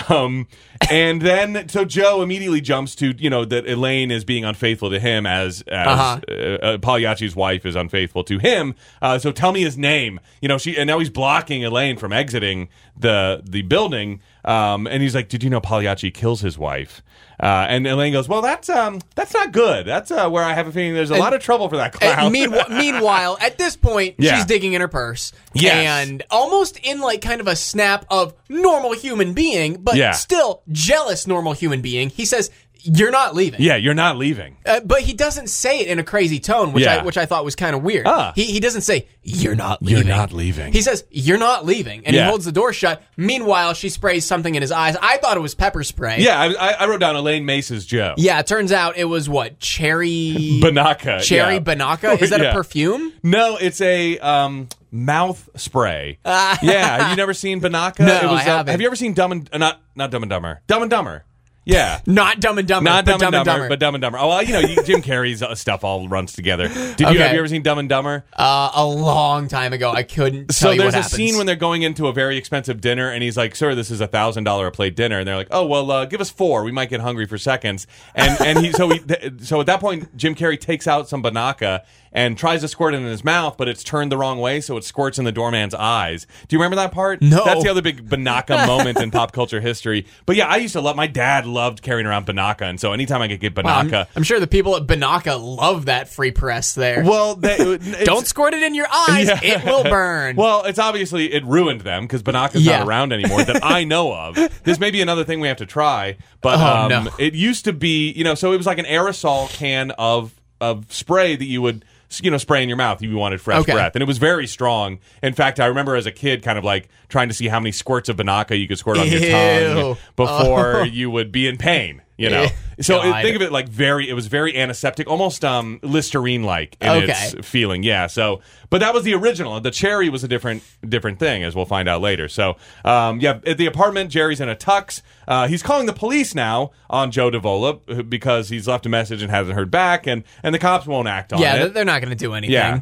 Um, 0.09 0.47
and 0.91 1.21
then 1.21 1.69
so 1.69 1.85
Joe 1.85 2.21
immediately 2.21 2.59
jumps 2.61 2.93
to 2.95 3.13
you 3.17 3.29
know 3.29 3.45
that 3.45 3.67
Elaine 3.67 4.11
is 4.11 4.23
being 4.25 4.43
unfaithful 4.45 4.89
to 4.89 4.99
him 4.99 5.25
as 5.25 5.61
as 5.67 5.87
Uh-huh. 5.87 6.19
uh, 6.29 6.33
uh, 6.33 6.77
Pagliacci's 6.77 7.35
wife 7.35 7.65
is 7.65 7.75
unfaithful 7.75 8.23
to 8.25 8.37
him. 8.37 8.75
Uh, 9.01 9.17
so 9.17 9.31
tell 9.31 9.51
me 9.53 9.61
his 9.61 9.77
name. 9.77 10.19
You 10.41 10.49
know 10.49 10.57
she 10.57 10.77
and 10.77 10.87
now 10.87 10.99
he's 10.99 11.09
blocking 11.09 11.63
Elaine 11.63 11.97
from 11.97 12.11
exiting 12.13 12.69
the 12.97 13.41
the 13.45 13.61
building. 13.63 14.19
Um, 14.45 14.87
and 14.87 15.03
he's 15.03 15.13
like, 15.15 15.27
"Did 15.29 15.43
you 15.43 15.49
know 15.49 15.59
Pagliacci 15.59 16.11
kills 16.11 16.39
his 16.41 16.57
wife?" 16.57 17.01
Uh, 17.39 17.67
and 17.69 17.85
Elaine 17.85 18.11
goes, 18.13 18.27
"Well, 18.27 18.41
that's 18.41 18.67
um, 18.67 18.99
that's 19.13 19.33
not 19.33 19.51
good. 19.51 19.85
That's 19.85 20.09
uh, 20.09 20.27
where 20.29 20.43
I 20.43 20.53
have 20.53 20.67
a 20.67 20.71
feeling 20.71 20.95
there's 20.95 21.11
a 21.11 21.17
lot 21.17 21.33
of 21.33 21.41
trouble 21.41 21.69
for 21.69 21.77
that 21.77 21.93
clown." 21.93 22.17
And 22.19 22.31
meanwhile, 22.33 22.65
meanwhile, 22.69 23.37
at 23.39 23.59
this 23.59 23.75
point, 23.75 24.15
Yeah. 24.17 24.35
she's 24.37 24.45
digging 24.45 24.73
in 24.73 24.81
her 24.81 24.87
purse. 24.87 25.31
Yes. 25.53 25.73
And 26.07 26.23
almost 26.31 26.77
in 26.77 26.99
like 26.99 27.21
kind 27.21 27.39
of 27.39 27.47
a 27.47 27.55
snap 27.55 28.05
of 28.09 28.33
normal 28.49 28.93
human 28.93 29.33
being, 29.33 29.75
but 29.81 29.97
Yeah. 29.97 30.11
still 30.13 30.63
jealous 30.71 31.27
normal 31.27 31.53
human 31.53 31.81
being, 31.81 32.09
he 32.09 32.25
says, 32.25 32.49
You're 32.83 33.11
not 33.11 33.35
leaving. 33.35 33.61
yeah, 33.61 33.75
you're 33.75 33.93
not 33.93 34.17
leaving. 34.17 34.57
Uh, 34.65 34.79
but 34.81 35.01
he 35.01 35.13
doesn't 35.13 35.47
say 35.49 35.79
it 35.79 35.87
in 35.87 35.99
a 35.99 36.03
crazy 36.03 36.39
tone, 36.39 36.73
which 36.73 36.85
I 36.87 37.03
which 37.03 37.17
I 37.17 37.25
thought 37.25 37.43
was 37.45 37.55
kind 37.55 37.75
of 37.75 37.83
weird. 37.83 38.05
Ah. 38.07 38.33
He 38.35 38.45
he 38.45 38.59
doesn't 38.59 38.81
say 38.81 39.07
you're 39.23 39.55
not 39.55 39.81
leaving. 39.81 40.05
You're 40.07 40.15
not 40.15 40.31
leaving. 40.33 40.73
He 40.73 40.81
says 40.81 41.03
you're 41.11 41.37
not 41.37 41.65
leaving, 41.65 42.05
and 42.05 42.15
Yeah. 42.15 42.23
he 42.25 42.29
holds 42.29 42.45
the 42.45 42.51
door 42.51 42.73
shut. 42.73 43.03
Meanwhile, 43.17 43.73
she 43.73 43.89
sprays 43.89 44.25
something 44.25 44.55
in 44.55 44.61
his 44.61 44.71
eyes. 44.71 44.95
I 45.01 45.17
thought 45.17 45.37
it 45.37 45.41
was 45.41 45.55
pepper 45.55 45.83
spray. 45.83 46.17
Yeah, 46.19 46.39
I, 46.39 46.73
I- 46.73 46.87
wrote 46.87 46.99
down 47.01 47.15
Elaine 47.15 47.45
Mace's 47.45 47.85
Joe. 47.85 48.13
Yeah. 48.17 48.39
It 48.39 48.47
turns 48.47 48.71
out 48.71 48.97
it 48.97 49.05
was 49.05 49.27
what 49.27 49.59
cherry 49.59 50.09
Binaca. 50.61 51.21
cherry 51.21 51.55
yeah. 51.55 51.59
binaca. 51.59 52.21
Is 52.21 52.29
that 52.29 52.39
Yeah. 52.41 52.51
a 52.51 52.53
perfume? 52.53 53.11
No, 53.23 53.57
it's 53.57 53.81
a 53.81 54.17
um, 54.19 54.69
mouth 54.91 55.49
spray. 55.55 56.17
yeah, 56.25 56.55
have 57.01 57.09
you 57.09 57.15
never 57.17 57.33
seen 57.33 57.59
Binaca? 57.61 57.99
No, 58.07 58.15
it 58.15 58.23
was, 58.23 58.39
I 58.39 58.43
haven't. 58.43 58.71
have 58.71 58.79
you 58.81 58.87
ever 58.87 58.95
seen 58.95 59.13
Dumb 59.13 59.31
and 59.33 59.49
uh, 59.51 59.57
not 59.57 59.81
not 59.95 60.11
Dumb 60.11 60.23
and 60.23 60.29
Dumber? 60.29 60.61
Dumb 60.67 60.81
and 60.83 60.89
Dumber. 60.91 61.25
Yeah. 61.67 62.01
Not 62.05 62.39
Dumb 62.39 62.57
and 62.57 62.67
Dumber. 62.67 62.89
Not 62.89 63.05
but 63.05 63.19
Dumb, 63.19 63.21
and 63.21 63.31
Dumber, 63.45 63.51
Dumber. 63.51 63.69
but 63.69 63.79
Dumb 63.79 63.95
and 63.95 64.01
Dumber. 64.01 64.17
Oh, 64.19 64.29
well, 64.29 64.41
you 64.43 64.53
know, 64.53 64.59
you, 64.59 64.81
Jim 64.83 65.01
Carrey's 65.01 65.43
uh, 65.43 65.53
stuff 65.55 65.83
all 65.83 66.07
runs 66.07 66.33
together. 66.33 66.67
Did 66.69 66.99
you 66.99 67.05
have 67.19 67.33
you 67.33 67.39
ever 67.39 67.47
seen 67.47 67.61
Dumb 67.61 67.77
and 67.77 67.89
Dumber? 67.89 68.25
uh, 68.33 68.71
a 68.73 68.85
long 68.85 69.47
time 69.47 69.73
ago. 69.73 69.91
I 69.91 70.03
couldn't 70.03 70.53
So 70.53 70.71
you 70.71 70.79
there's 70.79 70.93
a 70.93 70.97
happens. 70.97 71.13
scene 71.13 71.37
when 71.37 71.45
they're 71.45 71.55
going 71.55 71.81
into 71.83 72.07
a 72.07 72.13
very 72.13 72.37
expensive 72.37 72.79
dinner, 72.81 73.09
and 73.11 73.21
he's 73.21 73.35
like, 73.37 73.55
"Sir, 73.55 73.75
this 73.75 73.91
is 73.91 73.99
a 74.01 74.07
thousand 74.07 74.45
dollar 74.45 74.67
a 74.67 74.71
plate 74.71 74.95
dinner," 74.95 75.19
and 75.19 75.27
they're 75.27 75.35
like, 75.35 75.49
"Oh 75.51 75.65
well, 75.65 75.91
uh, 75.91 76.05
give 76.05 76.21
us 76.21 76.29
four. 76.29 76.63
We 76.63 76.71
might 76.71 76.89
get 76.89 77.01
hungry 77.01 77.25
for 77.25 77.37
seconds." 77.37 77.85
And 78.15 78.39
and 78.41 78.59
he 78.65 78.71
so 78.71 78.89
he 78.89 78.99
th- 78.99 79.33
so 79.41 79.59
at 79.59 79.65
that 79.67 79.79
point, 79.81 80.15
Jim 80.15 80.35
Carrey 80.35 80.59
takes 80.59 80.87
out 80.87 81.09
some 81.09 81.21
binaca 81.21 81.81
and 82.17 82.37
tries 82.37 82.61
to 82.61 82.67
squirt 82.67 82.93
it 82.93 82.97
in 82.97 83.03
his 83.03 83.23
mouth, 83.23 83.55
but 83.57 83.67
it's 83.67 83.83
turned 83.83 84.11
the 84.11 84.17
wrong 84.17 84.39
way, 84.39 84.59
so 84.59 84.75
it 84.75 84.83
squirts 84.83 85.19
in 85.19 85.25
the 85.25 85.31
doorman's 85.31 85.73
eyes. 85.75 86.25
Do 86.47 86.55
you 86.55 86.59
remember 86.59 86.75
that 86.77 86.91
part? 86.91 87.21
No. 87.21 87.45
that's 87.45 87.63
the 87.63 87.69
other 87.69 87.81
big 87.81 88.09
binaca 88.09 88.65
moment 88.67 88.99
in 88.99 89.11
pop 89.11 89.31
culture 89.31 89.61
history. 89.61 90.07
But 90.25 90.35
yeah, 90.35 90.47
I 90.47 90.57
used 90.57 90.73
to 90.73 90.81
love. 90.81 90.95
My 90.95 91.07
dad 91.07 91.45
loved 91.45 91.81
carrying 91.81 92.07
around 92.07 92.25
binaca, 92.25 92.63
and 92.63 92.79
so 92.79 92.91
anytime 92.91 93.21
I 93.21 93.27
could 93.27 93.39
get 93.39 93.55
Wow, 93.55 93.77
I'm, 93.79 93.89
binaca. 93.89 94.07
I'm 94.15 94.23
sure 94.23 94.39
the 94.39 94.47
people 94.47 94.75
at 94.75 94.87
Binaca 94.87 95.39
love 95.39 95.85
that 95.85 96.09
free 96.09 96.31
press 96.31 96.73
there. 96.73 97.03
well, 97.03 97.35
they, 97.35 97.77
Don't 98.03 98.25
squirt 98.25 98.53
it 98.53 98.63
in 98.63 98.73
your 98.75 98.87
eyes; 98.91 99.27
Yeah. 99.27 99.39
it 99.43 99.65
will 99.65 99.83
burn. 99.83 100.35
Well, 100.47 100.63
it's 100.65 100.79
obviously 100.79 101.31
it 101.33 101.45
ruined 101.45 101.81
them 101.81 102.03
because 102.05 102.23
Binaca's 102.23 102.65
Yeah. 102.65 102.79
not 102.79 102.87
around 102.87 103.13
anymore 103.13 103.43
that 103.43 103.63
I 103.63 103.83
know 103.83 104.13
of. 104.13 104.35
This 104.63 104.79
may 104.79 104.89
be 104.91 105.01
another 105.01 105.23
thing 105.23 105.39
we 105.39 105.47
have 105.49 105.57
to 105.57 105.65
try, 105.65 106.17
but 106.41 106.59
Oh, 106.59 106.95
um, 106.97 107.05
no. 107.05 107.11
it 107.19 107.33
used 107.35 107.65
to 107.65 107.73
be, 107.73 108.11
you 108.11 108.23
know, 108.23 108.33
so 108.35 108.51
it 108.53 108.57
was 108.57 108.65
like 108.65 108.77
an 108.79 108.85
aerosol 108.85 109.49
can 109.49 109.91
of 109.91 110.33
of 110.59 110.91
spray 110.91 111.35
that 111.35 111.45
you 111.45 111.61
would 111.61 111.85
you 112.21 112.31
know 112.31 112.37
spray 112.37 112.63
in 112.63 112.69
your 112.69 112.77
mouth 112.77 113.01
if 113.03 113.09
you 113.09 113.15
wanted 113.17 113.41
fresh 113.41 113.59
Okay. 113.61 113.73
breath 113.73 113.95
and 113.95 114.01
it 114.01 114.05
was 114.07 114.17
very 114.17 114.47
strong 114.47 114.99
in 115.21 115.33
fact 115.33 115.59
i 115.59 115.65
remember 115.65 115.95
as 115.95 116.05
a 116.05 116.11
kid 116.11 116.41
kind 116.41 116.57
of 116.57 116.63
like 116.63 116.87
trying 117.09 117.27
to 117.27 117.33
see 117.33 117.47
how 117.47 117.59
many 117.59 117.71
squirts 117.71 118.07
of 118.09 118.15
binaca 118.17 118.57
you 118.57 118.67
could 118.67 118.77
squirt 118.77 118.97
on 118.97 119.07
your 119.07 119.19
tongue 119.19 119.97
before 120.15 120.77
Oh. 120.77 120.83
you 120.83 121.11
would 121.11 121.31
be 121.31 121.47
in 121.47 121.57
pain 121.57 122.01
you 122.17 122.29
know? 122.29 122.43
Eh, 122.43 122.49
so 122.81 122.99
it- 123.01 123.11
God. 123.11 123.23
think 123.23 123.35
of 123.35 123.41
it 123.41 123.51
like 123.51 123.67
very 123.69 124.09
it 124.09 124.13
was 124.13 124.27
very 124.27 124.55
antiseptic 124.57 125.07
almost 125.07 125.45
um 125.45 125.79
listerine 125.83 126.43
like 126.43 126.75
in 126.81 126.89
Okay. 126.89 127.05
its 127.11 127.47
feeling. 127.47 127.83
Yeah 127.83 128.07
so 128.07 128.41
but 128.69 128.79
that 128.79 128.93
was 128.93 129.03
the 129.03 129.13
original. 129.13 129.59
The 129.61 129.71
cherry 129.71 130.09
was 130.09 130.23
a 130.23 130.27
different 130.27 130.63
different 130.87 131.19
thing 131.19 131.43
as 131.43 131.55
we'll 131.55 131.65
find 131.65 131.87
out 131.87 132.01
later. 132.01 132.27
So 132.27 132.57
um 132.83 133.19
yeah 133.19 133.39
at 133.45 133.57
the 133.57 133.65
apartment 133.67 134.09
jerry's 134.11 134.41
in 134.41 134.49
a 134.49 134.55
tux. 134.55 135.01
Uh, 135.27 135.47
he's 135.47 135.61
calling 135.61 135.85
the 135.87 135.93
police 135.93 136.33
now 136.35 136.71
on 136.89 137.11
joe 137.11 137.29
davola 137.29 137.79
uh, 137.89 138.01
because 138.03 138.49
he's 138.49 138.67
left 138.67 138.85
a 138.85 138.89
message 138.89 139.21
and 139.21 139.29
hasn't 139.29 139.55
heard 139.55 139.69
back 139.69 140.07
and 140.07 140.23
and 140.43 140.55
the 140.55 140.59
cops 140.59 140.85
won't 140.87 141.07
act 141.07 141.33
on 141.33 141.39
yeah, 141.41 141.55
it. 141.55 141.59
th- 141.59 141.73
they're 141.73 141.85
not 141.85 142.01
going 142.01 142.09
to 142.11 142.15
do 142.15 142.33
anything. 142.33 142.53
yeah. 142.53 142.79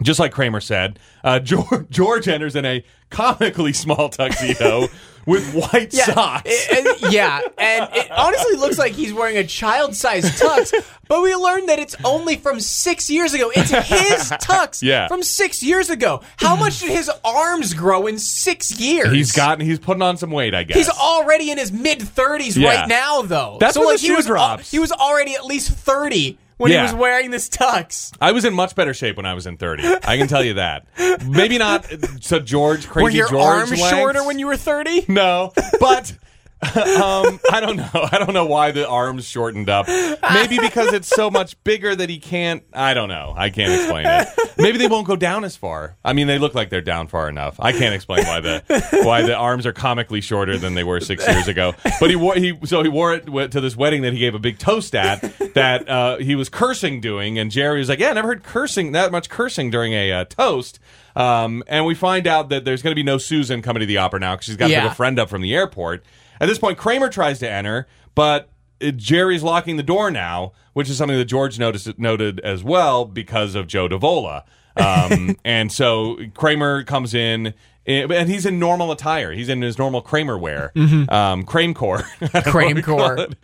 Just 0.00 0.20
like 0.20 0.30
Kramer 0.30 0.60
said, 0.60 1.00
uh, 1.24 1.40
George, 1.50 1.90
George 1.90 2.28
enters 2.28 2.54
in 2.54 2.64
a 2.64 2.84
comically 3.10 3.72
small 3.72 4.08
tuxedo 4.08 4.86
with 5.28 5.52
white 5.54 5.92
Yeah, 5.92 6.04
socks. 6.06 6.42
it- 6.46 7.12
yeah, 7.12 7.40
and 7.58 7.88
it 7.94 8.10
honestly 8.10 8.56
looks 8.56 8.78
like 8.78 8.92
he's 8.94 9.12
wearing 9.12 9.36
a 9.36 9.44
child-sized 9.44 10.40
tux. 10.42 10.72
But 11.06 11.22
we 11.22 11.34
learned 11.34 11.68
that 11.70 11.78
it's 11.78 11.96
only 12.04 12.36
from 12.36 12.60
six 12.60 13.08
years 13.08 13.32
ago. 13.32 13.50
It's 13.54 13.70
his 13.70 14.30
tux 14.42 14.82
Yeah. 14.82 15.08
from 15.08 15.22
six 15.22 15.62
years 15.62 15.88
ago. 15.88 16.20
How 16.36 16.54
much 16.56 16.80
did 16.80 16.90
his 16.90 17.10
arms 17.24 17.72
grow 17.74 18.06
in 18.06 18.18
six 18.18 18.78
years? 18.78 19.12
he's 19.12 19.32
gotten 19.32 19.64
he's 19.64 19.78
putting 19.78 20.02
on 20.02 20.16
some 20.18 20.30
weight, 20.30 20.54
I 20.54 20.64
guess. 20.64 20.76
He's 20.76 20.90
already 20.90 21.50
in 21.50 21.56
his 21.58 21.72
mid 21.72 22.02
thirties 22.02 22.56
Yeah. 22.58 22.68
right 22.80 22.88
now, 22.88 23.22
though. 23.22 23.56
That's 23.60 23.74
so 23.74 23.82
like 23.82 24.00
he 24.00 24.10
was 24.12 24.26
drops. 24.26 24.70
he 24.70 24.78
was 24.78 24.92
already 24.92 25.34
at 25.34 25.44
least 25.46 25.70
thirty 25.70 26.38
when 26.58 26.70
Yeah. 26.70 26.86
he 26.86 26.92
was 26.92 27.00
wearing 27.00 27.30
this 27.30 27.48
tux. 27.48 28.12
I 28.20 28.32
was 28.32 28.44
in 28.44 28.52
much 28.52 28.74
better 28.74 28.92
shape 28.92 29.16
when 29.16 29.26
I 29.26 29.32
was 29.34 29.46
in 29.46 29.56
30. 29.56 29.82
I 30.04 30.16
can 30.18 30.28
tell 30.28 30.44
you 30.44 30.54
that. 30.54 30.86
Maybe 31.26 31.56
not 31.58 31.90
uh, 31.90 31.96
so 32.20 32.38
George 32.38 32.86
crazy 32.88 33.04
Were 33.04 33.10
your 33.10 33.28
George 33.28 33.42
arms 33.42 33.70
lengths. 33.70 33.88
shorter 33.90 34.24
when 34.24 34.38
you 34.38 34.46
were 34.46 34.56
thirty? 34.56 35.04
No, 35.08 35.52
but 35.80 36.12
um, 36.74 37.38
I 37.52 37.60
don't 37.60 37.76
know. 37.76 38.08
I 38.10 38.18
don't 38.18 38.32
know 38.32 38.46
why 38.46 38.72
the 38.72 38.88
arms 38.88 39.24
shortened 39.26 39.68
up. 39.68 39.86
Maybe 39.86 40.58
because 40.58 40.92
it's 40.92 41.06
so 41.06 41.30
much 41.30 41.62
bigger 41.62 41.94
that 41.94 42.10
he 42.10 42.18
can't. 42.18 42.64
I 42.72 42.94
don't 42.94 43.08
know. 43.08 43.32
I 43.36 43.50
can't 43.50 43.72
explain 43.72 44.06
it. 44.06 44.28
Maybe 44.58 44.76
they 44.76 44.88
won't 44.88 45.06
go 45.06 45.14
down 45.14 45.44
as 45.44 45.54
far. 45.56 45.96
I 46.04 46.14
mean, 46.14 46.26
they 46.26 46.38
look 46.38 46.56
like 46.56 46.68
they're 46.68 46.80
down 46.80 47.06
far 47.06 47.28
enough. 47.28 47.60
I 47.60 47.70
can't 47.70 47.94
explain 47.94 48.26
why 48.26 48.40
the 48.40 49.02
why 49.04 49.22
the 49.22 49.36
arms 49.36 49.66
are 49.66 49.72
comically 49.72 50.20
shorter 50.20 50.58
than 50.58 50.74
they 50.74 50.82
were 50.82 51.00
six 51.00 51.26
years 51.28 51.46
ago. 51.46 51.74
But 52.00 52.10
he 52.10 52.16
wore 52.16 52.34
he 52.34 52.58
so 52.64 52.82
he 52.82 52.88
wore 52.88 53.14
it 53.14 53.52
to 53.52 53.60
this 53.60 53.76
wedding 53.76 54.02
that 54.02 54.12
he 54.12 54.18
gave 54.18 54.34
a 54.34 54.40
big 54.40 54.58
toast 54.58 54.96
at 54.96 55.20
that 55.54 55.88
uh, 55.88 56.16
he 56.18 56.34
was 56.34 56.48
cursing 56.48 57.00
doing, 57.00 57.38
and 57.38 57.52
Jerry 57.52 57.78
was 57.78 57.88
like, 57.88 58.00
"Yeah, 58.00 58.10
I 58.10 58.14
never 58.14 58.28
heard 58.28 58.42
cursing 58.42 58.92
that 58.92 59.12
much 59.12 59.28
cursing 59.28 59.70
during 59.70 59.92
a 59.92 60.12
uh, 60.12 60.24
toast." 60.24 60.80
Um, 61.14 61.64
and 61.66 61.84
we 61.84 61.94
find 61.94 62.26
out 62.26 62.48
that 62.50 62.64
there's 62.64 62.82
going 62.82 62.92
to 62.92 62.96
be 62.96 63.02
no 63.02 63.18
Susan 63.18 63.60
coming 63.62 63.80
to 63.80 63.86
the 63.86 63.96
opera 63.98 64.20
now 64.20 64.34
because 64.34 64.46
she's 64.46 64.56
got 64.56 64.68
to 64.68 64.74
pick 64.74 64.92
a 64.92 64.94
friend 64.94 65.18
up 65.18 65.28
from 65.28 65.42
the 65.42 65.54
airport. 65.54 66.04
At 66.40 66.46
this 66.48 66.58
point, 66.58 66.78
Kramer 66.78 67.08
tries 67.08 67.38
to 67.40 67.50
enter, 67.50 67.86
but 68.14 68.48
uh, 68.82 68.90
Jerry's 68.92 69.42
locking 69.42 69.76
the 69.76 69.82
door 69.82 70.10
now, 70.10 70.52
which 70.72 70.88
is 70.90 70.96
something 70.96 71.16
that 71.18 71.24
George 71.26 71.58
noticed, 71.58 71.98
noted 71.98 72.40
as 72.40 72.62
well 72.64 73.04
because 73.04 73.54
of 73.54 73.66
Joe 73.66 73.88
Davola. 73.88 74.44
Um, 74.76 75.36
and 75.44 75.72
so 75.72 76.16
Kramer 76.34 76.84
comes 76.84 77.12
in. 77.14 77.54
eh, 77.86 78.06
And 78.08 78.28
he's 78.30 78.46
in 78.46 78.60
normal 78.60 78.92
attire. 78.92 79.32
He's 79.32 79.48
in 79.48 79.60
his 79.62 79.76
normal 79.78 80.00
Kramer 80.02 80.38
wear, 80.38 80.70
um, 80.76 81.44
Kramecore. 81.44 82.02
Kramecore. 82.20 83.34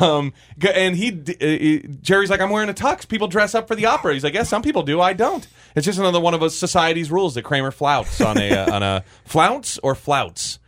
Um, 0.00 0.32
and 0.74 0.96
he, 0.96 1.10
uh, 1.10 1.88
Jerry's 2.02 2.30
like, 2.30 2.40
I'm 2.40 2.50
wearing 2.50 2.68
a 2.70 2.74
tux. 2.74 3.06
People 3.06 3.28
dress 3.28 3.54
up 3.54 3.68
for 3.68 3.74
the 3.76 3.86
opera. 3.86 4.14
He's 4.14 4.24
like, 4.24 4.34
yeah, 4.34 4.42
some 4.42 4.62
people 4.62 4.82
do. 4.82 5.00
I 5.00 5.12
don't. 5.12 5.46
It's 5.76 5.86
just 5.86 5.98
another 6.00 6.18
one 6.20 6.34
of 6.34 6.42
us 6.42 6.56
society's 6.56 7.10
rules 7.12 7.34
that 7.34 7.42
Kramer 7.42 7.70
flouts 7.70 8.20
on 8.20 8.38
a 8.38 8.50
uh, 8.50 8.72
on 8.74 8.82
a 8.82 9.04
flounce 9.24 9.78
or 9.84 9.94
flouts, 9.94 10.58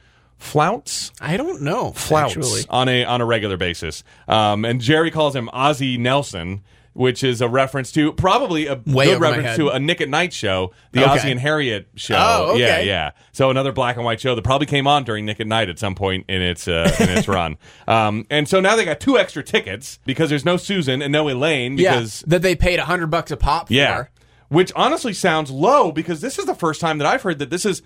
flouts 0.42 1.12
I 1.20 1.36
don't 1.36 1.62
know. 1.62 1.92
flouts 1.92 2.36
Actually. 2.36 2.62
on 2.68 2.88
a 2.88 3.04
on 3.04 3.20
a 3.20 3.24
regular 3.24 3.56
basis. 3.56 4.02
Um, 4.28 4.64
and 4.64 4.80
Jerry 4.80 5.10
calls 5.10 5.34
him 5.36 5.48
Ozzie 5.52 5.96
Nelson, 5.98 6.62
which 6.94 7.22
is 7.24 7.40
a 7.40 7.48
reference 7.48 7.92
to 7.92 8.12
probably 8.12 8.66
a 8.66 8.74
Way 8.84 9.06
good 9.06 9.20
reference 9.20 9.56
to 9.56 9.68
a 9.70 9.78
Nick 9.78 10.00
at 10.00 10.08
Night 10.08 10.32
show, 10.32 10.72
the 10.90 11.02
Okay. 11.02 11.10
Ozzie 11.10 11.30
and 11.30 11.40
Harriet 11.40 11.88
show. 11.94 12.16
Oh, 12.18 12.50
okay. 12.52 12.60
Yeah, 12.60 12.80
yeah. 12.80 13.10
So 13.32 13.50
another 13.50 13.72
black 13.72 13.96
and 13.96 14.04
white 14.04 14.20
show 14.20 14.34
that 14.34 14.42
probably 14.42 14.66
came 14.66 14.86
on 14.86 15.04
during 15.04 15.24
Nick 15.24 15.40
at 15.40 15.46
Night 15.46 15.68
at 15.70 15.78
some 15.78 15.94
point 15.94 16.26
in 16.28 16.42
its 16.42 16.66
uh, 16.68 16.94
in 17.00 17.08
its 17.08 17.28
run. 17.38 17.56
Um, 17.86 18.26
and 18.28 18.48
so 18.48 18.60
now 18.60 18.76
they 18.76 18.84
got 18.84 19.00
two 19.00 19.16
extra 19.18 19.42
tickets 19.42 20.00
because 20.04 20.28
there's 20.28 20.44
no 20.44 20.56
Susan 20.56 21.00
and 21.02 21.12
no 21.12 21.28
Elaine 21.28 21.78
Yeah, 21.78 21.94
because 21.94 22.22
that 22.26 22.42
they 22.42 22.56
paid 22.56 22.78
a 22.78 22.84
hundred 22.84 23.06
bucks 23.08 23.30
a 23.30 23.36
pop 23.36 23.70
yeah. 23.70 23.96
for. 23.96 24.10
which 24.48 24.72
honestly 24.76 25.14
sounds 25.14 25.50
low 25.50 25.92
because 25.92 26.20
this 26.20 26.38
is 26.38 26.44
the 26.46 26.54
first 26.54 26.80
time 26.80 26.98
that 26.98 27.06
I've 27.06 27.22
heard 27.22 27.38
that 27.38 27.48
this 27.50 27.64
is 27.64 27.80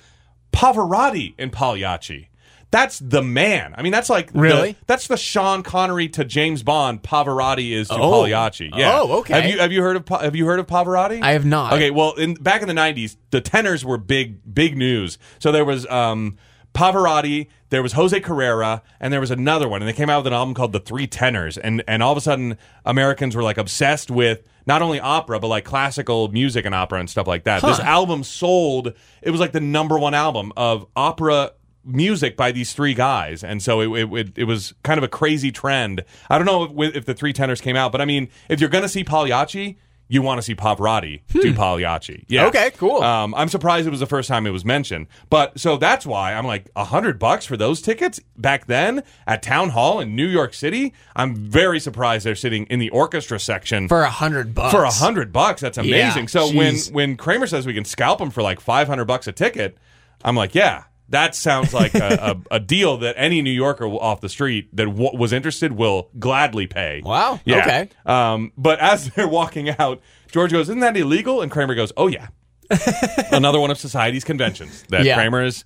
Pavarotti 0.53 1.35
in 1.38 1.51
Pagliacci. 1.51 2.29
That's 2.72 2.98
the 2.98 3.22
man. 3.22 3.74
I 3.79 3.83
mean, 3.83 3.92
that's 3.92 4.11
like 4.11 4.33
the- 4.33 4.40
Really? 4.40 4.76
that's 4.87 5.07
the 5.07 5.16
Sean 5.16 5.62
Connery 5.62 6.09
to 6.11 6.24
James 6.24 6.62
Bond. 6.62 7.02
Pavarotti 7.02 7.70
is 7.72 7.88
to 7.88 7.94
Oh. 7.94 8.22
Pagliacci. 8.24 8.70
Yeah. 8.74 8.98
Oh, 9.00 9.18
okay. 9.20 9.40
Have 9.40 9.50
you 9.50 9.59
have 9.59 9.72
you 9.72 9.83
heard 9.83 9.96
of 9.96 10.09
have 10.20 10.35
you 10.37 10.46
heard 10.46 10.59
of 10.59 10.66
Pavarotti? 10.66 11.22
I 11.22 11.33
have 11.33 11.44
not. 11.46 11.72
Okay, 11.74 11.90
well, 11.90 12.12
in 12.14 12.35
back 12.35 12.62
in 12.62 12.68
the 12.68 12.74
'90s, 12.74 13.16
the 13.31 13.40
tenors 13.40 13.85
were 13.85 13.98
big, 13.98 14.38
big 14.52 14.76
news. 14.76 15.16
So 15.38 15.52
there 15.52 15.64
was 15.64 15.87
um, 15.87 16.37
Pavarotti, 16.74 17.46
there 17.70 17.83
was 17.83 17.92
Jose 17.92 18.18
Carrera, 18.20 18.83
and 19.00 19.12
there 19.12 19.20
was 19.20 19.31
another 19.31 19.68
one, 19.68 19.81
and 19.81 19.88
they 19.88 19.94
came 19.94 20.11
out 20.11 20.18
with 20.18 20.26
an 20.26 20.33
album 20.35 20.52
called 20.55 20.72
The 20.72 20.81
Three 20.81 21.07
Tenors, 21.07 21.57
and 21.57 21.83
and 21.88 22.02
all 22.02 22.12
of 22.12 22.18
a 22.18 22.20
sudden, 22.20 22.59
Americans 22.85 23.35
were 23.35 23.42
like 23.42 23.57
obsessed 23.59 24.11
with 24.11 24.42
not 24.66 24.83
only 24.83 24.98
opera 25.00 25.38
but 25.40 25.46
like 25.46 25.64
classical 25.64 26.29
music 26.29 26.66
and 26.66 26.74
opera 26.74 26.98
and 27.00 27.09
stuff 27.09 27.26
like 27.26 27.44
that. 27.44 27.62
This 27.62 27.81
album 27.81 28.24
sold; 28.24 28.92
it 29.22 29.31
was 29.31 29.40
like 29.40 29.52
the 29.52 29.61
number 29.61 29.98
one 29.98 30.12
album 30.14 30.52
of 30.57 30.87
opera 30.94 31.52
music 31.87 32.37
by 32.37 32.53
these 32.53 32.72
three 32.72 32.94
guys, 32.94 33.44
and 33.44 33.62
so 33.62 33.81
it, 33.81 34.03
it, 34.03 34.12
it, 34.12 34.38
it 34.38 34.44
was 34.44 34.75
kind 34.83 34.99
of 34.99 35.05
a 35.05 35.09
crazy 35.09 35.53
trend. 35.53 36.05
I 36.29 36.37
don't 36.38 36.46
know 36.46 36.83
if, 36.83 36.96
if 36.96 37.05
the 37.07 37.14
three 37.14 37.33
tenors 37.33 37.61
came 37.61 37.77
out, 37.77 37.92
but 37.92 38.01
I 38.01 38.05
mean, 38.05 38.29
if 38.49 38.61
you're 38.61 38.70
going 38.70 38.83
to 38.83 38.88
see 38.88 39.05
Pagliacci, 39.05 39.77
you 40.09 40.22
want 40.22 40.38
to 40.38 40.42
see 40.42 40.55
Pavarotti 40.55 41.22
do 41.33 41.53
Pagliacci. 41.53 42.27
Yeah. 42.29 42.42
Hmm. 42.42 42.49
Okay, 42.51 42.70
cool. 42.77 43.03
Um, 43.03 43.35
I'm 43.35 43.49
surprised 43.49 43.88
it 43.88 43.90
was 43.90 43.99
the 43.99 44.07
first 44.07 44.29
time 44.29 44.46
it 44.46 44.51
was 44.51 44.64
mentioned, 44.64 45.09
but 45.31 45.59
so 45.59 45.77
that's 45.79 46.07
why 46.07 46.33
I'm 46.35 46.46
like 46.46 46.70
a 46.77 46.85
hundred 46.85 47.18
bucks 47.18 47.44
for 47.44 47.57
those 47.57 47.83
tickets 47.83 48.20
back 48.37 48.66
then 48.66 49.03
at 49.27 49.42
Town 49.42 49.70
Hall 49.70 49.99
in 49.99 50.14
New 50.14 50.27
York 50.29 50.55
City. 50.55 50.94
I'm 51.16 51.35
very 51.35 51.81
surprised 51.81 52.25
they're 52.25 52.37
sitting 52.37 52.66
in 52.66 52.79
the 52.79 52.90
orchestra 52.90 53.40
section 53.40 53.88
For 53.88 54.03
a 54.03 54.11
hundred 54.11 54.55
bucks. 54.55 54.72
for 54.72 54.85
a 54.85 54.90
hundred 54.92 55.33
bucks. 55.33 55.61
That's 55.61 55.79
amazing. 55.79 56.22
Yeah, 56.25 56.27
so 56.27 56.53
when 56.55 56.77
when 56.92 57.16
Kramer 57.16 57.49
says 57.49 57.66
we 57.66 57.75
can 57.75 57.85
scalp 57.85 58.20
them 58.20 58.31
for 58.31 58.42
like 58.42 58.61
five 58.61 58.87
hundred 58.87 59.07
bucks 59.07 59.27
a 59.27 59.33
ticket, 59.33 59.77
I'm 60.22 60.37
like, 60.37 60.55
yeah, 60.55 60.85
that 61.11 61.35
sounds 61.35 61.73
like 61.73 61.95
a, 61.95 62.37
a, 62.51 62.55
a 62.57 62.61
deal 62.61 62.97
that 62.99 63.14
any 63.19 63.42
New 63.42 63.51
Yorker 63.51 63.87
off 63.87 64.21
the 64.21 64.29
street 64.29 64.75
that 64.77 64.87
w- 64.87 65.16
was 65.16 65.33
interested 65.33 65.73
will 65.73 66.11
gladly 66.19 66.66
pay. 66.66 67.03
Wow, 67.05 67.40
Yeah. 67.45 67.59
okay. 67.61 67.88
Um, 68.05 68.53
but 68.57 68.79
as 68.81 69.11
they're 69.14 69.29
walking 69.29 69.69
out, 69.71 70.01
George 70.33 70.53
goes, 70.53 70.69
"Isn't 70.69 70.81
that 70.81 70.97
illegal?" 70.97 71.40
And 71.42 71.51
Kramer 71.51 71.75
goes, 71.75 71.92
"Oh 71.97 72.09
yeah." 72.09 72.29
Another 73.33 73.61
one 73.61 73.71
of 73.71 73.79
society's 73.79 74.25
conventions 74.25 74.83
that 74.88 75.05
Yeah. 75.05 75.14
Kramer 75.14 75.42
is 75.45 75.64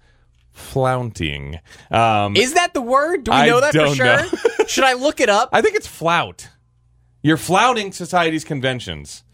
flaunting. 0.53 1.59
Um, 1.91 2.37
Is 2.37 2.55
that 2.55 2.75
the 2.75 2.83
word? 2.83 3.25
Do 3.25 3.31
we 3.31 3.37
I 3.37 3.47
know 3.47 3.61
that 3.61 3.73
for 3.75 3.95
sure? 3.95 4.67
Should 4.69 4.85
I 4.85 4.93
look 4.95 5.21
it 5.21 5.29
up? 5.29 5.49
I 5.53 5.63
think 5.63 5.77
it's 5.77 5.87
flout. 5.87 6.49
You're 7.23 7.37
flouting 7.37 7.93
society's 7.93 8.45
conventions. 8.45 9.25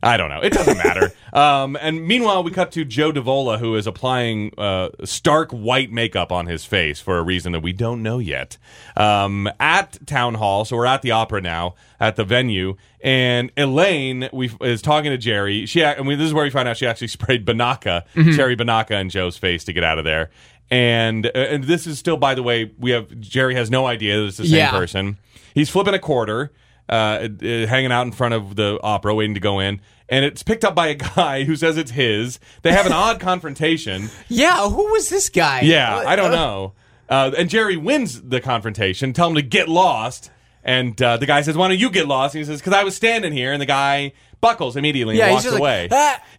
I 0.00 0.16
don't 0.16 0.28
know. 0.30 0.40
It 0.40 0.52
doesn't 0.52 0.76
matter. 0.78 1.10
um, 1.32 1.76
and 1.80 2.06
meanwhile, 2.06 2.44
we 2.44 2.52
cut 2.52 2.70
to 2.72 2.84
Joe 2.84 3.10
Davola, 3.12 3.58
who 3.58 3.74
is 3.74 3.86
applying 3.88 4.52
uh, 4.56 4.90
stark 5.04 5.50
white 5.50 5.90
makeup 5.90 6.30
on 6.30 6.46
his 6.46 6.64
face 6.64 7.00
for 7.00 7.18
a 7.18 7.22
reason 7.22 7.50
that 7.52 7.60
we 7.60 7.72
don't 7.72 8.00
know 8.02 8.18
yet. 8.20 8.58
Um, 8.96 9.50
at 9.58 9.98
town 10.06 10.34
hall, 10.34 10.64
so 10.64 10.76
we're 10.76 10.86
at 10.86 11.02
the 11.02 11.10
opera 11.10 11.40
now 11.40 11.74
at 11.98 12.14
the 12.14 12.24
venue, 12.24 12.76
and 13.00 13.50
Elaine 13.56 14.28
we 14.32 14.50
is 14.60 14.82
talking 14.82 15.10
to 15.10 15.18
Jerry. 15.18 15.66
She 15.66 15.82
and 15.82 16.06
we, 16.06 16.14
this 16.14 16.26
is 16.28 16.34
where 16.34 16.44
we 16.44 16.50
find 16.50 16.68
out 16.68 16.76
she 16.76 16.86
actually 16.86 17.08
sprayed 17.18 17.44
Binaca, 17.44 18.04
cherry 18.36 18.56
Binaca, 18.56 19.00
in 19.00 19.10
Joe's 19.10 19.36
face 19.36 19.64
to 19.64 19.72
get 19.72 19.82
out 19.82 19.98
of 19.98 20.04
there. 20.04 20.30
And 20.70 21.26
uh, 21.26 21.30
and 21.34 21.64
this 21.64 21.86
is 21.88 21.98
still, 21.98 22.16
by 22.18 22.36
the 22.36 22.42
way, 22.44 22.70
we 22.78 22.92
have 22.92 23.18
Jerry 23.20 23.54
has 23.56 23.68
no 23.68 23.86
idea 23.86 24.18
that 24.20 24.26
it's 24.26 24.36
the 24.36 24.44
same 24.46 24.58
Yeah. 24.58 24.70
person. 24.70 25.18
He's 25.54 25.70
flipping 25.70 25.94
a 25.94 25.98
quarter, 25.98 26.52
uh, 26.88 26.92
uh, 26.92 27.28
hanging 27.66 27.92
out 27.92 28.06
in 28.06 28.12
front 28.12 28.34
of 28.34 28.56
the 28.56 28.78
opera, 28.82 29.14
waiting 29.14 29.34
to 29.34 29.40
go 29.40 29.58
in, 29.60 29.80
and 30.08 30.24
it's 30.24 30.42
picked 30.42 30.64
up 30.64 30.74
by 30.74 30.88
a 30.88 30.94
guy 30.94 31.44
who 31.44 31.56
says 31.56 31.76
it's 31.76 31.90
his. 31.90 32.38
They 32.62 32.72
have 32.72 32.86
an 32.86 32.92
odd 33.06 33.20
confrontation. 33.20 34.10
Yeah, 34.28 34.68
who 34.68 34.92
was 34.92 35.08
this 35.08 35.28
guy? 35.28 35.60
Yeah, 35.60 35.96
I 35.96 36.16
don't 36.16 36.32
uh, 36.32 36.36
know. 36.36 36.72
Uh, 37.08 37.30
and 37.36 37.48
Jerry 37.48 37.76
wins 37.76 38.20
the 38.22 38.40
confrontation. 38.40 39.12
Tell 39.12 39.28
him 39.28 39.34
to 39.34 39.42
get 39.42 39.68
lost. 39.68 40.30
And 40.64 41.00
uh, 41.00 41.16
the 41.16 41.26
guy 41.26 41.40
says, 41.42 41.56
"Why 41.56 41.68
don't 41.68 41.78
you 41.78 41.90
get 41.90 42.06
lost?" 42.06 42.34
And 42.34 42.40
he 42.40 42.44
says, 42.44 42.60
"Because 42.60 42.74
I 42.74 42.84
was 42.84 42.94
standing 42.94 43.32
here." 43.32 43.52
And 43.52 43.62
the 43.62 43.66
guy 43.66 44.12
buckles 44.40 44.76
immediately 44.76 45.14
and 45.14 45.18
Yeah, 45.18 45.26
he's 45.26 45.32
walks 45.34 45.44
just 45.44 45.54
like, 45.54 45.60
away. 45.60 45.88
"Ah, 45.92 46.22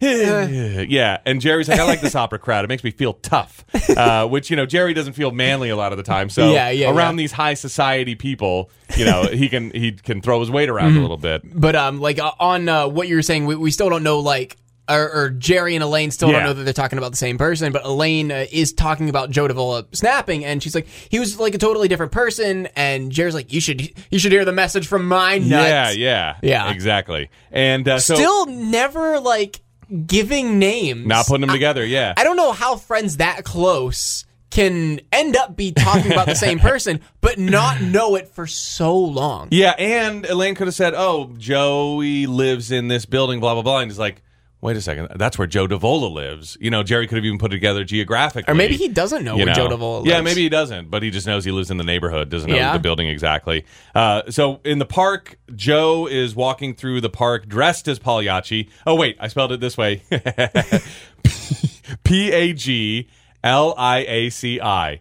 yeah, 0.88 1.18
and 1.26 1.40
Jerry's 1.40 1.68
like, 1.68 1.78
"I 1.80 1.84
like 1.84 2.00
this 2.00 2.14
opera 2.16 2.38
crowd. 2.38 2.64
It 2.64 2.68
makes 2.68 2.84
me 2.84 2.90
feel 2.90 3.14
tough." 3.14 3.64
Uh, 3.96 4.26
which 4.26 4.50
you 4.50 4.56
know, 4.56 4.66
Jerry 4.66 4.94
doesn't 4.94 5.12
feel 5.14 5.30
manly 5.30 5.68
a 5.70 5.76
lot 5.76 5.92
of 5.92 5.98
the 5.98 6.04
time. 6.04 6.28
So 6.30 6.52
Yeah, 6.52 6.70
yeah, 6.70 6.90
around 6.90 7.14
yeah. 7.16 7.22
these 7.22 7.32
high 7.32 7.54
society 7.54 8.14
people, 8.14 8.70
you 8.96 9.04
know, 9.04 9.24
he 9.24 9.48
can 9.48 9.70
he 9.70 9.92
can 9.92 10.20
throw 10.20 10.40
his 10.40 10.50
weight 10.50 10.68
around 10.68 10.90
Mm-hmm. 10.90 10.98
a 10.98 11.02
little 11.02 11.16
bit. 11.16 11.42
But 11.44 11.76
um, 11.76 12.00
like 12.00 12.18
uh, 12.18 12.32
on 12.40 12.68
uh, 12.68 12.88
what 12.88 13.06
you 13.08 13.16
were 13.16 13.22
saying, 13.22 13.46
we, 13.46 13.54
we 13.56 13.70
still 13.70 13.88
don't 13.90 14.02
know 14.02 14.20
like. 14.20 14.56
Or, 14.90 15.10
or 15.12 15.30
Jerry 15.30 15.76
and 15.76 15.84
Elaine 15.84 16.10
still 16.10 16.28
Yeah. 16.30 16.38
don't 16.38 16.44
know 16.46 16.52
that 16.54 16.64
they're 16.64 16.72
talking 16.72 16.98
about 16.98 17.12
the 17.12 17.16
same 17.16 17.38
person, 17.38 17.72
but 17.72 17.84
Elaine 17.84 18.32
uh, 18.32 18.46
is 18.50 18.72
talking 18.72 19.08
about 19.08 19.30
Joe 19.30 19.46
Davola 19.46 19.86
snapping, 19.94 20.44
and 20.44 20.60
she's 20.62 20.74
like, 20.74 20.88
he 21.08 21.18
was 21.20 21.38
like 21.38 21.54
a 21.54 21.58
totally 21.58 21.86
different 21.88 22.12
person, 22.12 22.66
and 22.74 23.12
Jerry's 23.12 23.34
like, 23.34 23.52
you 23.52 23.60
should 23.60 23.92
you 24.10 24.18
should 24.18 24.32
hear 24.32 24.44
the 24.44 24.52
message 24.52 24.86
from 24.88 25.06
my 25.06 25.38
nuts. 25.38 25.50
Yeah, 25.50 25.90
yeah, 25.90 26.36
Yeah. 26.42 26.70
exactly. 26.72 27.30
And 27.52 27.86
uh, 27.88 28.00
so 28.00 28.16
Still 28.16 28.46
never 28.46 29.20
like 29.20 29.60
giving 30.06 30.58
names. 30.58 31.06
not 31.06 31.26
putting 31.26 31.42
them 31.42 31.50
I- 31.50 31.54
together. 31.54 31.84
Yeah, 31.84 32.14
I 32.16 32.24
don't 32.24 32.36
know 32.36 32.52
how 32.52 32.76
friends 32.76 33.18
that 33.18 33.44
close 33.44 34.24
can 34.50 35.00
end 35.12 35.36
up 35.36 35.54
be 35.56 35.70
talking 35.70 36.10
about 36.10 36.26
the 36.26 36.34
same 36.34 36.58
person, 36.70 37.00
but 37.20 37.38
not 37.38 37.80
know 37.80 38.16
it 38.16 38.26
for 38.28 38.48
so 38.48 38.96
long. 38.96 39.46
Yeah, 39.52 39.70
and 39.78 40.26
Elaine 40.26 40.56
could 40.56 40.66
have 40.66 40.74
said, 40.74 40.92
"Oh, 40.96 41.32
Joey 41.38 42.26
lives 42.26 42.72
in 42.72 42.88
this 42.88 43.06
building." 43.06 43.38
Blah 43.38 43.54
blah 43.54 43.62
blah. 43.62 43.78
And 43.78 43.90
he's 43.90 43.98
like, 43.98 44.22
"Wait 44.60 44.76
a 44.76 44.80
second, 44.80 45.08
that's 45.16 45.38
where 45.38 45.46
Joe 45.46 45.66
Davola 45.66 46.10
lives." 46.12 46.56
You 46.60 46.70
know, 46.70 46.82
Jerry 46.82 47.06
could 47.06 47.16
have 47.16 47.24
even 47.24 47.38
put 47.38 47.52
it 47.52 47.56
together 47.56 47.84
geographically, 47.84 48.50
Or 48.52 48.54
maybe 48.54 48.76
he 48.76 48.88
doesn't 48.88 49.24
know 49.24 49.36
where 49.36 49.46
know. 49.46 49.54
Joe 49.54 49.68
Davola 49.68 49.98
lives. 50.02 50.08
Yeah, 50.10 50.20
maybe 50.20 50.42
he 50.42 50.48
doesn't, 50.48 50.90
but 50.90 51.02
he 51.02 51.10
just 51.10 51.26
knows 51.26 51.44
he 51.44 51.50
lives 51.50 51.70
in 51.70 51.76
the 51.76 51.84
neighborhood. 51.84 52.28
Doesn't 52.28 52.50
know 52.50 52.56
Yeah. 52.56 52.72
the 52.72 52.78
building 52.78 53.08
exactly. 53.08 53.64
Uh, 53.94 54.22
so 54.30 54.60
in 54.64 54.78
the 54.78 54.84
park, 54.86 55.38
Joe 55.54 56.06
is 56.06 56.34
walking 56.34 56.74
through 56.74 57.00
the 57.00 57.10
park 57.10 57.48
dressed 57.48 57.88
as 57.88 57.98
Pagliacci. 57.98 58.68
Oh 58.86 58.94
wait, 58.94 59.16
I 59.20 59.28
spelled 59.28 59.52
it 59.52 59.60
this 59.60 59.76
way: 59.78 60.02
P 62.04 62.30
A 62.32 62.52
G 62.52 63.08
L 63.42 63.74
I 63.76 63.98
A 64.06 64.30
C 64.30 64.60
I. 64.60 65.00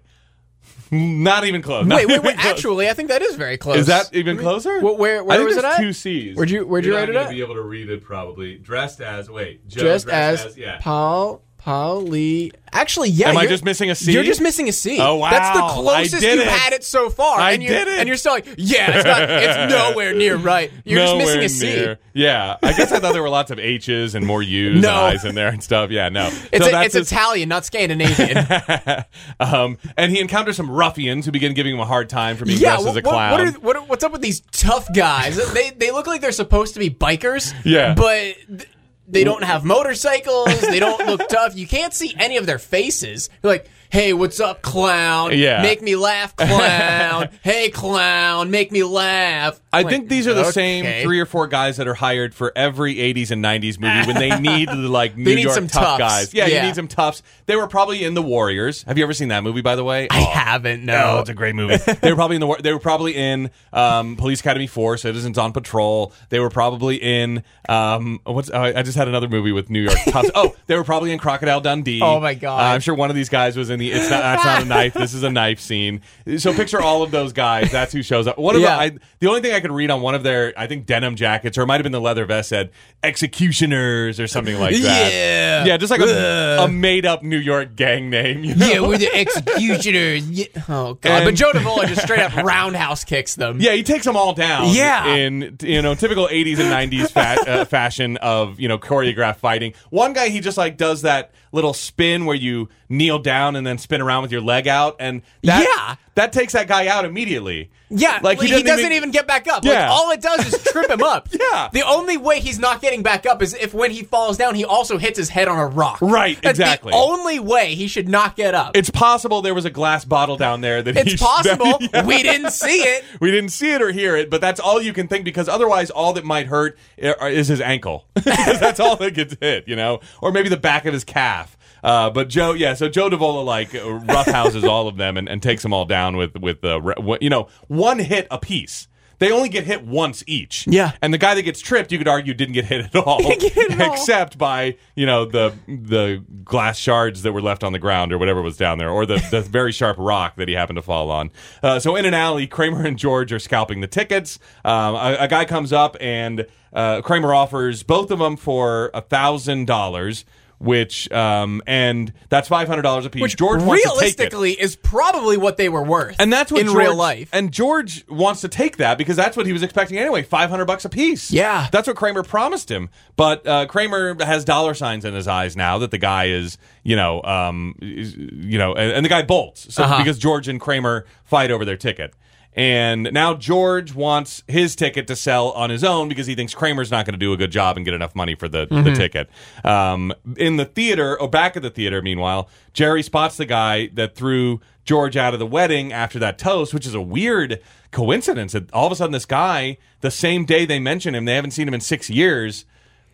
Not 0.91 1.45
even 1.45 1.61
close. 1.61 1.85
Not 1.85 1.97
Wait, 1.97 2.07
wait, 2.07 2.13
even 2.15 2.25
wait. 2.25 2.37
close. 2.39 2.51
Actually, 2.51 2.89
I 2.89 2.93
think 2.93 3.09
that 3.09 3.21
is 3.21 3.35
very 3.35 3.57
close. 3.57 3.77
Is 3.77 3.87
that 3.87 4.09
even 4.13 4.37
closer? 4.37 4.79
Wh- 4.79 4.97
where- 4.99 5.23
where 5.23 5.35
I 5.35 5.37
think 5.37 5.49
was 5.49 5.57
it 5.57 5.65
at? 5.65 5.77
Two 5.77 5.93
C's. 5.93 6.35
Where'd 6.35 6.49
you- 6.49 6.65
where'd 6.65 6.83
you 6.85 6.91
You're 6.91 6.99
write 6.99 7.05
not 7.07 7.09
it 7.09 7.13
gonna 7.13 7.25
at? 7.27 7.31
Be 7.31 7.41
able 7.41 7.55
to 7.55 7.61
read 7.61 7.89
it 7.89 8.03
probably. 8.03 8.55
Dressed 8.57 8.99
as 9.01 9.29
wait, 9.29 9.67
Joe 9.67 9.81
just 9.81 10.05
dressed 10.07 10.45
as, 10.47 10.57
yeah. 10.57 10.77
Paul 10.81 11.43
Pauli? 11.59 12.51
Actually, 12.71 13.09
yeah. 13.09 13.29
Am 13.29 13.37
I 13.37 13.47
just 13.47 13.65
missing 13.65 13.89
a 13.89 13.95
C? 13.95 14.11
You're 14.13 14.23
just 14.23 14.41
missing 14.41 14.69
a 14.69 14.71
C. 14.71 14.99
Oh, 15.01 15.15
wow. 15.15 15.31
That's 15.31 15.57
the 15.57 15.63
I 15.63 15.69
closest 15.73 16.21
did 16.21 16.37
you've 16.39 16.47
it. 16.47 16.51
had 16.51 16.71
it 16.73 16.83
so 16.83 17.09
far. 17.09 17.39
I 17.39 17.51
and 17.53 17.63
you're, 17.63 17.73
did 17.73 17.87
it. 17.87 17.99
And 17.99 18.07
you're 18.07 18.15
still 18.17 18.31
like, 18.33 18.45
yeah, 18.57 18.91
it's 18.95 19.05
not. 19.05 19.21
It's 19.29 19.73
nowhere 19.73 20.13
near 20.13 20.35
right. 20.37 20.71
You're 20.85 21.03
Nowhere 21.03 21.25
just 21.25 21.37
missing 21.37 21.69
a 21.69 21.73
C. 21.73 21.79
near. 21.79 21.99
Yeah, 22.13 22.57
I 22.61 22.73
guess 22.73 22.91
I 22.91 22.99
thought 22.99 23.13
there 23.13 23.21
were 23.23 23.29
lots 23.29 23.49
of 23.51 23.59
H's 23.59 24.13
and 24.15 24.25
more 24.25 24.41
U's 24.43 24.81
No. 24.81 24.89
and 24.89 24.97
I's 25.17 25.25
in 25.25 25.35
there 25.35 25.49
and 25.49 25.63
stuff. 25.63 25.89
Yeah, 25.89 26.09
no. 26.09 26.27
It's, 26.51 26.63
so 26.63 26.69
a, 26.69 26.71
that's 26.71 26.85
it's 26.87 26.95
his- 26.95 27.11
Italian, 27.11 27.49
not 27.49 27.65
Scandinavian. 27.65 28.37
um, 29.39 29.77
and 29.97 30.11
he 30.11 30.19
encounters 30.19 30.55
some 30.57 30.69
ruffians 30.69 31.25
who 31.25 31.31
begin 31.31 31.53
giving 31.53 31.73
him 31.73 31.79
a 31.79 31.85
hard 31.85 32.07
time 32.09 32.37
for 32.37 32.45
being 32.45 32.59
yeah, 32.59 32.75
dressed 32.75 32.87
as 32.89 32.95
a 32.95 33.01
what, 33.01 33.03
clown. 33.03 33.31
what, 33.31 33.41
are, 33.41 33.51
what 33.59 33.75
are- 33.75 33.83
what's 33.83 34.03
up 34.03 34.11
with 34.11 34.21
these 34.21 34.41
tough 34.51 34.87
guys? 34.93 35.37
they 35.53 35.71
they 35.71 35.91
look 35.91 36.07
like 36.07 36.21
they're 36.21 36.31
supposed 36.31 36.75
to 36.75 36.79
be 36.79 36.89
bikers. 36.89 37.53
Yeah. 37.65 37.95
but. 37.95 38.35
th- 38.47 38.67
They 39.11 39.23
don't 39.23 39.43
have 39.43 39.65
motorcycles. 39.65 40.61
They 40.61 40.79
don't 40.79 41.05
look 41.07 41.27
tough. 41.29 41.55
You 41.55 41.67
can't 41.67 41.93
see 41.93 42.13
any 42.17 42.37
of 42.37 42.45
their 42.45 42.59
faces. 42.59 43.29
They're 43.41 43.51
like, 43.51 43.69
"Hey, 43.89 44.13
what's 44.13 44.39
up, 44.39 44.61
clown? 44.61 45.31
Yeah. 45.37 45.61
make 45.61 45.81
me 45.81 45.95
laugh, 45.95 46.35
clown. 46.35 47.29
hey, 47.43 47.69
clown, 47.69 48.51
make 48.51 48.71
me 48.71 48.83
laugh." 48.83 49.59
I 49.71 49.83
Like, 49.83 49.91
think 49.91 50.09
these 50.09 50.27
are 50.27 50.33
the 50.33 50.41
okay. 50.45 50.51
same 50.51 51.03
three 51.03 51.19
or 51.19 51.25
four 51.27 51.45
guys 51.47 51.77
that 51.77 51.87
are 51.87 51.93
hired 51.93 52.33
for 52.33 52.51
every 52.55 52.95
80s 52.95 53.29
and 53.31 53.43
90s 53.45 53.79
movie 53.79 54.07
when 54.07 54.15
they 54.15 54.39
need 54.39 54.67
like 54.73 55.15
New 55.15 55.35
need 55.35 55.43
York 55.43 55.55
tough 55.67 55.71
toughs. 55.71 55.99
guys. 55.99 56.33
Yeah, 56.33 56.47
Yeah. 56.47 56.61
you 56.61 56.67
need 56.67 56.75
some 56.75 56.87
toughs. 56.87 57.21
They 57.45 57.55
were 57.55 57.67
probably 57.67 58.03
in 58.03 58.15
The 58.15 58.21
Warriors. 58.23 58.81
Have 58.83 58.97
you 58.97 59.03
ever 59.03 59.13
seen 59.13 59.27
that 59.27 59.43
movie, 59.43 59.61
by 59.61 59.75
the 59.75 59.83
way? 59.83 60.07
I 60.09 60.21
Oh, 60.21 60.25
haven't. 60.25 60.89
Oh, 60.89 60.93
No, 60.93 61.19
it's 61.19 61.29
a 61.29 61.33
great 61.35 61.53
movie. 61.55 61.77
they 62.01 62.09
were 62.11 62.15
probably 62.15 62.35
in 62.35 62.39
the. 62.41 62.47
war- 62.47 62.57
They 62.61 62.73
were 62.73 62.79
probably 62.79 63.15
in 63.15 63.51
um, 63.71 64.15
Police 64.15 64.39
Academy 64.39 64.65
Four, 64.67 64.97
Citizens 64.97 65.37
on 65.37 65.51
Patrol. 65.51 66.13
They 66.29 66.39
were 66.39 66.49
probably 66.49 66.95
in. 66.97 67.43
Um, 67.67 68.19
what's? 68.23 68.49
Oh, 68.51 68.61
I 68.61 68.81
just 68.81 68.97
had 68.97 69.07
another 69.07 69.27
movie 69.29 69.51
with 69.51 69.69
New 69.69 69.81
York 69.81 69.97
Toughs. 70.07 70.31
oh, 70.35 70.55
they 70.67 70.75
were 70.75 70.83
probably 70.83 71.11
in 71.11 71.19
Crocodile 71.19 71.61
Dundee. 71.61 72.01
Oh, 72.01 72.19
my 72.19 72.33
God. 72.33 72.59
Uh, 72.59 72.73
I'm 72.73 72.81
sure 72.81 72.95
one 72.95 73.09
of 73.11 73.15
these 73.15 73.29
guys 73.29 73.55
was 73.55 73.69
in 73.69 73.78
in 73.79 73.91
the. 73.91 73.91
It's 73.91 74.09
not. 74.09 74.21
That's 74.21 74.43
not 74.45 74.61
a 74.61 74.65
knife. 74.65 74.93
This 74.93 75.13
is 75.13 75.23
a 75.23 75.29
knife 75.29 75.59
scene. 75.59 76.01
So 76.37 76.53
picture 76.53 76.81
all 76.81 77.03
of 77.03 77.11
those 77.11 77.33
guys. 77.33 77.71
That's 77.71 77.93
who 77.93 78.01
shows 78.03 78.27
up. 78.27 78.37
One 78.37 78.55
of 78.55 78.61
Yeah. 78.61 78.75
the. 78.75 78.81
I, 78.81 78.91
the 79.19 79.27
only 79.27 79.41
thing 79.41 79.53
I 79.53 79.59
could 79.59 79.71
read 79.71 79.89
on 79.91 80.01
one 80.01 80.15
of 80.15 80.23
their, 80.23 80.53
I 80.57 80.67
think 80.67 80.85
denim 80.85 81.15
jackets, 81.15 81.57
or 81.57 81.63
it 81.63 81.65
might 81.67 81.75
have 81.75 81.83
been 81.83 81.91
the 81.91 81.99
leather 82.01 82.25
vest, 82.25 82.49
said 82.49 82.71
executioners 83.03 84.19
or 84.19 84.27
something 84.27 84.59
like 84.59 84.75
that. 84.75 85.11
Yeah. 85.13 85.65
Yeah, 85.65 85.77
just 85.77 85.91
like 85.91 86.01
a, 86.01 86.57
a 86.61 86.67
made 86.67 87.05
up 87.05 87.21
New 87.23 87.37
York 87.37 87.75
gang 87.75 88.09
name. 88.09 88.43
You 88.43 88.55
know? 88.55 88.67
Yeah, 88.67 88.79
we're 88.81 88.97
the 88.97 89.13
executioners. 89.13 90.29
Yeah. 90.39 90.45
Oh 90.69 90.93
god! 90.95 91.11
And- 91.11 91.25
but 91.25 91.35
Joe 91.35 91.51
Davola 91.51 91.87
just 91.87 92.01
straight 92.03 92.19
up 92.19 92.35
roundhouse 92.43 93.03
kicks 93.03 93.35
them. 93.35 93.57
Yeah, 93.59 93.73
he 93.73 93.83
takes 93.83 94.05
them 94.05 94.15
all 94.15 94.33
down. 94.33 94.69
Yeah. 94.73 95.15
in 95.15 95.57
you 95.61 95.81
know 95.81 95.95
typical 95.95 96.27
'80s 96.27 96.59
and 96.59 96.91
'90s 96.91 97.11
fa- 97.11 97.49
uh, 97.49 97.65
fashion 97.65 98.17
of 98.17 98.59
you 98.59 98.67
know 98.67 98.77
choreographed 98.77 99.37
fighting. 99.37 99.73
One 99.89 100.13
guy 100.13 100.29
he 100.29 100.39
just 100.39 100.57
like 100.57 100.77
does 100.77 101.01
that 101.03 101.31
little 101.51 101.73
spin 101.73 102.25
where 102.25 102.35
you 102.35 102.69
kneel 102.89 103.19
down 103.19 103.55
and 103.55 103.65
then 103.69 103.77
spin 103.77 104.01
around 104.01 104.23
with 104.23 104.31
your 104.31 104.41
leg 104.41 104.67
out, 104.67 104.95
and 104.99 105.21
that, 105.43 105.63
Yeah. 105.63 105.95
that 106.15 106.33
takes 106.33 106.53
that 106.53 106.67
guy 106.67 106.87
out 106.87 107.05
immediately. 107.05 107.69
Yeah, 107.91 108.19
like 108.21 108.39
he, 108.39 108.61
doesn't, 108.61 108.91
even, 108.91 109.09
get 109.09 109.25
back 109.25 109.47
up. 109.47 109.63
Like 109.65 109.73
Yeah. 109.73 109.89
all 109.89 110.11
it 110.11 110.21
does 110.21 110.45
is 110.53 110.63
trip 110.65 110.89
him 110.91 111.01
up. 111.01 111.27
Yeah. 111.39 111.69
The 111.73 111.81
only 111.81 112.17
way 112.17 112.39
he's 112.39 112.59
not 112.59 112.81
getting 112.81 113.01
back 113.01 113.25
up 113.25 113.41
is 113.41 113.53
if 113.55 113.73
when 113.73 113.89
he 113.89 114.03
falls 114.03 114.37
down, 114.37 114.53
he 114.53 114.63
also 114.65 114.97
hits 114.99 115.17
his 115.17 115.29
head 115.29 115.47
on 115.47 115.57
a 115.57 115.65
rock. 115.65 115.97
Right, 116.01 116.39
That's 116.41 116.59
exactly. 116.59 116.91
The 116.91 116.97
only 116.97 117.39
way 117.39 117.73
he 117.75 117.87
should 117.87 118.07
not 118.07 118.35
get 118.35 118.53
up. 118.53 118.75
It's 118.77 118.89
possible 118.91 119.41
there 119.41 119.55
was 119.55 119.65
a 119.65 119.69
glass 119.71 120.05
bottle 120.05 120.37
down 120.37 120.61
there 120.61 120.83
that 120.83 120.95
he 121.07 121.13
It's 121.13 121.21
possible. 121.21 121.79
Yeah. 121.93 122.05
We 122.05 122.21
didn't 122.21 122.51
see 122.51 122.81
it. 122.81 123.03
We 123.19 123.31
didn't 123.31 123.49
see 123.49 123.71
it 123.71 123.81
or 123.81 123.91
hear 123.91 124.15
it, 124.15 124.29
but 124.29 124.41
that's 124.41 124.59
all 124.59 124.79
you 124.81 124.93
can 124.93 125.07
think 125.07 125.25
because 125.25 125.49
otherwise, 125.49 125.89
all 125.89 126.13
that 126.13 126.25
might 126.25 126.45
hurt 126.47 126.77
is 126.97 127.47
his 127.47 127.61
ankle. 127.61 128.05
because 128.13 128.59
that's 128.59 128.79
all 128.79 128.95
that 128.97 129.15
gets 129.15 129.35
hit, 129.41 129.67
you 129.67 129.75
know, 129.75 130.01
or 130.21 130.31
maybe 130.31 130.49
the 130.49 130.57
back 130.57 130.85
of 130.85 130.93
his 130.93 131.03
calf. 131.03 131.57
Uh, 131.83 132.09
but 132.09 132.29
Joe, 132.29 132.53
yeah, 132.53 132.73
so 132.73 132.89
Joe 132.89 133.09
Davola 133.09 133.43
like 133.45 133.73
uh, 133.75 133.89
roughhouses 133.91 134.63
all 134.63 134.87
of 134.87 134.97
them 134.97 135.17
and, 135.17 135.27
and 135.29 135.41
takes 135.41 135.63
them 135.63 135.73
all 135.73 135.85
down 135.85 136.17
with 136.17 136.35
with 136.37 136.61
the 136.61 136.81
re- 136.81 137.17
you 137.21 137.29
know 137.29 137.47
one 137.67 137.99
hit 137.99 138.27
a 138.31 138.37
piece. 138.39 138.87
They 139.19 139.33
only 139.33 139.49
get 139.49 139.65
hit 139.65 139.85
once 139.85 140.23
each. 140.27 140.65
Yeah. 140.65 140.93
and 141.01 141.13
the 141.13 141.17
guy 141.17 141.35
that 141.35 141.41
gets 141.41 141.59
tripped, 141.59 141.91
you 141.91 141.97
could 141.97 142.07
argue, 142.07 142.33
didn't 142.33 142.53
get 142.53 142.63
hit 142.63 142.85
at 142.85 142.95
all, 142.95 143.21
hit 143.37 143.57
at 143.71 143.81
all. 143.81 143.93
except 143.93 144.37
by 144.37 144.77
you 144.95 145.05
know 145.05 145.25
the 145.25 145.53
the 145.67 146.23
glass 146.45 146.77
shards 146.77 147.23
that 147.23 147.33
were 147.33 147.41
left 147.41 147.61
on 147.65 147.73
the 147.73 147.79
ground 147.79 148.13
or 148.13 148.17
whatever 148.17 148.41
was 148.41 148.55
down 148.55 148.77
there, 148.77 148.89
or 148.89 149.05
the, 149.05 149.21
the 149.29 149.41
very 149.49 149.73
sharp 149.73 149.97
rock 149.99 150.37
that 150.37 150.47
he 150.47 150.53
happened 150.53 150.77
to 150.77 150.81
fall 150.81 151.11
on. 151.11 151.31
Uh, 151.61 151.79
so 151.79 151.97
in 151.97 152.05
an 152.05 152.13
alley, 152.13 152.47
Kramer 152.47 152.85
and 152.85 152.97
George 152.97 153.33
are 153.33 153.39
scalping 153.39 153.81
the 153.81 153.87
tickets. 153.87 154.39
Um, 154.63 154.95
a, 154.95 155.17
a 155.19 155.27
guy 155.27 155.43
comes 155.43 155.73
up 155.73 155.97
and 155.99 156.47
uh, 156.71 157.01
Kramer 157.01 157.33
offers 157.33 157.83
both 157.83 158.11
of 158.11 158.19
them 158.19 158.37
for 158.37 158.89
a 158.93 159.01
thousand 159.01 159.65
dollars. 159.67 160.23
Which 160.59 161.09
um 161.11 161.61
and 161.65 162.11
that's 162.27 162.49
five 162.49 162.67
hundred 162.67 162.81
dollars 162.81 163.05
a 163.05 163.09
piece. 163.09 163.21
Which 163.21 163.37
George 163.37 163.63
wants 163.63 163.81
to 163.83 163.89
take 163.89 163.97
it. 163.97 164.01
realistically 164.33 164.51
is 164.59 164.75
probably 164.75 165.37
what 165.37 165.55
they 165.55 165.69
were 165.69 165.83
worth. 165.83 166.17
And 166.19 166.33
that's 166.33 166.51
what 166.51 166.59
in 166.61 166.67
George, 166.67 166.77
real 166.77 166.95
life. 166.95 167.29
And 167.31 167.51
George 167.51 168.05
wants 168.09 168.41
to 168.41 168.49
take 168.49 168.75
that 168.77 168.97
because 168.97 169.15
that's 169.15 169.37
what 169.37 169.45
he 169.45 169.53
was 169.53 169.63
expecting 169.63 169.97
anyway. 169.97 170.21
Five 170.21 170.49
hundred 170.49 170.65
bucks 170.65 170.83
a 170.83 170.89
piece. 170.89 171.31
Yeah. 171.31 171.67
that's 171.71 171.87
what 171.87 171.95
Kramer 171.95 172.23
promised 172.23 172.69
him. 172.69 172.89
But 173.15 173.47
uh, 173.47 173.67
Kramer 173.67 174.21
has 174.23 174.43
dollar 174.43 174.73
signs 174.73 175.05
in 175.05 175.13
his 175.13 175.27
eyes 175.29 175.55
now 175.55 175.77
that 175.77 175.91
the 175.91 175.97
guy 175.97 176.25
is, 176.25 176.57
you 176.83 176.97
know, 176.97 177.23
um, 177.23 177.75
you 177.79 178.57
know, 178.57 178.73
and, 178.73 178.91
and 178.91 179.05
the 179.05 179.09
guy 179.09 179.21
bolts. 179.21 179.73
So 179.73 179.83
Uh-huh. 179.83 179.99
because 179.99 180.19
George 180.19 180.49
and 180.49 180.59
Kramer 180.59 181.05
fight 181.23 181.51
over 181.51 181.63
their 181.63 181.77
ticket. 181.77 182.13
And 182.55 183.09
now 183.13 183.35
George 183.35 183.93
wants 183.93 184.43
his 184.47 184.75
ticket 184.75 185.07
to 185.07 185.15
sell 185.15 185.51
on 185.51 185.69
his 185.69 185.83
own 185.83 186.09
because 186.09 186.27
he 186.27 186.35
thinks 186.35 186.53
Kramer's 186.53 186.91
not 186.91 187.05
going 187.05 187.13
to 187.13 187.19
do 187.19 187.31
a 187.31 187.37
good 187.37 187.51
job 187.51 187.77
and 187.77 187.85
get 187.85 187.93
enough 187.93 188.15
money 188.15 188.35
for 188.35 188.49
the, 188.49 188.67
Mm-hmm. 188.67 188.83
the 188.83 188.95
ticket. 188.95 189.29
Um, 189.63 190.13
in 190.35 190.57
the 190.57 190.65
theater, 190.65 191.19
or 191.19 191.29
back 191.29 191.55
at 191.55 191.61
the 191.61 191.69
theater, 191.69 192.01
meanwhile, 192.01 192.49
Jerry 192.73 193.03
spots 193.03 193.37
the 193.37 193.45
guy 193.45 193.87
that 193.93 194.15
threw 194.15 194.59
George 194.83 195.15
out 195.15 195.33
of 195.33 195.39
the 195.39 195.45
wedding 195.45 195.93
after 195.93 196.17
that 196.19 196.37
toast, 196.37 196.73
which 196.73 196.85
is 196.87 196.93
a 196.95 197.01
weird 197.01 197.61
coincidence. 197.91 198.53
That 198.53 198.73
all 198.73 198.87
of 198.87 198.91
a 198.91 198.95
sudden, 198.95 199.11
this 199.13 199.25
guy, 199.25 199.77
the 200.01 200.11
same 200.11 200.43
day 200.45 200.65
they 200.65 200.79
mention 200.79 201.13
him, 201.15 201.25
they 201.25 201.35
haven't 201.35 201.51
seen 201.51 201.67
him 201.67 201.73
in 201.75 201.81
six 201.81 202.09
years. 202.09 202.65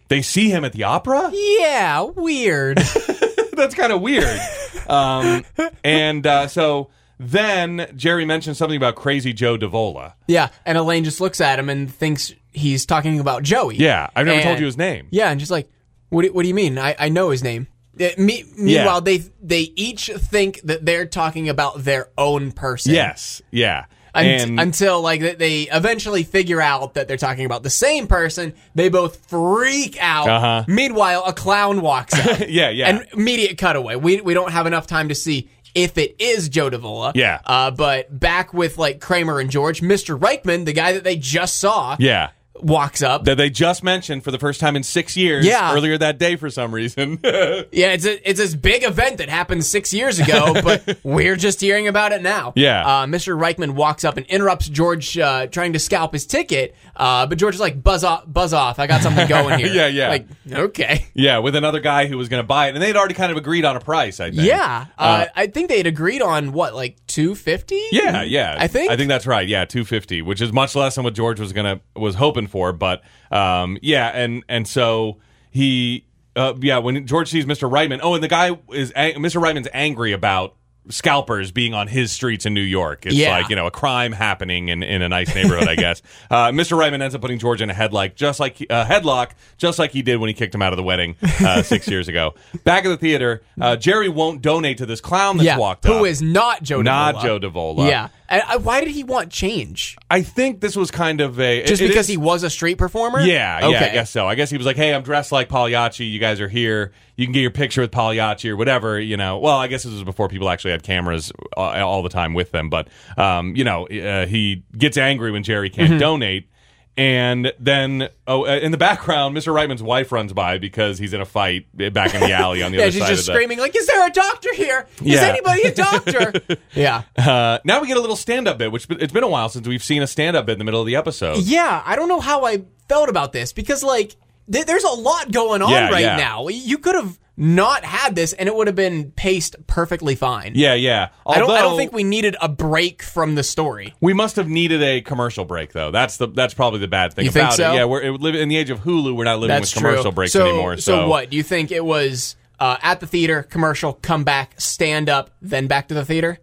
They 0.07 0.21
see 0.21 0.49
him 0.49 0.63
at 0.63 0.71
the 0.73 0.83
opera. 0.83 1.29
yeah, 1.33 2.01
weird. 2.01 2.77
That's 3.53 3.75
kind 3.75 3.91
of 3.91 4.01
weird. 4.01 4.39
Um, 4.87 5.43
and 5.83 6.27
uh, 6.27 6.47
so 6.47 6.91
then 7.19 7.87
Jerry 7.95 8.25
mentions 8.25 8.57
something 8.57 8.77
about 8.77 8.95
Crazy 8.95 9.33
Joe 9.33 9.57
Davola. 9.57 10.13
yeah, 10.27 10.49
and 10.65 10.77
Elaine 10.77 11.03
just 11.03 11.21
looks 11.21 11.39
at 11.41 11.59
him 11.59 11.69
and 11.69 11.91
thinks 11.93 12.33
he's 12.51 12.85
talking 12.85 13.19
about 13.19 13.43
Joey. 13.43 13.75
Yeah, 13.77 14.09
I've 14.15 14.25
never 14.25 14.41
told 14.41 14.59
you 14.59 14.65
his 14.65 14.77
name. 14.77 15.07
Yeah, 15.11 15.29
and 15.29 15.39
just 15.39 15.51
like, 15.51 15.69
what 16.09 16.23
do, 16.23 16.33
what 16.33 16.41
do 16.43 16.47
you 16.47 16.53
mean? 16.55 16.77
I, 16.77 16.95
I 16.99 17.09
know 17.09 17.29
his 17.29 17.43
name. 17.43 17.67
Uh, 17.99 18.09
me, 18.17 18.43
meanwhile, 18.57 18.99
they 19.01 19.17
they 19.41 19.71
each 19.75 20.07
think 20.13 20.59
that 20.63 20.85
they're 20.85 21.05
talking 21.05 21.47
about 21.47 21.83
their 21.83 22.09
own 22.17 22.51
person. 22.51 22.93
Yes, 22.93 23.41
yeah. 23.51 23.85
Un- 24.13 24.25
and 24.25 24.59
until 24.61 25.01
like 25.01 25.19
they- 25.21 25.35
they 25.35 25.61
eventually 25.63 26.23
figure 26.23 26.61
out 26.61 26.93
that 26.93 27.07
they're 27.09 27.17
talking 27.17 27.45
about 27.45 27.63
the 27.63 27.69
same 27.69 28.07
person, 28.07 28.53
they 28.73 28.87
both 28.89 29.29
freak 29.29 29.97
out. 30.01 30.27
Uh-huh. 30.29 30.63
Meanwhile, 30.69 31.23
a 31.25 31.33
clown 31.33 31.81
walks 31.81 32.13
up. 32.13 32.39
yeah, 32.47 32.69
yeah. 32.69 32.87
And 32.89 33.07
immediate 33.13 33.57
cutaway. 33.57 33.95
We 33.95 34.21
we 34.21 34.33
don't 34.33 34.51
have 34.51 34.67
enough 34.67 34.87
time 34.87 35.09
to 35.09 35.15
see 35.15 35.49
if 35.75 35.97
it 35.97 36.15
is 36.19 36.49
Joe 36.49 36.69
Davola. 36.69 37.11
Yeah. 37.13 37.41
Uh, 37.45 37.69
but 37.71 38.17
back 38.17 38.53
with 38.53 38.77
like 38.77 39.01
Kramer 39.01 39.39
and 39.39 39.51
George, 39.51 39.81
Mr. 39.81 40.17
Reichman, 40.17 40.65
the 40.65 40.73
guy 40.73 40.93
that 40.93 41.03
they 41.03 41.17
just 41.17 41.57
saw, 41.57 41.97
yeah. 41.99 42.31
Walks 42.61 43.01
up. 43.01 43.25
That 43.25 43.37
they 43.37 43.49
just 43.49 43.83
mentioned 43.83 44.23
for 44.23 44.31
the 44.31 44.39
first 44.39 44.59
time 44.59 44.75
in 44.75 44.83
six 44.83 45.17
years 45.17 45.45
Yeah. 45.45 45.73
earlier 45.73 45.97
that 45.97 46.17
day 46.17 46.35
for 46.35 46.49
some 46.49 46.73
reason. 46.73 47.19
Yeah, 47.71 47.91
it's 47.91 48.05
a, 48.05 48.29
it's 48.29 48.39
this 48.39 48.55
big 48.55 48.83
event 48.83 49.17
that 49.17 49.27
happened 49.29 49.65
six 49.65 49.93
years 49.93 50.19
ago, 50.19 50.53
but 50.63 50.97
we're 51.03 51.35
just 51.35 51.59
hearing 51.59 51.87
about 51.87 52.11
it 52.13 52.21
now. 52.21 52.53
Yeah. 52.55 52.85
Uh, 52.85 53.05
Mr. 53.05 53.37
Reichman 53.37 53.71
walks 53.71 54.03
up 54.05 54.17
and 54.17 54.25
interrupts 54.27 54.69
George 54.69 55.17
uh, 55.17 55.47
trying 55.47 55.73
to 55.73 55.79
scalp 55.79 56.13
his 56.13 56.25
ticket, 56.25 56.75
uh, 56.95 57.25
but 57.27 57.37
George 57.37 57.55
is 57.55 57.59
like, 57.61 57.81
buzz 57.83 58.03
off, 58.03 58.23
buzz 58.27 58.53
off. 58.53 58.79
I 58.79 58.87
got 58.87 59.01
something 59.01 59.27
going 59.27 59.59
here. 59.63 59.67
Yeah, 59.67 59.87
yeah. 59.87 60.09
Like, 60.09 60.27
okay. 60.51 61.07
yeah, 61.13 61.39
with 61.39 61.55
another 61.55 61.79
guy 61.79 62.07
who 62.07 62.17
was 62.17 62.29
going 62.29 62.41
to 62.41 62.47
buy 62.47 62.67
it. 62.67 62.75
And 62.75 62.81
they'd 62.83 62.95
already 62.95 63.13
kind 63.15 63.31
of 63.31 63.37
agreed 63.37 63.65
on 63.65 63.75
a 63.75 63.79
price, 63.81 64.19
I 64.19 64.31
think. 64.31 64.43
Yeah. 64.47 64.85
Uh, 64.97 65.25
I 65.35 65.47
think 65.47 65.69
they 65.69 65.77
had 65.77 65.87
agreed 65.87 66.21
on 66.21 66.51
what, 66.53 66.73
like 66.75 66.97
250 67.07 67.81
Yeah, 67.91 68.21
yeah. 68.23 68.55
I 68.57 68.67
think. 68.67 68.91
I 68.91 68.95
think 68.97 69.09
that's 69.09 69.27
right. 69.27 69.47
Yeah, 69.47 69.65
250, 69.65 70.21
which 70.21 70.41
is 70.41 70.53
much 70.53 70.75
less 70.75 70.95
than 70.95 71.03
what 71.03 71.13
George 71.13 71.39
was 71.39 71.51
to 71.53 71.81
was 71.95 72.15
hoping 72.15 72.44
for, 72.47 72.71
but 72.73 73.01
um 73.31 73.77
yeah, 73.81 74.07
and 74.09 74.43
and 74.49 74.67
so 74.67 75.17
he 75.51 76.05
uh, 76.35 76.53
yeah, 76.61 76.77
when 76.79 77.07
George 77.07 77.29
sees 77.29 77.45
Mr. 77.45 77.69
Reitman, 77.71 78.01
oh, 78.03 78.13
and 78.13 78.21
the 78.23 78.27
guy 78.27 78.49
is 78.73 78.91
Mr. 78.91 79.41
Reitman's 79.41 79.69
angry 79.73 80.11
about 80.11 80.55
scalpers 80.89 81.51
being 81.51 81.73
on 81.73 81.87
his 81.87 82.11
streets 82.11 82.45
in 82.45 82.53
New 82.53 82.61
York. 82.61 83.05
It's 83.07 83.15
Yeah. 83.15 83.31
like, 83.31 83.49
you 83.49 83.55
know, 83.55 83.65
a 83.65 83.71
crime 83.71 84.11
happening 84.11 84.69
in, 84.69 84.83
in 84.83 85.01
a 85.01 85.09
nice 85.09 85.33
neighborhood, 85.33 85.67
I 85.67 85.75
guess. 85.75 86.01
Uh, 86.29 86.49
Mr. 86.51 86.77
Reitman 86.77 87.01
ends 87.01 87.15
up 87.15 87.21
putting 87.21 87.39
George 87.39 87.61
in 87.61 87.69
a 87.69 87.73
headlock, 87.73 88.15
just 88.15 88.39
like 88.39 88.59
a 88.61 88.83
headlock, 88.83 89.31
just 89.57 89.79
like 89.79 89.91
he 89.91 90.01
did 90.01 90.17
when 90.17 90.27
he 90.27 90.33
kicked 90.33 90.53
him 90.53 90.61
out 90.61 90.73
of 90.73 90.77
the 90.77 90.83
wedding 90.83 91.15
uh, 91.39 91.61
six 91.63 91.87
years 91.87 92.07
ago. 92.07 92.33
Back 92.63 92.83
at 92.85 92.89
the 92.89 92.97
theater, 92.97 93.41
uh, 93.61 93.75
Jerry 93.77 94.09
won't 94.09 94.41
donate 94.41 94.79
to 94.79 94.85
this 94.85 95.01
clown 95.01 95.37
that's 95.37 95.45
Yeah. 95.45 95.57
walked 95.57 95.85
up. 95.85 95.93
Who 95.93 96.05
is 96.05 96.21
not 96.21 96.61
Joe 96.63 96.81
Not. 96.81 97.21
Joe 97.21 97.39
Davola. 97.39 97.87
Yeah. 97.87 98.09
And, 98.27 98.41
uh, 98.47 98.59
why 98.59 98.79
did 98.83 98.89
he 98.89 99.03
want 99.03 99.31
change? 99.31 99.95
I 100.09 100.21
think 100.23 100.59
this 100.61 100.75
was 100.75 100.89
kind 100.91 101.21
of 101.21 101.39
a 101.39 101.63
Just 101.65 101.81
it- 101.81 101.87
because 101.89 102.05
is- 102.05 102.09
he 102.09 102.17
was 102.17 102.43
a 102.43 102.49
street 102.49 102.77
performer? 102.77 103.19
Yeah, 103.21 103.67
yeah, 103.67 103.85
I 103.85 103.89
guess 103.93 104.09
so. 104.09 104.27
I 104.27 104.35
guess 104.35 104.49
he 104.49 104.57
was 104.57 104.65
like, 104.65 104.75
"Hey, 104.77 104.93
I'm 104.93 105.03
dressed 105.03 105.31
like 105.31 105.47
Pagliacci. 105.49 106.05
You 106.05 106.19
guys 106.19 106.41
are 106.41 106.47
here. 106.49 106.91
You 107.17 107.25
can 107.25 107.33
get 107.33 107.41
your 107.41 107.51
picture 107.51 107.81
with 107.81 107.91
Pagliacci 107.91 108.49
or 108.49 108.55
whatever." 108.57 108.99
You 108.99 109.15
know. 109.17 109.37
Well, 109.37 109.57
I 109.57 109.67
guess 109.67 109.83
this 109.83 109.93
was 109.93 110.03
before 110.03 110.27
people 110.27 110.49
actually 110.49 110.71
had 110.71 110.81
cameras 110.83 111.31
uh, 111.55 111.61
all 111.85 112.01
the 112.03 112.09
time 112.09 112.33
with 112.33 112.51
them. 112.51 112.69
But 112.69 112.87
um, 113.17 113.55
you 113.55 113.63
know, 113.63 113.85
uh, 113.87 114.25
he 114.25 114.63
gets 114.77 114.97
angry 114.97 115.31
when 115.31 115.43
Jerry 115.43 115.69
can't 115.69 115.91
Mm-hmm. 115.91 115.99
donate. 115.99 116.49
And 116.97 117.51
then, 117.59 118.07
oh, 118.25 118.45
uh, 118.45 118.55
in 118.57 118.71
the 118.71 118.77
background, 118.77 119.35
Mr. 119.35 119.53
Reitman's 119.53 119.83
wife 119.83 120.13
runs 120.13 120.31
by 120.31 120.57
because 120.59 120.97
he's 120.97 121.11
in 121.13 121.19
a 121.19 121.25
fight 121.25 121.65
back 121.93 122.13
in 122.15 122.21
the 122.21 122.31
alley 122.31 122.63
on 122.63 122.71
the 122.71 122.77
Yeah, 122.77 122.83
other 122.85 122.91
she's 122.93 123.01
side 123.01 123.07
just 123.09 123.19
of 123.21 123.25
the. 123.27 123.33
screaming 123.33 123.59
like, 123.59 123.75
"Is 123.75 123.85
there 123.87 124.07
a 124.07 124.11
doctor 124.11 124.53
here? 124.55 124.87
Is 125.01 125.07
Yeah. 125.15 125.23
anybody 125.23 125.63
a 125.63 125.73
doctor?" 125.75 126.33
yeah, 126.73 127.01
Uh, 127.17 127.59
now 127.65 127.81
we 127.81 127.87
get 127.87 127.97
a 127.97 127.99
little 127.99 128.15
stand-up 128.15 128.57
bit, 128.57 128.71
which 128.71 128.87
it's 128.89 129.11
been 129.11 129.23
a 129.25 129.27
while 129.27 129.49
since 129.49 129.67
we've 129.67 129.83
seen 129.83 130.01
a 130.03 130.07
stand-up 130.07 130.45
bit 130.45 130.53
in 130.53 130.59
the 130.59 130.63
middle 130.65 130.79
of 130.79 130.87
the 130.87 130.95
episode. 130.95 131.39
yeah. 131.39 131.83
I 131.85 131.97
don't 131.97 132.07
know 132.07 132.21
how 132.21 132.45
I 132.45 132.63
felt 132.87 133.09
about 133.09 133.33
this 133.33 133.51
because 133.51 133.83
like 133.83 134.15
th- 134.51 134.65
there's 134.65 134.83
a 134.83 134.89
lot 134.93 135.31
going 135.31 135.61
on 135.61 135.69
Yeah, 135.71 135.89
right 135.89 136.01
yeah. 136.03 136.15
now. 136.17 136.47
You 136.47 136.77
could 136.77 136.95
have 136.95 137.19
not 137.37 137.83
had 137.83 138.15
this, 138.15 138.31
and 138.33 138.47
it 138.47 138.55
would 138.55 138.67
have 138.67 138.77
been 138.77 139.11
paced 139.11 139.55
perfectly 139.67 140.15
fine. 140.15 140.53
Yeah, 140.55 140.73
yeah. 140.73 141.09
I 141.27 141.37
don't. 141.37 141.51
I 141.51 141.61
don't 141.61 141.77
think 141.77 141.91
we 141.91 142.03
needed 142.05 142.35
a 142.41 142.47
break 142.47 143.01
from 143.03 143.35
the 143.35 143.43
story. 143.43 143.93
We 143.99 144.13
must 144.13 144.37
have 144.37 144.47
needed 144.47 144.81
a 144.81 145.01
commercial 145.01 145.43
break, 145.43 145.73
though. 145.73 145.91
That's 145.91 146.17
the 146.17 146.27
that's 146.27 146.53
probably 146.53 146.79
the 146.79 146.87
bad 146.87 147.13
thing 147.13 147.25
You 147.25 147.31
about 147.31 147.53
so? 147.55 147.71
it. 147.73 147.75
Yeah, 147.75 147.85
we're 147.85 148.03
it, 148.03 148.21
live 148.21 148.35
in 148.35 148.47
the 148.47 148.55
age 148.55 148.69
of 148.69 148.79
Hulu. 148.79 149.15
We're 149.15 149.25
not 149.25 149.39
living 149.39 149.49
That's 149.53 149.73
with 149.75 149.83
commercial 149.83 150.03
true. 150.03 150.11
breaks 150.13 150.31
so, 150.33 150.47
anymore. 150.47 150.77
So, 150.77 151.07
what 151.09 151.29
do 151.29 151.35
you 151.35 151.43
think? 151.43 151.71
It 151.71 151.83
was 151.83 152.37
uh, 152.59 152.77
at 152.81 153.01
the 153.01 153.07
theater, 153.07 153.43
commercial, 153.43 153.93
come 153.93 154.23
back, 154.23 154.53
stand 154.61 155.09
up, 155.09 155.31
then 155.41 155.67
back 155.67 155.89
to 155.89 155.93
the 155.93 156.05
theater. 156.05 156.39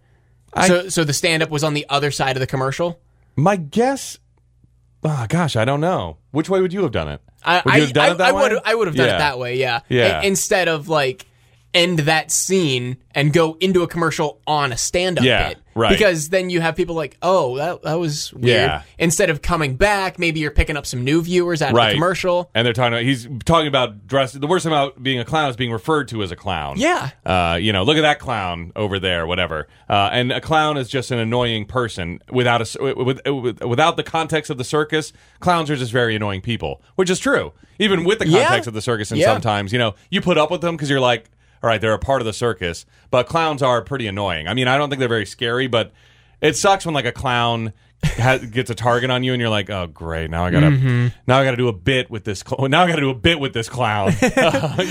so, 0.66 0.90
so 0.90 1.04
the 1.04 1.14
stand 1.14 1.42
up 1.42 1.48
was 1.48 1.64
on 1.64 1.72
the 1.72 1.86
other 1.88 2.10
side 2.10 2.36
of 2.36 2.40
the 2.40 2.46
commercial. 2.46 3.00
My 3.34 3.56
guess. 3.56 4.18
Oh, 5.04 5.26
gosh, 5.28 5.56
I 5.56 5.64
don't 5.64 5.80
know. 5.80 6.18
Which 6.30 6.48
way 6.48 6.60
would 6.60 6.72
you 6.72 6.82
have 6.82 6.92
done 6.92 7.08
it? 7.08 7.20
I, 7.44 7.62
would 7.64 7.74
you 7.74 7.80
have 7.82 7.92
done 7.92 8.08
I, 8.08 8.12
it 8.12 8.18
that 8.18 8.28
I 8.28 8.32
way? 8.32 8.42
would 8.42 8.58
I 8.64 8.74
would 8.74 8.86
have 8.86 8.96
done 8.96 9.08
Yeah. 9.08 9.16
it 9.16 9.18
that 9.18 9.38
way, 9.38 9.56
yeah. 9.56 9.80
Yeah. 9.88 10.20
I- 10.22 10.24
instead 10.26 10.68
of 10.68 10.88
like 10.88 11.26
end 11.74 12.00
that 12.00 12.30
scene 12.30 12.96
and 13.14 13.32
go 13.32 13.56
into 13.60 13.82
a 13.82 13.86
commercial 13.88 14.40
on 14.46 14.72
a 14.72 14.76
stand-up 14.76 15.24
Yeah, 15.24 15.50
bit. 15.50 15.58
right. 15.74 15.90
Because 15.90 16.30
then 16.30 16.48
you 16.48 16.60
have 16.62 16.76
people 16.76 16.94
like, 16.94 17.16
oh, 17.22 17.56
that, 17.58 17.82
that 17.82 17.94
was 17.98 18.32
weird. 18.32 18.46
Yeah. 18.46 18.82
Instead 18.98 19.28
of 19.30 19.42
coming 19.42 19.76
back, 19.76 20.18
maybe 20.18 20.40
you're 20.40 20.50
picking 20.50 20.76
up 20.78 20.86
some 20.86 21.04
new 21.04 21.20
viewers 21.22 21.60
out 21.60 21.70
of 21.70 21.76
Right. 21.76 21.88
the 21.90 21.94
commercial. 21.94 22.50
And 22.54 22.64
they're 22.66 22.72
talking 22.72 22.94
about 22.94 23.02
he's 23.04 23.28
talking 23.44 23.68
about 23.68 24.06
dress. 24.06 24.32
The 24.32 24.46
worst 24.46 24.64
thing 24.64 24.72
about 24.72 25.02
being 25.02 25.18
a 25.20 25.24
clown 25.26 25.50
is 25.50 25.56
being 25.56 25.72
referred 25.72 26.08
to 26.08 26.22
as 26.22 26.30
a 26.30 26.36
clown. 26.36 26.78
Yeah. 26.78 27.10
Uh, 27.24 27.58
you 27.60 27.72
know, 27.72 27.82
look 27.82 27.96
at 27.98 28.02
that 28.02 28.18
clown 28.18 28.72
over 28.76 28.98
there, 28.98 29.26
whatever. 29.26 29.68
Uh, 29.90 30.08
and 30.12 30.32
a 30.32 30.40
clown 30.40 30.76
is 30.78 30.88
just 30.88 31.10
an 31.10 31.18
annoying 31.18 31.66
person 31.66 32.20
without 32.30 32.60
a 32.76 32.94
with, 32.94 33.20
with, 33.26 33.62
without 33.62 33.96
the 33.98 34.02
context 34.02 34.50
of 34.50 34.56
the 34.58 34.64
circus. 34.64 35.12
Clowns 35.40 35.70
are 35.70 35.76
just 35.76 35.92
very 35.92 36.16
annoying 36.16 36.40
people, 36.40 36.80
which 36.96 37.10
is 37.10 37.18
true. 37.18 37.52
Even 37.78 38.04
with 38.04 38.20
the 38.20 38.28
Yeah. 38.28 38.44
context 38.44 38.68
of 38.68 38.74
the 38.74 38.82
circus, 38.82 39.10
and 39.10 39.20
Yeah. 39.20 39.26
sometimes 39.26 39.72
you 39.72 39.78
know 39.78 39.94
you 40.10 40.20
put 40.22 40.38
up 40.38 40.50
with 40.50 40.60
them 40.62 40.76
because 40.76 40.88
you're 40.88 41.00
like, 41.00 41.28
all 41.62 41.68
right, 41.68 41.80
they're 41.80 41.92
a 41.92 41.98
part 41.98 42.20
of 42.20 42.26
the 42.26 42.32
circus. 42.32 42.84
But 43.10 43.26
clowns 43.26 43.62
are 43.62 43.82
pretty 43.82 44.06
annoying. 44.06 44.48
I 44.48 44.54
mean, 44.54 44.68
I 44.68 44.76
don't 44.76 44.88
think 44.88 44.98
they're 44.98 45.08
very 45.08 45.26
scary, 45.26 45.66
but 45.66 45.92
it 46.40 46.56
sucks 46.56 46.84
when 46.84 46.94
like 46.94 47.04
a 47.04 47.12
clown. 47.12 47.72
Has, 48.04 48.44
gets 48.46 48.70
a 48.70 48.74
target 48.74 49.10
on 49.10 49.22
you 49.24 49.32
and 49.32 49.40
you're 49.40 49.48
like 49.50 49.70
oh 49.70 49.86
great 49.86 50.30
now 50.30 50.44
i 50.44 50.50
gotta 50.50 50.66
Mm-hmm. 50.66 51.08
now 51.26 51.38
i 51.38 51.44
gotta 51.44 51.56
do 51.56 51.68
a 51.68 51.72
bit 51.72 52.10
with 52.10 52.24
this 52.24 52.42
cl- 52.46 52.68
now 52.68 52.82
i 52.82 52.88
gotta 52.88 53.00
do 53.00 53.10
a 53.10 53.14
bit 53.14 53.38
with 53.40 53.52
this 53.54 53.68
clown 53.68 54.12
you 54.22 54.28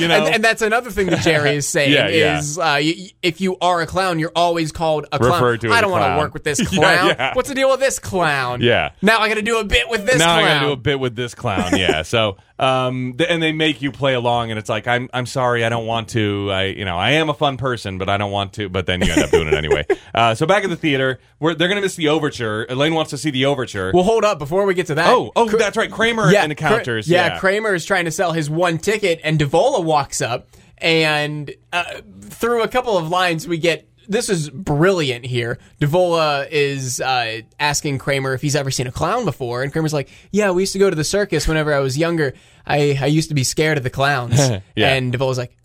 know 0.08 0.26
And, 0.26 0.36
and 0.36 0.44
that's 0.44 0.62
another 0.62 0.92
thing 0.92 1.08
that 1.08 1.22
Jerry 1.22 1.56
is 1.56 1.68
saying 1.68 1.92
Yeah, 1.94 2.08
yeah. 2.10 2.40
is 2.40 2.58
uh, 2.58 2.80
y- 2.82 3.10
if 3.22 3.42
you 3.42 3.58
are 3.62 3.82
a 3.82 3.88
clown, 3.88 4.20
you're 4.20 4.32
always 4.36 4.72
called 4.72 5.06
a 5.12 5.20
clown. 5.20 5.32
Referred 5.34 5.62
to 5.62 5.72
I 5.72 5.82
don't 5.82 5.92
want 5.92 6.04
to 6.06 6.18
work 6.18 6.34
with 6.34 6.44
this 6.44 6.66
clown. 6.68 7.08
yeah. 7.10 7.34
What's 7.34 7.50
the 7.50 7.56
deal 7.56 7.70
with 7.70 7.80
this 7.80 8.00
clown? 8.00 8.62
Yeah. 8.62 8.92
Now 9.02 9.20
I 9.20 9.28
got 9.28 9.36
to 9.36 9.42
do 9.42 9.60
a 9.60 9.64
bit 9.64 9.90
with 9.90 10.06
this 10.06 10.18
now 10.20 10.36
clown. 10.40 10.44
I 10.44 10.54
gotta 10.56 10.66
do 10.68 10.72
a 10.72 10.78
bit 10.78 11.00
with 11.00 11.16
this 11.16 11.34
clown. 11.36 11.78
Yeah. 11.78 12.02
So, 12.04 12.38
um, 12.60 13.16
th- 13.18 13.30
and 13.30 13.42
they 13.42 13.52
make 13.52 13.82
you 13.82 13.92
play 13.92 14.14
along, 14.14 14.52
and 14.52 14.60
it's 14.60 14.70
like, 14.70 14.88
I'm, 14.88 15.10
I'm 15.14 15.26
sorry, 15.26 15.64
I 15.66 15.70
don't 15.70 15.86
want 15.88 16.10
to. 16.10 16.50
I, 16.52 16.64
you 16.66 16.86
know, 16.86 16.98
I 16.98 17.12
am 17.12 17.30
a 17.30 17.34
fun 17.34 17.58
person, 17.58 17.98
but 17.98 18.10
I 18.10 18.18
don't 18.18 18.32
want 18.32 18.54
to. 18.54 18.70
But 18.70 18.86
then 18.86 19.02
you 19.02 19.12
end 19.12 19.22
up 19.24 19.30
doing 19.32 19.48
it 19.48 19.54
anyway. 19.54 19.86
Uh, 20.14 20.36
so 20.36 20.46
back 20.46 20.64
at 20.64 20.70
the 20.70 20.76
theater, 20.76 21.20
we're, 21.40 21.56
they're 21.56 21.68
gonna 21.70 21.82
miss 21.82 21.96
the 21.96 22.10
overture. 22.10 22.66
Elaine 22.70 22.94
wants 23.02 23.10
to 23.12 23.18
see 23.18 23.32
the 23.32 23.46
overture. 23.46 23.92
well, 23.94 24.04
hold 24.04 24.24
up 24.24 24.40
before 24.40 24.66
we 24.66 24.74
get 24.74 24.88
to 24.88 24.96
that. 24.96 25.10
oh, 25.10 25.32
oh, 25.36 25.50
that's 25.50 25.78
right. 25.78 25.92
Kramer 25.92 26.32
yeah, 26.32 26.46
encounters. 26.46 27.08
Kra- 27.08 27.12
yeah, 27.12 27.28
yeah. 27.34 27.40
Kramer 27.40 27.74
is 27.74 27.84
trying 27.86 28.06
to 28.06 28.12
sell 28.12 28.32
his 28.32 28.50
one 28.50 28.78
ticket, 28.78 29.20
and 29.24 29.40
Davola 29.40 29.84
walks 29.84 30.22
up, 30.22 30.48
and 30.78 31.54
uh, 31.74 31.84
through 32.22 32.64
a 32.64 32.68
couple 32.68 32.98
of 32.98 33.10
lines, 33.10 33.48
we 33.48 33.58
get. 33.58 33.88
This 34.08 34.30
is 34.30 34.50
brilliant 34.50 35.26
here. 35.26 35.58
Davola 35.80 36.48
is 36.52 37.00
uh, 37.00 37.42
asking 37.60 38.00
Kramer 38.00 38.34
if 38.34 38.42
he's 38.42 38.56
ever 38.56 38.70
seen 38.72 38.88
a 38.88 38.92
clown 38.92 39.26
before, 39.26 39.64
and 39.64 39.72
Kramer's 39.72 39.94
like, 39.94 40.10
"Yeah, 40.32 40.52
we 40.52 40.64
used 40.64 40.74
to 40.74 40.80
go 40.80 40.90
to 40.90 40.96
the 40.96 41.04
circus 41.04 41.48
whenever 41.48 41.74
I 41.74 41.80
was 41.80 41.98
younger. 41.98 42.34
I, 42.66 42.98
I 43.00 43.06
used 43.06 43.30
to 43.30 43.36
be 43.36 43.44
scared 43.44 43.78
of 43.78 43.84
the 43.84 43.90
clowns." 43.90 44.40
Yeah. 44.76 44.94
And 44.94 45.14
Davola's 45.14 45.38
like, 45.38 45.56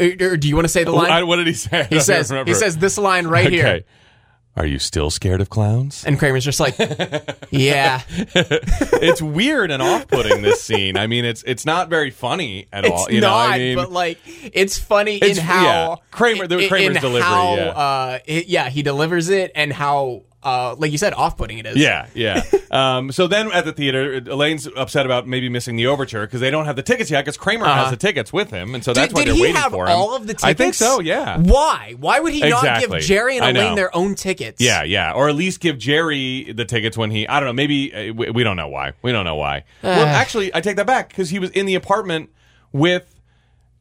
"Er, 0.00 0.12
er, 0.20 0.36
"Do 0.36 0.48
you 0.48 0.54
want 0.54 0.64
to 0.64 0.70
say 0.72 0.84
the 0.84 0.92
line?" 0.92 1.10
I- 1.10 1.24
what 1.24 1.36
did 1.36 1.46
he 1.48 1.52
say? 1.52 1.86
he 1.90 2.00
says, 2.00 2.30
"He 2.46 2.54
says 2.54 2.78
this 2.78 2.96
line 2.96 3.26
right 3.26 3.50
here." 3.52 3.82
Okay. 4.56 4.60
Are 4.62 4.66
you 4.66 4.78
still 4.78 5.10
scared 5.10 5.40
of 5.40 5.48
clowns? 5.50 6.04
And 6.04 6.18
Kramer's 6.18 6.44
just 6.44 6.60
like, 6.60 6.76
"Yeah." 7.50 8.02
it's 8.08 9.22
weird 9.22 9.70
and 9.70 9.82
off-putting. 9.82 10.42
This 10.42 10.62
scene. 10.62 10.96
I 10.96 11.06
mean, 11.06 11.24
it's 11.24 11.42
it's 11.46 11.64
not 11.66 11.88
very 11.88 12.10
funny 12.10 12.66
at 12.72 12.84
It's 12.84 12.92
all. 12.92 13.10
You 13.10 13.20
not, 13.20 13.28
know, 13.48 13.54
I 13.54 13.58
mean, 13.58 13.76
but 13.76 13.90
like 13.92 14.18
it's 14.26 14.78
funny 14.78 15.16
It's- 15.16 15.38
in 15.38 15.44
how 15.44 15.64
yeah. 15.64 15.94
Kramer- 16.10 16.46
the 16.46 16.58
in- 16.58 16.68
Kramer's 16.68 16.96
in 16.96 17.02
delivery, 17.02 17.22
How, 17.22 17.54
yeah. 17.56 17.62
uh, 17.70 18.18
it- 18.26 18.46
yeah, 18.46 18.68
he 18.70 18.82
delivers 18.82 19.28
it, 19.28 19.52
and 19.54 19.72
how, 19.72 20.22
uh, 20.42 20.74
like 20.78 20.90
you 20.92 20.98
said, 20.98 21.12
off-putting 21.12 21.58
it 21.58 21.66
is. 21.66 21.76
Yeah, 21.76 22.06
yeah. 22.14 22.42
um, 22.70 23.12
so 23.12 23.26
then 23.26 23.52
at 23.52 23.64
the 23.66 23.72
theater, 23.72 24.14
Elaine's 24.26 24.66
upset 24.76 25.04
about 25.04 25.26
maybe 25.28 25.48
missing 25.48 25.76
the 25.76 25.86
overture 25.86 26.22
because 26.26 26.40
they 26.40 26.50
don't 26.50 26.64
have 26.64 26.76
the 26.76 26.82
tickets 26.82 27.10
yet 27.10 27.22
because 27.24 27.36
Kramer 27.36 27.66
Uh-huh. 27.66 27.82
has 27.82 27.90
the 27.90 27.96
tickets 27.96 28.32
with 28.32 28.50
him, 28.50 28.74
and 28.74 28.82
so 28.82 28.94
Did, 28.94 29.00
that's 29.02 29.14
why 29.14 29.24
did 29.24 29.34
they're 29.36 29.42
waiting 29.42 29.70
for 29.70 29.86
him. 29.86 29.92
all 29.96 30.14
of 30.16 30.22
the 30.22 30.28
tickets? 30.34 30.44
I 30.44 30.54
think 30.54 30.74
so. 30.74 31.00
Yeah. 31.00 31.38
Why? 31.38 31.94
Why 31.98 32.20
would 32.20 32.32
he 32.32 32.40
not 32.48 32.80
give 32.80 33.00
Jerry 33.02 33.38
and 33.38 33.56
Elaine 33.56 33.74
their 33.74 33.94
own 33.94 34.14
tickets? 34.14 34.60
Yeah, 34.62 34.82
yeah, 34.82 35.12
or 35.12 35.28
at 35.28 35.34
least 35.34 35.60
give 35.60 35.76
Jerry 35.78 36.52
the 36.52 36.64
tickets 36.64 36.96
when 36.96 37.10
he. 37.10 37.28
I 37.28 37.40
don't 37.40 37.46
know. 37.48 37.52
Maybe 37.52 37.92
uh, 37.94 38.14
we, 38.14 38.30
we 38.30 38.42
don't 38.44 38.56
know 38.56 38.68
why. 38.68 38.92
We 39.02 39.12
don't 39.12 39.24
know 39.26 39.36
why. 39.36 39.64
well, 39.82 40.06
actually, 40.06 40.54
I 40.54 40.60
take 40.62 40.76
that 40.76 40.86
back 40.86 41.08
because 41.10 41.30
he 41.30 41.38
was 41.38 41.50
in 41.50 41.66
the 41.66 41.74
apartment 41.74 42.30
with 42.72 43.14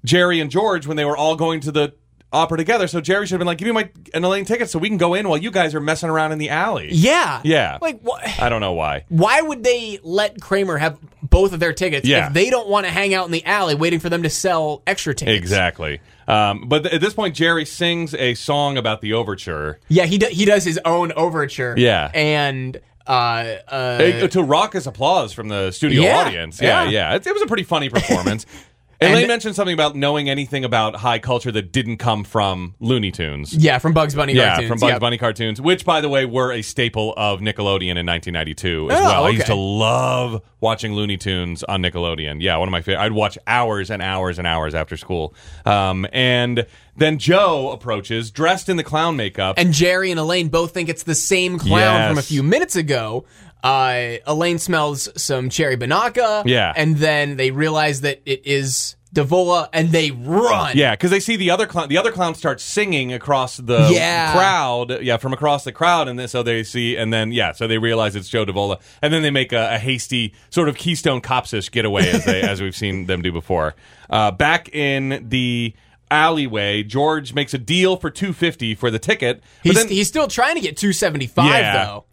Jerry 0.03 0.39
and 0.39 0.49
George 0.49 0.87
when 0.87 0.97
they 0.97 1.05
were 1.05 1.15
all 1.17 1.35
going 1.35 1.59
to 1.61 1.71
the 1.71 1.93
opera 2.31 2.57
together. 2.57 2.87
So 2.87 3.01
Jerry 3.01 3.25
should 3.25 3.33
have 3.33 3.39
been 3.39 3.47
like, 3.47 3.57
"Give 3.57 3.67
me 3.67 3.71
my 3.73 3.89
and 4.13 4.23
Elaine 4.23 4.45
tickets 4.45 4.71
so 4.71 4.79
we 4.79 4.87
can 4.87 4.97
go 4.97 5.13
in 5.15 5.27
while 5.27 5.37
you 5.37 5.49
guys 5.51 5.73
are 5.73 5.79
messing 5.81 6.09
around 6.09 6.31
in 6.31 6.37
the 6.37 6.49
alley." 6.49 6.89
Yeah. 6.91 7.41
Yeah. 7.43 7.77
Like 7.81 8.01
what? 8.01 8.21
I 8.39 8.49
don't 8.49 8.61
know 8.61 8.73
why. 8.73 9.05
Why 9.09 9.41
would 9.41 9.63
they 9.63 9.99
let 10.03 10.39
Kramer 10.39 10.77
have 10.77 10.97
both 11.23 11.53
of 11.53 11.59
their 11.59 11.73
tickets 11.73 12.07
Yeah. 12.07 12.27
if 12.27 12.33
they 12.33 12.49
don't 12.49 12.67
want 12.69 12.85
to 12.85 12.91
hang 12.91 13.13
out 13.13 13.25
in 13.25 13.31
the 13.31 13.45
alley 13.45 13.75
waiting 13.75 13.99
for 13.99 14.09
them 14.09 14.23
to 14.23 14.29
sell 14.29 14.83
extra 14.85 15.13
tickets? 15.15 15.37
Exactly. 15.37 15.99
Um, 16.27 16.65
but 16.67 16.83
th- 16.83 16.93
at 16.93 17.01
this 17.01 17.13
point, 17.15 17.35
Jerry 17.35 17.65
sings 17.65 18.13
a 18.13 18.35
song 18.35 18.77
about 18.77 19.01
the 19.01 19.13
overture. 19.13 19.79
Yeah, 19.87 20.05
he 20.05 20.19
do, 20.19 20.27
he 20.27 20.45
does 20.45 20.63
his 20.63 20.79
own 20.85 21.11
overture. 21.13 21.73
Yeah. 21.75 22.11
and 22.13 22.79
uh, 23.07 23.55
uh, 23.67 23.73
Uh, 23.73 24.27
to 24.27 24.43
raucous 24.43 24.85
applause 24.85 25.33
from 25.33 25.47
the 25.47 25.71
studio 25.71 26.03
Yeah, 26.03 26.17
audience. 26.17 26.61
Yeah, 26.61 26.83
yeah. 26.83 26.89
yeah. 27.09 27.15
It, 27.15 27.25
it 27.25 27.33
was 27.33 27.41
a 27.41 27.47
pretty 27.47 27.63
funny 27.63 27.89
performance. 27.89 28.45
Elaine 29.01 29.27
mentioned 29.27 29.55
something 29.55 29.73
about 29.73 29.95
knowing 29.95 30.29
anything 30.29 30.65
about 30.65 30.97
high 30.97 31.19
culture 31.19 31.51
that 31.53 31.71
didn't 31.71 31.97
come 31.97 32.23
from 32.25 32.75
Looney 32.79 33.11
Tunes. 33.11 33.53
yeah, 33.53 33.77
from 33.77 33.93
Bugs 33.93 34.13
Bunny 34.13 34.33
Yeah, 34.33 34.49
cartoons. 34.49 34.67
from 34.69 34.79
Bugs 34.79 34.91
Yep. 34.91 34.99
Bunny 35.01 35.17
cartoons, 35.17 35.61
which, 35.61 35.85
by 35.85 36.01
the 36.01 36.09
way, 36.09 36.25
were 36.25 36.51
a 36.51 36.61
staple 36.61 37.13
of 37.15 37.39
Nickelodeon 37.39 37.97
in 37.97 38.05
1992 38.05 38.91
as 38.91 38.99
Oh, 38.99 39.03
well. 39.03 39.23
I 39.25 39.29
used 39.29 39.45
to 39.47 39.55
love 39.55 40.41
watching 40.59 40.93
Looney 40.93 41.15
Tunes 41.17 41.63
on 41.63 41.81
Nickelodeon. 41.81 42.41
Yeah, 42.41 42.57
one 42.57 42.67
of 42.67 42.71
my 42.73 42.81
favorite. 42.81 43.01
I'd 43.01 43.13
watch 43.13 43.37
hours 43.47 43.89
and 43.89 44.01
hours 44.01 44.37
and 44.37 44.45
hours 44.45 44.75
after 44.75 44.97
school. 44.97 45.33
Um, 45.65 46.05
and 46.11 46.65
then 46.97 47.17
Joe 47.19 47.71
approaches, 47.71 48.29
dressed 48.31 48.67
in 48.67 48.75
the 48.75 48.83
clown 48.83 49.15
makeup. 49.15 49.55
And 49.57 49.71
Jerry 49.73 50.11
and 50.11 50.19
Elaine 50.19 50.49
both 50.49 50.73
think 50.73 50.89
it's 50.89 51.03
the 51.03 51.15
same 51.15 51.57
clown 51.57 51.79
Yes. 51.79 52.09
from 52.09 52.17
a 52.17 52.21
few 52.21 52.43
minutes 52.43 52.75
ago. 52.75 53.23
Uh, 53.63 54.15
Elaine 54.25 54.59
smells 54.59 55.09
some 55.21 55.49
cherry 55.49 55.77
binaca. 55.77 56.43
Yeah. 56.45 56.73
And 56.75 56.97
then 56.97 57.35
they 57.37 57.51
realize 57.51 58.01
that 58.01 58.21
it 58.25 58.41
is 58.45 58.95
Davola 59.13 59.67
and 59.73 59.89
they 59.89 60.11
run. 60.11 60.77
Yeah, 60.77 60.91
because 60.91 61.09
they 61.11 61.19
see 61.19 61.35
the 61.35 61.49
other 61.49 61.65
clown. 61.65 61.89
The 61.89 61.97
other 61.97 62.11
clown 62.11 62.35
starts 62.35 62.63
singing 62.63 63.11
across 63.11 63.57
the 63.57 63.89
Yeah. 63.91 64.31
crowd. 64.33 65.01
Yeah, 65.01 65.17
from 65.17 65.33
across 65.33 65.63
the 65.63 65.71
crowd, 65.71 66.07
and 66.07 66.19
then, 66.19 66.27
so 66.27 66.43
they 66.43 66.63
see, 66.63 66.95
and 66.95 67.11
then 67.11 67.31
yeah, 67.31 67.51
so 67.53 67.67
they 67.67 67.79
realize 67.79 68.15
it's 68.15 68.29
Joe 68.29 68.45
Davola, 68.45 68.79
and 69.01 69.11
then 69.11 69.23
they 69.23 69.31
make 69.31 69.51
a, 69.51 69.75
a 69.75 69.79
hasty 69.79 70.33
sort 70.51 70.69
of 70.69 70.77
Keystone 70.77 71.21
Copsish 71.21 71.71
getaway 71.71 72.07
as 72.07 72.23
they 72.25 72.41
as 72.43 72.61
we've 72.61 72.75
seen 72.75 73.07
them 73.07 73.23
do 73.23 73.31
before. 73.31 73.73
Uh, 74.11 74.29
back 74.29 74.69
in 74.75 75.25
the 75.27 75.73
alleyway, 76.11 76.83
George 76.83 77.33
makes 77.33 77.53
a 77.53 77.57
deal 77.57 77.95
for 77.97 78.09
two 78.11 78.31
fifty 78.33 78.75
for 78.75 78.91
the 78.91 78.99
ticket. 78.99 79.41
But 79.63 79.69
He's, 79.71 79.75
then, 79.75 79.87
he's 79.87 80.07
still 80.07 80.27
trying 80.27 80.55
to 80.55 80.61
get 80.61 80.77
275 80.77 81.45
Yeah. 81.45 81.85
though. 81.85 82.05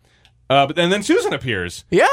Uh, 0.51 0.66
but 0.66 0.78
and 0.78 0.92
then 0.92 1.03
Susan 1.03 1.32
appears. 1.32 1.84
Yeah. 1.90 2.07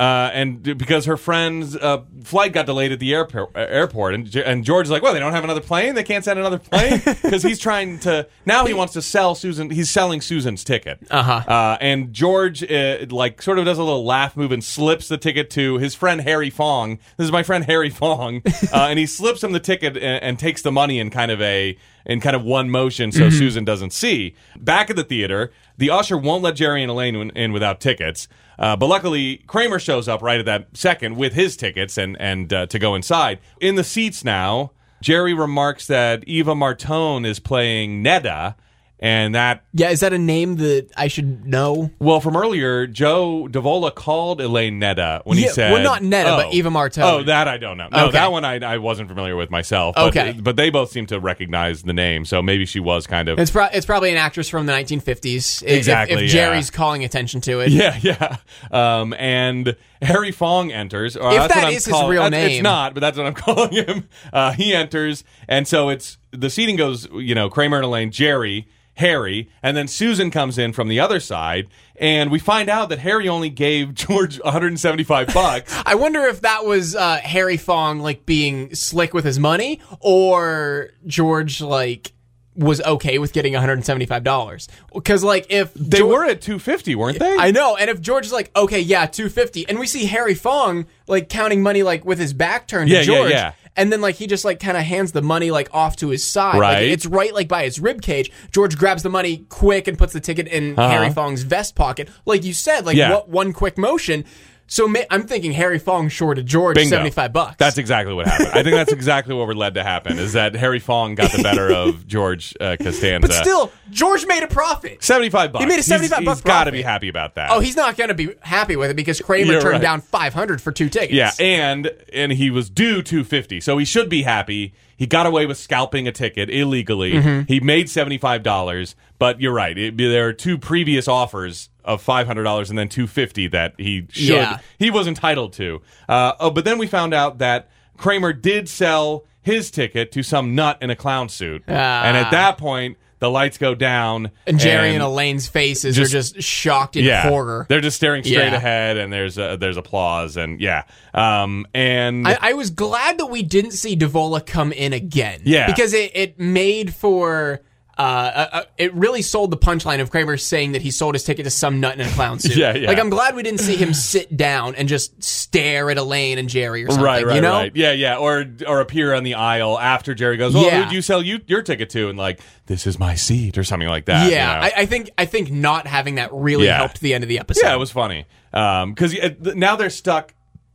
Uh, 0.00 0.30
and 0.32 0.62
d- 0.62 0.74
because 0.74 1.06
her 1.06 1.16
friend's 1.16 1.74
uh, 1.74 2.04
flight 2.22 2.52
got 2.52 2.66
delayed 2.66 2.92
at 2.92 3.00
the 3.00 3.12
airport, 3.12 3.50
airport, 3.56 4.14
and 4.14 4.32
and 4.36 4.62
George 4.62 4.86
is 4.86 4.92
like, 4.92 5.02
"Well, 5.02 5.12
they 5.12 5.18
don't 5.18 5.32
have 5.32 5.42
another 5.42 5.60
plane. 5.60 5.96
They 5.96 6.04
can't 6.04 6.24
send 6.24 6.38
another 6.38 6.60
plane 6.60 7.02
because 7.04 7.42
he's 7.42 7.58
trying 7.58 7.98
to 8.00 8.28
now. 8.46 8.64
He 8.64 8.74
wants 8.74 8.92
to 8.92 9.02
sell 9.02 9.34
Susan. 9.34 9.70
He's 9.70 9.90
selling 9.90 10.20
Susan's 10.20 10.62
ticket. 10.62 11.04
Uh-huh. 11.10 11.32
Uh, 11.52 11.78
and 11.80 12.12
George 12.12 12.62
uh, 12.62 13.06
like 13.10 13.42
sort 13.42 13.58
of 13.58 13.64
does 13.64 13.78
a 13.78 13.82
little 13.82 14.04
laugh 14.04 14.36
move 14.36 14.52
and 14.52 14.62
slips 14.62 15.08
the 15.08 15.18
ticket 15.18 15.50
to 15.50 15.78
his 15.78 15.96
friend 15.96 16.20
Harry 16.20 16.50
Fong. 16.50 17.00
This 17.16 17.24
is 17.24 17.32
my 17.32 17.42
friend 17.42 17.64
Harry 17.64 17.90
Fong, 17.90 18.42
uh, 18.72 18.86
and 18.88 19.00
he 19.00 19.06
slips 19.06 19.42
him 19.42 19.50
the 19.50 19.58
ticket 19.58 19.96
and, 19.96 20.22
and 20.22 20.38
takes 20.38 20.62
the 20.62 20.70
money 20.70 21.00
in 21.00 21.10
kind 21.10 21.32
of 21.32 21.42
a 21.42 21.76
in 22.06 22.20
kind 22.20 22.34
of 22.34 22.42
one 22.42 22.70
motion 22.70 23.12
so 23.12 23.30
Susan 23.30 23.64
doesn't 23.64 23.92
see. 23.92 24.34
Back 24.56 24.90
at 24.90 24.96
the 24.96 25.04
theater, 25.04 25.52
the 25.76 25.90
usher 25.90 26.16
won't 26.16 26.42
let 26.42 26.56
Jerry 26.56 26.82
and 26.82 26.90
Elaine 26.90 27.16
in, 27.16 27.30
in 27.30 27.52
without 27.52 27.80
tickets. 27.80 28.28
Uh, 28.58 28.76
but 28.76 28.86
luckily, 28.86 29.38
Kramer 29.46 29.78
shows 29.78 30.08
up 30.08 30.22
right 30.22 30.40
at 30.40 30.46
that 30.46 30.76
second 30.76 31.16
with 31.16 31.34
his 31.34 31.56
tickets 31.56 31.96
and 31.96 32.16
and 32.20 32.52
uh, 32.52 32.66
to 32.66 32.78
go 32.78 32.94
inside. 32.94 33.38
In 33.60 33.76
the 33.76 33.84
seats 33.84 34.24
now, 34.24 34.72
Jerry 35.00 35.32
remarks 35.32 35.86
that 35.86 36.24
Eva 36.24 36.54
Martone 36.54 37.24
is 37.24 37.38
playing 37.38 38.02
Nedda, 38.02 38.56
and 39.00 39.34
that 39.34 39.64
Yeah, 39.72 39.90
is 39.90 40.00
that 40.00 40.12
a 40.12 40.18
name 40.18 40.56
that 40.56 40.88
I 40.96 41.08
should 41.08 41.46
know? 41.46 41.90
well, 41.98 42.20
from 42.20 42.36
earlier, 42.36 42.86
Joe 42.86 43.48
Davola 43.50 43.94
called 43.94 44.40
Elaine 44.40 44.80
Nedda 44.80 45.22
when 45.24 45.38
he 45.38 45.44
Yeah, 45.44 45.50
said, 45.52 45.72
well, 45.72 45.82
not 45.82 46.02
but 46.36 46.46
Oh. 46.46 46.50
Eva 46.52 46.68
Martone. 46.70 47.02
Oh, 47.02 47.22
that 47.24 47.48
I 47.48 47.56
don't 47.58 47.76
know. 47.78 47.88
No, 47.90 48.04
Okay. 48.06 48.12
that 48.12 48.32
one 48.32 48.44
I, 48.44 48.58
I 48.58 48.78
wasn't 48.78 49.08
familiar 49.08 49.36
with 49.36 49.50
myself. 49.50 49.94
But, 49.94 50.08
Okay. 50.16 50.32
but 50.32 50.56
they 50.56 50.70
both 50.70 50.90
seem 50.90 51.06
to 51.06 51.20
recognize 51.20 51.82
the 51.82 51.92
name, 51.92 52.24
so 52.24 52.42
maybe 52.42 52.66
she 52.66 52.80
was 52.80 53.06
kind 53.06 53.28
of. 53.28 53.38
It's, 53.38 53.50
pro- 53.50 53.66
it's 53.66 53.86
probably 53.86 54.10
an 54.10 54.16
actress 54.16 54.48
from 54.48 54.66
the 54.66 54.72
1950s. 54.72 55.62
if- 55.62 55.68
Exactly, 55.78 56.16
If, 56.16 56.20
yeah. 56.22 56.26
Jerry's 56.28 56.70
calling 56.70 57.04
attention 57.04 57.40
to 57.42 57.60
it. 57.60 57.70
Yeah, 57.78 57.96
yeah. 58.02 58.36
Um, 58.72 59.14
and 59.18 59.76
Harry 60.02 60.30
Fong 60.32 60.70
enters. 60.72 61.16
Or 61.16 61.30
If 61.30 61.36
that's 61.36 61.54
that 61.54 61.60
what 61.62 61.66
I'm 61.68 61.72
is 61.74 61.84
his 61.84 61.92
calling- 61.92 62.10
real 62.10 62.22
that's- 62.30 62.50
It's 62.52 62.62
not, 62.62 62.94
but 62.94 63.00
that's 63.00 63.16
what 63.18 63.26
I'm 63.26 63.34
calling 63.46 63.72
him. 63.72 64.08
Uh, 64.32 64.52
he 64.52 64.74
enters, 64.74 65.24
and 65.48 65.66
so 65.66 65.88
it's 65.88 66.18
the 66.30 66.50
seating 66.50 66.76
goes, 66.76 67.08
you 67.12 67.34
know, 67.34 67.48
Kramer 67.48 67.76
and 67.76 67.84
Elaine, 67.86 68.10
Jerry, 68.10 68.68
Harry, 68.94 69.48
and 69.62 69.76
then 69.76 69.86
Susan 69.86 70.30
comes 70.30 70.58
in 70.58 70.72
from 70.72 70.88
the 70.88 70.98
other 70.98 71.20
side, 71.20 71.68
and 71.96 72.30
we 72.32 72.38
find 72.40 72.68
out 72.68 72.88
that 72.88 72.98
Harry 72.98 73.28
only 73.28 73.48
gave 73.48 73.94
George 73.94 74.40
175 74.40 75.32
bucks. 75.32 75.72
I 75.86 75.94
wonder 75.94 76.22
if 76.24 76.40
that 76.40 76.64
was 76.64 76.96
uh, 76.96 77.18
Harry 77.22 77.56
Fong 77.56 78.00
like 78.00 78.26
being 78.26 78.74
slick 78.74 79.14
with 79.14 79.24
his 79.24 79.38
money, 79.38 79.80
or 80.00 80.90
George 81.06 81.60
like 81.60 82.12
was 82.58 82.80
okay 82.82 83.18
with 83.18 83.32
getting 83.32 83.52
175 83.54 84.24
dollars. 84.24 84.68
Because 84.92 85.22
like 85.24 85.46
if 85.48 85.72
They 85.74 86.00
Geor- 86.00 86.08
were 86.08 86.24
at 86.24 86.40
250, 86.42 86.94
weren't 86.96 87.18
they? 87.18 87.36
I 87.38 87.50
know, 87.52 87.76
and 87.76 87.88
if 87.88 88.00
George 88.00 88.26
is 88.26 88.32
like, 88.32 88.50
okay, 88.56 88.80
yeah, 88.80 89.06
250, 89.06 89.68
and 89.68 89.78
we 89.78 89.86
see 89.86 90.06
Harry 90.06 90.34
Fong 90.34 90.86
like 91.06 91.28
counting 91.28 91.62
money 91.62 91.82
like 91.82 92.04
with 92.04 92.18
his 92.18 92.32
back 92.32 92.66
turned 92.66 92.90
Yeah, 92.90 93.00
to 93.00 93.06
George, 93.06 93.30
yeah. 93.30 93.52
and 93.76 93.90
then 93.92 94.00
like 94.00 94.16
he 94.16 94.26
just 94.26 94.44
like 94.44 94.60
kind 94.60 94.76
of 94.76 94.82
hands 94.82 95.12
the 95.12 95.22
money 95.22 95.50
like 95.50 95.68
off 95.72 95.96
to 95.96 96.08
his 96.08 96.22
side, 96.24 96.54
Like, 96.56 96.60
Right. 96.60 96.88
it's 96.88 97.06
right 97.06 97.32
like 97.32 97.48
by 97.48 97.64
his 97.64 97.78
rib 97.80 98.02
cage. 98.02 98.30
George 98.52 98.76
grabs 98.76 99.02
the 99.02 99.08
money 99.10 99.46
quick 99.48 99.86
and 99.88 99.96
puts 99.96 100.12
the 100.12 100.20
ticket 100.20 100.48
in 100.48 100.74
Harry 100.76 101.10
Fong's 101.10 101.42
vest 101.44 101.76
pocket, 101.76 102.08
like 102.26 102.44
you 102.44 102.52
said, 102.52 102.84
like 102.84 102.96
Uh-huh. 102.98 103.08
Yeah. 103.08 103.14
what 103.14 103.28
one 103.28 103.52
quick 103.52 103.78
motion. 103.78 104.24
So 104.68 104.86
ma- 104.86 105.00
I'm 105.10 105.26
thinking 105.26 105.52
Harry 105.52 105.78
Fong 105.78 106.10
shorted 106.10 106.46
George 106.46 106.74
Bingo. 106.74 106.96
75 106.96 107.32
bucks. 107.32 107.56
That's 107.56 107.78
exactly 107.78 108.12
what 108.12 108.26
happened. 108.26 108.50
I 108.52 108.62
think 108.62 108.76
that's 108.76 108.92
exactly 108.92 109.34
what 109.34 109.46
were 109.46 109.54
led 109.54 109.74
to 109.74 109.82
happen 109.82 110.18
is 110.18 110.34
that 110.34 110.54
Harry 110.54 110.78
Fong 110.78 111.14
got 111.14 111.32
the 111.32 111.42
better 111.42 111.72
of 111.72 112.06
George 112.06 112.54
uh, 112.60 112.76
Costanza. 112.76 113.26
but 113.26 113.34
still, 113.34 113.72
George 113.90 114.26
made 114.26 114.42
a 114.42 114.46
profit. 114.46 115.02
75 115.02 115.52
bucks. 115.52 115.64
He 115.64 115.68
made 115.68 115.80
a 115.80 115.82
75 115.82 116.18
he's, 116.18 116.26
buck 116.26 116.36
He's 116.36 116.42
got 116.42 116.64
to 116.64 116.72
be 116.72 116.82
happy 116.82 117.08
about 117.08 117.34
that. 117.36 117.50
Oh, 117.50 117.60
he's 117.60 117.76
not 117.76 117.96
going 117.96 118.08
to 118.08 118.14
be 118.14 118.34
happy 118.40 118.76
with 118.76 118.90
it 118.90 118.94
because 118.94 119.20
Kramer 119.20 119.52
You're 119.52 119.62
turned 119.62 119.72
right. 119.74 119.82
down 119.82 120.02
500 120.02 120.60
for 120.60 120.70
two 120.70 120.90
tickets. 120.90 121.14
Yeah, 121.14 121.32
and 121.40 121.90
and 122.12 122.32
he 122.32 122.50
was 122.50 122.68
due 122.68 123.02
250. 123.02 123.60
So 123.60 123.78
he 123.78 123.86
should 123.86 124.10
be 124.10 124.22
happy. 124.22 124.74
He 124.98 125.06
got 125.06 125.26
away 125.26 125.46
with 125.46 125.56
scalping 125.56 126.08
a 126.08 126.12
ticket 126.12 126.50
illegally. 126.50 127.12
Mm-hmm. 127.12 127.46
He 127.46 127.60
made 127.60 127.86
$75, 127.86 128.94
but 129.18 129.40
you're 129.40 129.52
right. 129.52 129.78
It, 129.78 129.96
there 129.96 130.26
are 130.26 130.32
two 130.32 130.58
previous 130.58 131.06
offers 131.06 131.70
of 131.88 132.04
$500 132.04 132.68
and 132.70 132.78
then 132.78 132.88
250 132.88 133.48
that 133.48 133.74
he 133.78 134.06
should 134.10 134.36
Yeah. 134.36 134.58
he 134.78 134.90
was 134.90 135.08
entitled 135.08 135.54
to. 135.54 135.82
Uh, 136.08 136.34
oh, 136.38 136.50
but 136.50 136.64
then 136.64 136.78
we 136.78 136.86
found 136.86 137.12
out 137.14 137.38
that 137.38 137.68
Kramer 137.96 138.32
did 138.32 138.68
sell 138.68 139.24
his 139.40 139.70
ticket 139.70 140.12
to 140.12 140.22
some 140.22 140.54
nut 140.54 140.78
in 140.80 140.90
a 140.90 140.96
clown 140.96 141.28
suit. 141.28 141.64
Ah. 141.66 142.04
And 142.04 142.16
at 142.16 142.30
that 142.30 142.58
point, 142.58 142.98
the 143.20 143.28
lights 143.30 143.58
go 143.58 143.74
down 143.74 144.30
And 144.46 144.60
Jerry 144.60 144.94
and, 144.94 145.02
Elaine's 145.02 145.48
faces 145.48 145.96
just- 145.96 146.12
are 146.12 146.18
just 146.18 146.42
shocked 146.42 146.94
in 146.96 147.04
yeah, 147.04 147.28
horror. 147.28 147.66
They're 147.68 147.80
just 147.80 147.96
staring 147.96 148.22
straight 148.22 148.36
Yeah. 148.50 148.54
ahead, 148.54 148.96
and 148.96 149.12
there's 149.12 149.36
uh, 149.36 149.56
there's 149.56 149.76
applause, 149.76 150.36
and 150.36 150.60
yeah, 150.60 150.84
um, 151.14 151.66
and 151.74 152.28
I, 152.28 152.38
I 152.40 152.52
was 152.52 152.70
glad 152.70 153.18
that 153.18 153.26
we 153.26 153.42
didn't 153.42 153.72
see 153.72 153.96
Davola 153.96 154.44
come 154.46 154.70
in 154.70 154.92
again. 154.92 155.40
Yeah. 155.44 155.66
Because 155.66 155.94
it, 155.94 156.12
it 156.14 156.38
made 156.38 156.94
for. 156.94 157.60
Uh, 157.98 158.02
uh, 158.02 158.48
uh, 158.52 158.62
it 158.76 158.94
really 158.94 159.22
sold 159.22 159.50
the 159.50 159.56
punchline 159.56 160.00
of 160.00 160.08
Kramer 160.08 160.36
saying 160.36 160.70
that 160.72 160.82
he 160.82 160.92
sold 160.92 161.16
his 161.16 161.24
ticket 161.24 161.42
to 161.44 161.50
some 161.50 161.80
nut 161.80 161.94
in 161.98 162.00
a 162.06 162.08
clown 162.10 162.38
suit. 162.38 162.56
Yeah, 162.56 162.74
yeah. 162.76 162.86
Like, 162.86 162.98
I'm 163.00 163.10
glad 163.10 163.34
we 163.34 163.42
didn't 163.42 163.58
see 163.58 163.74
him 163.74 163.92
sit 163.92 164.36
down 164.36 164.76
and 164.76 164.88
just 164.88 165.20
stare 165.20 165.90
at 165.90 165.98
Elaine 165.98 166.38
and 166.38 166.48
Jerry 166.48 166.84
or 166.84 166.88
something. 166.90 167.04
Right, 167.04 167.26
right, 167.26 167.34
you 167.34 167.40
know? 167.40 167.52
right. 167.54 167.72
Yeah, 167.74 167.90
yeah. 167.90 168.16
Or 168.18 168.44
or 168.68 168.80
appear 168.80 169.14
on 169.14 169.24
the 169.24 169.34
aisle 169.34 169.76
after 169.78 170.14
Jerry 170.14 170.36
goes, 170.36 170.54
"Oh, 170.54 170.64
Yeah. 170.64 170.84
who'd 170.84 170.92
you 170.92 171.02
sell 171.02 171.20
you 171.22 171.40
your 171.48 171.62
ticket 171.62 171.90
to?" 171.90 172.08
And 172.08 172.16
like, 172.16 172.38
"This 172.66 172.86
is 172.86 173.00
my 173.00 173.16
seat," 173.16 173.58
or 173.58 173.64
something 173.64 173.88
like 173.88 174.04
that. 174.04 174.30
Yeah, 174.30 174.54
you 174.54 174.60
know? 174.60 174.66
I, 174.76 174.82
I 174.82 174.86
think 174.86 175.10
I 175.18 175.24
think 175.24 175.50
not 175.50 175.88
having 175.88 176.14
that 176.16 176.32
really 176.32 176.66
Yeah. 176.66 176.76
helped 176.78 177.00
the 177.00 177.14
end 177.14 177.24
of 177.24 177.28
the 177.28 177.40
episode. 177.40 177.66
yeah, 177.66 177.74
it 177.74 177.78
was 177.78 177.90
funny 177.90 178.26
because 178.52 179.12
now 179.56 179.74
they're 179.74 179.90
stuck. 179.90 180.34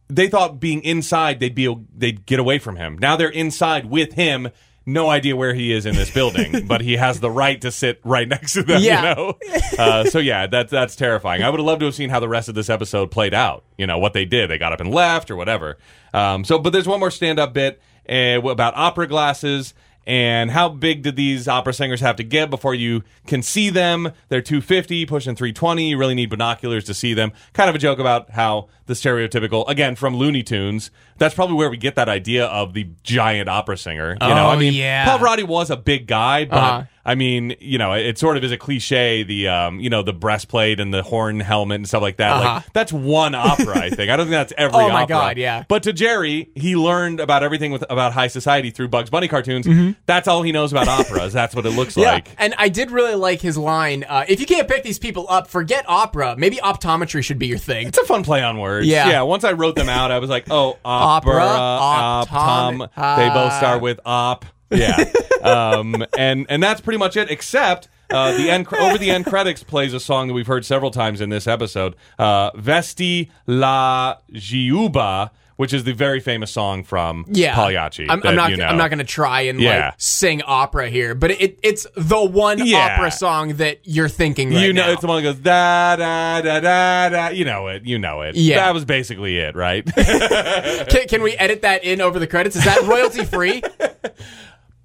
They 0.10 0.28
thought 0.28 0.60
being 0.60 0.84
inside, 0.84 1.40
they'd 1.40 1.56
be 1.56 1.74
they'd 1.96 2.26
get 2.26 2.40
away 2.40 2.60
from 2.60 2.76
him. 2.76 2.98
Now 3.00 3.16
they're 3.16 3.30
inside 3.30 3.86
with 3.86 4.14
him. 4.14 4.50
No 4.86 5.10
idea 5.10 5.36
where 5.36 5.54
he 5.54 5.72
is 5.72 5.86
in 5.86 5.96
this 5.96 6.12
building, 6.12 6.66
but 6.68 6.82
he 6.82 6.98
has 6.98 7.20
the 7.20 7.32
right 7.32 7.60
to 7.62 7.72
sit 7.72 8.02
right 8.04 8.28
next 8.28 8.54
to 8.54 8.64
them. 8.64 8.82
Yeah. 8.82 9.10
You 9.10 9.16
know, 9.16 9.38
uh, 9.78 10.06
so 10.06 10.20
yeah, 10.20 10.48
that's 10.48 10.72
that's 10.72 10.96
terrifying. 10.96 11.42
I 11.42 11.50
would 11.50 11.60
have 11.60 11.66
loved 11.66 11.80
to 11.82 11.86
have 11.86 11.96
seen 11.96 12.10
how 12.10 12.20
the 12.20 12.28
rest 12.28 12.50
of 12.50 12.56
this 12.56 12.70
episode 12.70 13.12
played 13.12 13.34
out. 13.34 13.64
You 13.78 13.88
know 13.88 13.98
what 13.98 14.14
they 14.14 14.26
did. 14.26 14.50
They 14.50 14.58
got 14.58 14.74
up 14.74 14.82
and 14.82 14.94
left 14.94 15.32
or 15.32 15.36
whatever. 15.36 15.78
Um, 16.14 16.44
so, 16.44 16.60
but 16.60 16.72
there's 16.74 16.88
one 16.88 17.00
more 17.00 17.12
stand 17.12 17.40
up 17.40 17.54
bit 17.54 17.82
uh, 18.10 18.42
about 18.42 18.76
opera 18.76 19.08
glasses 19.08 19.74
and 20.06 20.52
how 20.52 20.70
big 20.70 21.02
did 21.04 21.16
these 21.16 21.48
opera 21.48 21.74
singers 21.74 22.02
have 22.02 22.16
to 22.18 22.24
get 22.24 22.50
before 22.50 22.74
you 22.76 23.04
can 23.28 23.42
see 23.42 23.70
them? 23.70 24.12
They're 24.30 24.42
250, 24.42 25.06
pushing 25.06 25.36
320. 25.36 25.90
You 25.90 25.98
really 25.98 26.16
need 26.16 26.30
binoculars 26.30 26.84
to 26.86 26.94
see 26.94 27.14
them. 27.14 27.32
Kind 27.54 27.70
of 27.70 27.76
a 27.76 27.80
joke 27.80 28.00
about 28.00 28.32
how 28.32 28.68
the 28.86 28.94
stereotypical, 28.94 29.68
again, 29.70 29.96
from 29.96 30.16
Looney 30.16 30.44
Tunes, 30.44 30.92
that's 31.18 31.34
probably 31.36 31.56
where 31.56 31.70
we 31.70 31.78
get 31.78 31.96
that 31.96 32.10
idea 32.10 32.46
of 32.48 32.74
the 32.74 32.90
giant 33.04 33.48
opera 33.50 33.78
singer. 33.78 34.18
You 34.22 34.28
know, 34.28 34.46
Oh, 34.48 34.50
I 34.50 34.58
mean, 34.58 34.74
yeah. 34.74 35.06
Pavarotti 35.06 35.44
was 35.48 35.70
a 35.70 35.78
big 35.78 36.08
guy, 36.08 36.46
but 36.46 36.58
Uh-huh. 36.58 36.84
I 37.06 37.16
mean, 37.16 37.56
you 37.60 37.78
know, 37.78 37.92
it 37.94 38.18
sort 38.18 38.38
of 38.38 38.44
is 38.44 38.52
a 38.52 38.58
cliche. 38.58 39.24
The 39.24 39.48
um, 39.50 39.80
you 39.80 39.90
know, 39.90 40.04
the 40.04 40.14
breastplate 40.14 40.80
and 40.80 40.94
the 40.94 41.04
horn 41.04 41.40
helmet 41.42 41.76
and 41.76 41.88
stuff 41.88 42.02
like 42.02 42.18
that. 42.18 42.32
Uh-huh. 42.32 42.54
Like 42.56 42.74
that's 42.74 42.94
one 42.94 43.36
opera, 43.36 43.78
I 43.78 43.90
think. 43.90 44.10
I 44.10 44.16
don't 44.16 44.26
think 44.28 44.32
that's 44.32 44.54
every. 44.58 44.78
Oh, 44.78 44.88
my 44.90 45.04
opera. 45.04 45.08
God, 45.08 45.38
yeah. 45.38 45.64
But 45.68 45.84
to 45.84 45.94
Jerry, 45.94 46.50
he 46.56 46.76
learned 46.76 47.20
about 47.20 47.44
everything 47.44 47.72
with 47.72 47.84
about 47.90 48.14
high 48.14 48.28
society 48.28 48.72
through 48.72 48.88
Bugs 48.88 49.10
Bunny 49.10 49.28
cartoons. 49.28 49.68
That's 50.06 50.28
all 50.28 50.42
he 50.44 50.52
knows 50.52 50.72
about 50.72 50.88
operas. 50.88 51.34
That's 51.34 51.56
what 51.56 51.66
it 51.66 51.72
looks 51.72 51.94
Mm-hmm. 51.96 52.02
Yeah, 52.04 52.12
like. 52.14 52.30
and 52.40 52.56
I 52.58 52.70
did 52.70 52.90
really 52.92 53.16
like 53.16 53.40
his 53.42 53.58
line. 53.58 54.04
Uh, 54.04 54.26
if 54.28 54.40
you 54.40 54.46
can't 54.46 54.68
pick 54.68 54.84
these 54.84 54.98
people 55.00 55.26
up, 55.30 55.48
forget 55.48 55.86
opera. 55.88 56.36
Maybe 56.38 56.56
optometry 56.58 57.24
should 57.24 57.38
be 57.38 57.48
your 57.48 57.58
thing. 57.58 57.88
It's 57.88 57.98
a 57.98 58.06
fun 58.06 58.24
play 58.24 58.42
on 58.42 58.58
words. 58.58 58.88
Yeah. 58.88 59.10
yeah. 59.10 59.22
Once 59.24 59.44
I 59.44 59.52
wrote 59.52 59.76
them 59.76 59.90
out, 59.90 60.10
I 60.12 60.20
was 60.20 60.30
like, 60.30 60.46
oh, 60.50 60.80
opera, 60.86 61.44
Opera, 61.44 62.26
optom. 62.32 62.90
optom- 62.90 63.16
they 63.18 63.30
both 63.30 63.54
start 63.54 63.82
with 63.82 64.00
op. 64.06 64.46
Yeah, 64.74 65.04
um, 65.42 66.04
and 66.18 66.46
and 66.50 66.62
that's 66.62 66.82
pretty 66.82 66.98
much 67.00 67.16
it. 67.18 67.30
Except 67.30 67.88
uh, 68.12 68.36
the 68.38 68.50
end 68.50 68.68
over 68.74 68.98
the 68.98 69.12
end 69.12 69.26
credits 69.26 69.64
plays 69.64 69.94
a 69.94 70.00
song 70.00 70.28
that 70.28 70.34
we've 70.34 70.48
heard 70.48 70.66
several 70.66 70.92
times 70.92 71.22
in 71.22 71.30
this 71.30 71.48
episode, 71.48 71.96
uh, 72.20 72.52
"Vesti 72.52 73.30
la 73.48 74.16
Giubba," 74.34 75.30
which 75.56 75.74
is 75.74 75.84
the 75.84 75.94
very 75.94 76.20
famous 76.20 76.52
song 76.52 76.84
from 76.84 77.26
Yeah, 77.30 77.54
Pagliacci. 77.56 78.08
I'm, 78.10 78.22
I'm 78.26 78.36
not. 78.36 78.52
you 78.52 78.58
know. 78.58 78.66
I'm 78.66 78.78
not 78.78 78.90
going 78.90 78.98
to 79.00 79.04
try 79.06 79.42
and 79.42 79.60
Yeah. 79.62 79.86
like 79.88 79.94
sing 79.98 80.42
opera 80.44 80.90
here, 80.90 81.14
but 81.16 81.32
it, 81.32 81.60
it's 81.64 81.86
the 81.96 82.24
one 82.24 82.58
Yeah. 82.66 82.96
opera 82.98 83.12
song 83.12 83.54
that 83.56 83.80
you're 83.84 84.10
thinking 84.10 84.50
right 84.52 84.60
you 84.66 84.74
know, 84.74 84.86
now. 84.88 84.92
it's 84.92 85.02
the 85.02 85.08
one 85.08 85.24
that 85.24 85.30
goes 85.32 85.40
da 85.40 85.96
da 85.96 86.42
da 86.42 86.60
da 86.60 87.10
da. 87.10 87.28
You 87.30 87.46
know 87.46 87.68
it. 87.68 87.86
You 87.86 88.00
know 88.00 88.22
it. 88.22 88.36
Yeah. 88.36 88.58
that 88.58 88.74
was 88.74 88.84
basically 88.86 89.38
it, 89.38 89.56
right? 89.56 89.86
can, 89.96 91.08
can 91.08 91.22
we 91.24 91.34
edit 91.34 91.62
that 91.62 91.84
in 91.84 92.02
over 92.02 92.18
the 92.20 92.28
credits? 92.28 92.56
Is 92.56 92.66
that 92.66 92.82
royalty 92.84 93.24
free? 93.24 93.62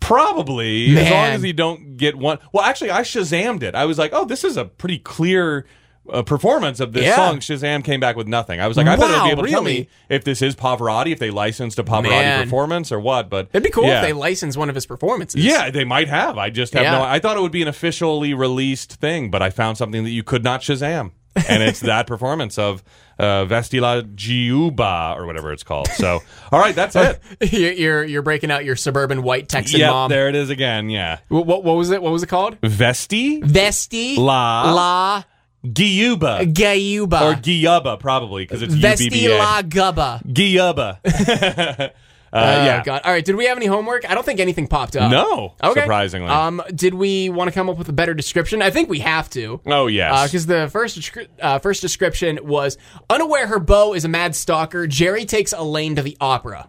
Probably, 0.08 0.96
as 0.98 1.10
long 1.10 1.26
as 1.26 1.44
you 1.44 1.52
don't 1.52 1.96
get 1.96 2.16
one. 2.16 2.38
Well, 2.52 2.64
actually, 2.64 2.90
I 2.90 3.02
Shazammed 3.02 3.62
it. 3.62 3.74
I 3.74 3.84
was 3.84 3.98
like, 3.98 4.12
oh, 4.14 4.24
this 4.24 4.42
is 4.42 4.56
a 4.56 4.64
pretty 4.64 4.98
clear 4.98 5.66
uh, 6.10 6.22
performance 6.22 6.80
of 6.80 6.94
this 6.94 7.04
Yeah. 7.04 7.16
song. 7.16 7.38
Shazam 7.40 7.84
came 7.84 8.00
back 8.00 8.16
with 8.16 8.26
nothing. 8.26 8.58
I 8.60 8.66
was 8.66 8.76
like, 8.78 8.86
I 8.86 8.96
bet 8.96 9.10
it'll 9.10 9.24
be 9.26 9.30
able 9.30 9.42
to 9.44 9.50
tell 9.50 9.62
me 9.62 9.88
if 10.08 10.24
this 10.24 10.40
is 10.40 10.56
Pavarotti, 10.56 11.12
if 11.12 11.18
they 11.18 11.30
licensed 11.30 11.78
a 11.78 11.84
Pavarotti 11.84 12.08
Man. 12.08 12.44
performance 12.44 12.90
or 12.90 12.98
what. 12.98 13.28
But 13.28 13.48
It'd 13.52 13.62
be 13.62 13.70
cool 13.70 13.84
yeah. 13.84 14.00
if 14.00 14.06
they 14.06 14.12
license 14.14 14.56
one 14.56 14.68
of 14.70 14.74
his 14.74 14.86
performances. 14.86 15.44
Yeah, 15.44 15.70
they 15.70 15.84
might 15.84 16.08
have. 16.08 16.38
I 16.38 16.48
just 16.48 16.72
have 16.72 16.82
Yeah. 16.82 16.92
no. 16.92 17.02
I 17.02 17.18
thought 17.18 17.36
it 17.36 17.40
would 17.40 17.52
be 17.52 17.60
an 17.62 17.68
officially 17.68 18.32
released 18.32 18.94
thing, 18.94 19.30
but 19.30 19.42
I 19.42 19.50
found 19.50 19.76
something 19.76 20.02
that 20.04 20.10
you 20.10 20.22
could 20.22 20.42
not 20.42 20.62
Shazam, 20.62 21.10
and 21.48 21.62
it's 21.62 21.80
that 21.80 22.06
performance 22.06 22.58
of 22.58 22.82
uh, 23.18 23.44
Vesti 23.46 23.80
la 23.80 24.00
Giubba 24.02 25.16
or 25.16 25.26
whatever 25.26 25.52
it's 25.52 25.62
called. 25.62 25.88
So, 25.88 26.20
all 26.52 26.58
right, 26.60 26.74
that's 26.74 26.96
it. 26.96 27.20
you're, 27.52 28.04
you're 28.04 28.22
breaking 28.22 28.50
out 28.50 28.64
your 28.64 28.76
suburban 28.76 29.22
white 29.22 29.48
Texan 29.48 29.80
yep, 29.80 29.90
mom. 29.90 30.10
there 30.10 30.28
it 30.28 30.34
is 30.34 30.50
again. 30.50 30.88
Yeah, 30.90 31.18
What, 31.28 31.46
what 31.46 31.64
what 31.64 31.76
was 31.76 31.90
it? 31.90 32.02
What 32.02 32.12
was 32.12 32.22
it 32.22 32.28
called? 32.28 32.60
Vesti 32.60 33.40
Vesti 33.42 34.16
La- 34.16 34.72
la 34.72 35.24
Giuba. 35.66 36.52
Gayuba 36.52 37.20
or 37.20 37.34
Giyuba, 37.34 37.98
probably 37.98 38.44
because 38.44 38.62
it's 38.62 38.74
Vesti 38.74 39.08
UBBA. 39.10 39.38
la 39.38 39.62
Gubba. 39.62 40.22
Giyuba. 40.24 41.92
uh, 42.32 42.36
Oh, 42.58 42.64
yeah. 42.64 42.82
God. 42.84 43.02
All 43.04 43.12
right. 43.12 43.24
Did 43.24 43.36
we 43.36 43.46
have 43.46 43.56
any 43.56 43.66
homework? 43.66 44.08
I 44.08 44.14
don't 44.14 44.24
think 44.24 44.40
anything 44.40 44.66
popped 44.66 44.96
up. 44.96 45.10
No, 45.10 45.54
Okay. 45.62 45.80
surprisingly. 45.80 46.28
Um, 46.28 46.62
did 46.74 46.94
we 46.94 47.28
want 47.30 47.48
to 47.48 47.52
come 47.52 47.68
up 47.70 47.78
with 47.78 47.88
a 47.88 47.92
better 47.92 48.14
description? 48.14 48.60
I 48.62 48.70
think 48.70 48.88
we 48.88 48.98
have 49.00 49.30
to. 49.30 49.60
oh 49.66 49.86
yes. 49.86 50.28
Because 50.28 50.46
the 50.46 50.68
first 50.70 51.10
uh, 51.40 51.58
first 51.58 51.80
description 51.82 52.38
was 52.42 52.76
unaware 53.10 53.46
her 53.46 53.58
beau 53.58 53.94
is 53.94 54.04
a 54.04 54.08
mad 54.08 54.34
stalker. 54.34 54.86
Jerry 54.86 55.24
takes 55.24 55.52
Elaine 55.52 55.96
to 55.96 56.02
the 56.02 56.16
opera. 56.20 56.68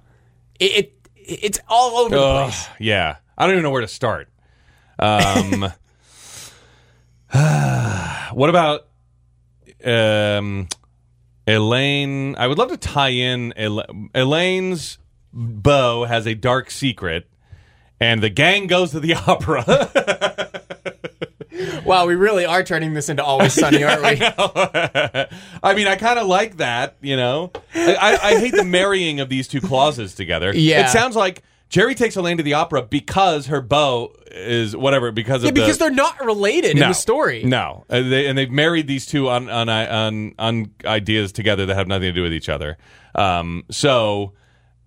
It, 0.60 0.66
it 0.66 0.94
it's 1.16 1.60
all 1.68 1.98
over 1.98 2.16
the 2.16 2.34
place. 2.46 2.68
yeah. 2.80 3.18
I 3.38 3.46
don't 3.46 3.54
even 3.54 3.64
know 3.64 3.72
where 3.72 3.82
to 3.82 3.88
start. 3.88 4.30
Um, 4.98 5.72
what 8.34 8.50
about 8.50 8.88
um, 9.84 10.68
Elaine? 11.48 12.36
I 12.38 12.48
would 12.48 12.58
love 12.58 12.70
to 12.70 12.78
tie 12.78 13.10
in 13.10 13.54
Ela- 13.56 13.88
Elaine's 14.16 14.98
beau 15.34 16.06
has 16.06 16.26
a 16.28 16.34
dark 16.36 16.72
secret, 16.72 17.28
and 18.00 18.22
the 18.24 18.30
gang 18.30 18.68
goes 18.68 18.92
to 18.92 19.00
the 19.00 19.14
opera. 19.28 19.64
Wow, 21.84 22.06
we 22.06 22.16
really 22.16 22.46
are 22.46 22.64
turning 22.64 22.94
this 22.94 23.10
into 23.10 23.24
Always 23.24 23.54
Sunny, 23.54 23.84
aren't 23.84 24.02
we? 24.02 24.20
I 24.22 25.28
mean, 25.76 25.88
I 25.88 25.96
kind 25.96 26.20
of 26.20 26.28
like 26.28 26.58
that, 26.58 26.96
you 27.02 27.18
know. 27.18 27.52
I, 27.74 27.96
I, 27.96 28.28
I 28.30 28.40
hate 28.40 28.54
the 28.54 28.64
marrying 28.64 29.20
of 29.20 29.28
these 29.30 29.48
two 29.48 29.60
clauses 29.60 30.14
together. 30.16 30.54
Yeah. 30.56 30.86
it 30.86 30.90
sounds 30.90 31.16
like 31.16 31.44
Jerry 31.68 31.96
takes 31.96 32.16
Elaine 32.16 32.38
to 32.38 32.44
the 32.44 32.54
opera 32.54 32.82
because 32.84 33.48
her 33.48 33.62
beau 33.62 34.14
is 34.32 34.76
whatever 34.76 35.12
because 35.12 35.44
Yeah, 35.44 35.50
of 35.50 35.56
the, 35.56 35.62
because 35.62 35.78
they're 35.80 35.90
not 35.90 36.24
related 36.24 36.72
in 36.72 36.80
the 36.80 36.94
story. 36.94 37.44
No, 37.44 37.86
uh, 37.90 38.02
they, 38.02 38.28
and 38.28 38.38
they've 38.38 38.52
married 38.52 38.88
these 38.88 39.06
two 39.06 39.28
on 39.30 39.50
on 39.50 39.68
on 39.68 40.36
on 40.40 40.72
ideas 40.86 41.32
together 41.32 41.66
that 41.66 41.76
have 41.76 41.88
nothing 41.88 42.08
to 42.08 42.14
do 42.14 42.24
with 42.24 42.34
each 42.34 42.50
other. 42.50 42.78
Um, 43.16 43.64
so. 43.70 44.34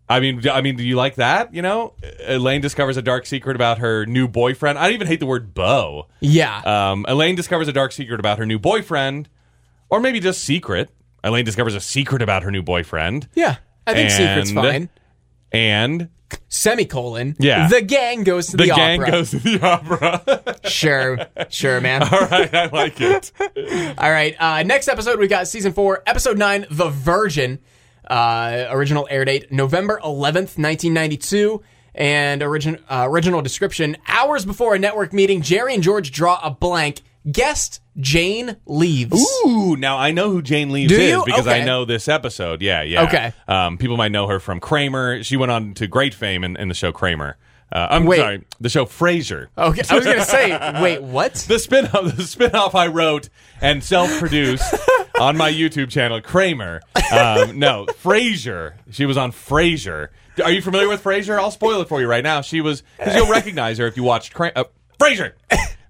I 0.08 0.20
mean, 0.20 0.46
I 0.48 0.60
mean, 0.60 0.76
do 0.76 0.84
you 0.84 0.96
like 0.96 1.14
that? 1.14 1.54
You 1.54 1.62
know, 1.62 1.94
Elaine 2.26 2.60
discovers 2.60 2.96
a 2.96 3.02
dark 3.02 3.24
secret 3.24 3.56
about 3.56 3.78
her 3.78 4.04
new 4.04 4.28
boyfriend. 4.28 4.78
I 4.78 4.84
don't 4.84 4.94
even 4.94 5.06
hate 5.06 5.20
the 5.20 5.26
word 5.26 5.54
beau. 5.54 6.08
Yeah. 6.20 6.60
Um, 6.64 7.06
Elaine 7.08 7.34
discovers 7.34 7.68
a 7.68 7.72
dark 7.72 7.92
secret 7.92 8.20
about 8.20 8.38
her 8.38 8.44
new 8.46 8.58
boyfriend, 8.58 9.28
or 9.88 10.00
maybe 10.00 10.20
just 10.20 10.44
secret. 10.44 10.90
Elaine 11.24 11.44
discovers 11.44 11.74
a 11.74 11.80
secret 11.80 12.20
about 12.20 12.42
her 12.42 12.50
new 12.50 12.62
boyfriend, 12.62 13.28
yeah. 13.34 13.56
I 13.86 13.94
think 13.94 14.10
secret's 14.10 14.52
fine. 14.52 14.88
and 15.52 16.08
Semicolon. 16.48 17.36
Yeah. 17.38 17.68
The 17.68 17.82
gang 17.82 18.24
goes 18.24 18.48
to 18.48 18.56
the, 18.56 18.70
opera. 18.70 18.74
the, 18.74 18.78
gang 18.80 19.00
opera. 19.02 19.10
goes 19.10 19.30
to 19.30 19.38
the 19.38 19.66
opera. 19.66 20.58
Sure. 20.68 21.18
Sure, 21.48 21.80
man. 21.80 22.02
All 22.02 22.08
right, 22.26 22.54
I 22.54 22.66
like 22.66 23.00
it. 23.00 23.32
All 23.98 24.10
right. 24.10 24.36
Uh, 24.38 24.62
next 24.62 24.88
episode, 24.88 25.18
we 25.18 25.26
got 25.26 25.48
season 25.48 25.72
four, 25.72 26.02
episode 26.06 26.38
nine, 26.38 26.66
The 26.70 26.88
Virgin. 26.88 27.58
Uh, 28.08 28.66
original 28.70 29.06
air 29.10 29.24
date 29.24 29.52
November 29.52 30.00
11th, 30.04 30.58
1992. 30.58 31.62
And 31.94 32.42
origin, 32.42 32.78
uh, 32.88 33.06
original 33.08 33.42
description 33.42 33.98
hours 34.08 34.46
before 34.46 34.74
a 34.74 34.78
network 34.78 35.12
meeting, 35.12 35.42
Jerry 35.42 35.74
and 35.74 35.82
George 35.82 36.10
draw 36.10 36.40
a 36.42 36.50
blank. 36.50 37.02
Guest 37.30 37.80
Jane 37.98 38.56
Leeves. 38.66 39.22
Ooh, 39.46 39.76
now 39.76 39.98
I 39.98 40.10
know 40.10 40.30
who 40.30 40.42
Jane 40.42 40.70
Leeves 40.70 40.92
is 40.92 41.22
because 41.24 41.46
I 41.46 41.62
know 41.62 41.84
this 41.84 42.08
episode. 42.08 42.62
Yeah, 42.62 42.82
yeah. 42.82 43.04
Okay. 43.04 43.32
Um, 43.46 43.78
people 43.78 43.96
might 43.96 44.10
know 44.10 44.26
her 44.26 44.40
from 44.40 44.58
Kramer. 44.58 45.22
She 45.22 45.36
went 45.36 45.52
on 45.52 45.74
to 45.74 45.86
great 45.86 46.14
fame 46.14 46.42
in, 46.42 46.56
in 46.56 46.68
the 46.68 46.74
show 46.74 46.90
Kramer. 46.90 47.36
Uh, 47.70 47.86
I'm 47.90 48.04
Wait. 48.04 48.18
sorry, 48.18 48.44
the 48.60 48.68
show 48.68 48.84
Frasier. 48.84 49.48
Okay. 49.56 49.82
I 49.88 49.94
was 49.94 50.04
going 50.04 50.18
to 50.18 50.24
say, 50.24 50.50
wait, 50.82 51.00
what? 51.00 51.34
The 51.34 51.58
spin-off, 51.58 52.16
the 52.16 52.24
spin-off 52.24 52.74
I 52.74 52.88
wrote 52.88 53.30
and 53.62 53.82
self-produced 53.82 54.74
on 55.22 55.36
my 55.36 55.50
YouTube 55.52 55.88
channel, 55.90 56.20
Kramer. 56.20 56.80
Um, 57.12 57.58
no, 57.58 57.86
Frasier. 57.86 58.74
She 58.90 59.06
was 59.06 59.16
on 59.16 59.30
Frasier. 59.32 60.08
Are 60.42 60.50
you 60.50 60.60
familiar 60.60 60.88
with 60.88 61.02
Frasier? 61.02 61.38
I'll 61.38 61.50
spoil 61.50 61.80
it 61.80 61.88
for 61.88 62.00
you 62.00 62.08
right 62.08 62.24
now. 62.24 62.40
She 62.40 62.60
was 62.60 62.82
because 62.98 63.14
you'll 63.14 63.30
recognize 63.30 63.78
her 63.78 63.86
if 63.86 63.96
you 63.96 64.02
watched 64.02 64.34
Kra- 64.34 64.52
uh, 64.56 64.64
Frasier. 64.98 65.32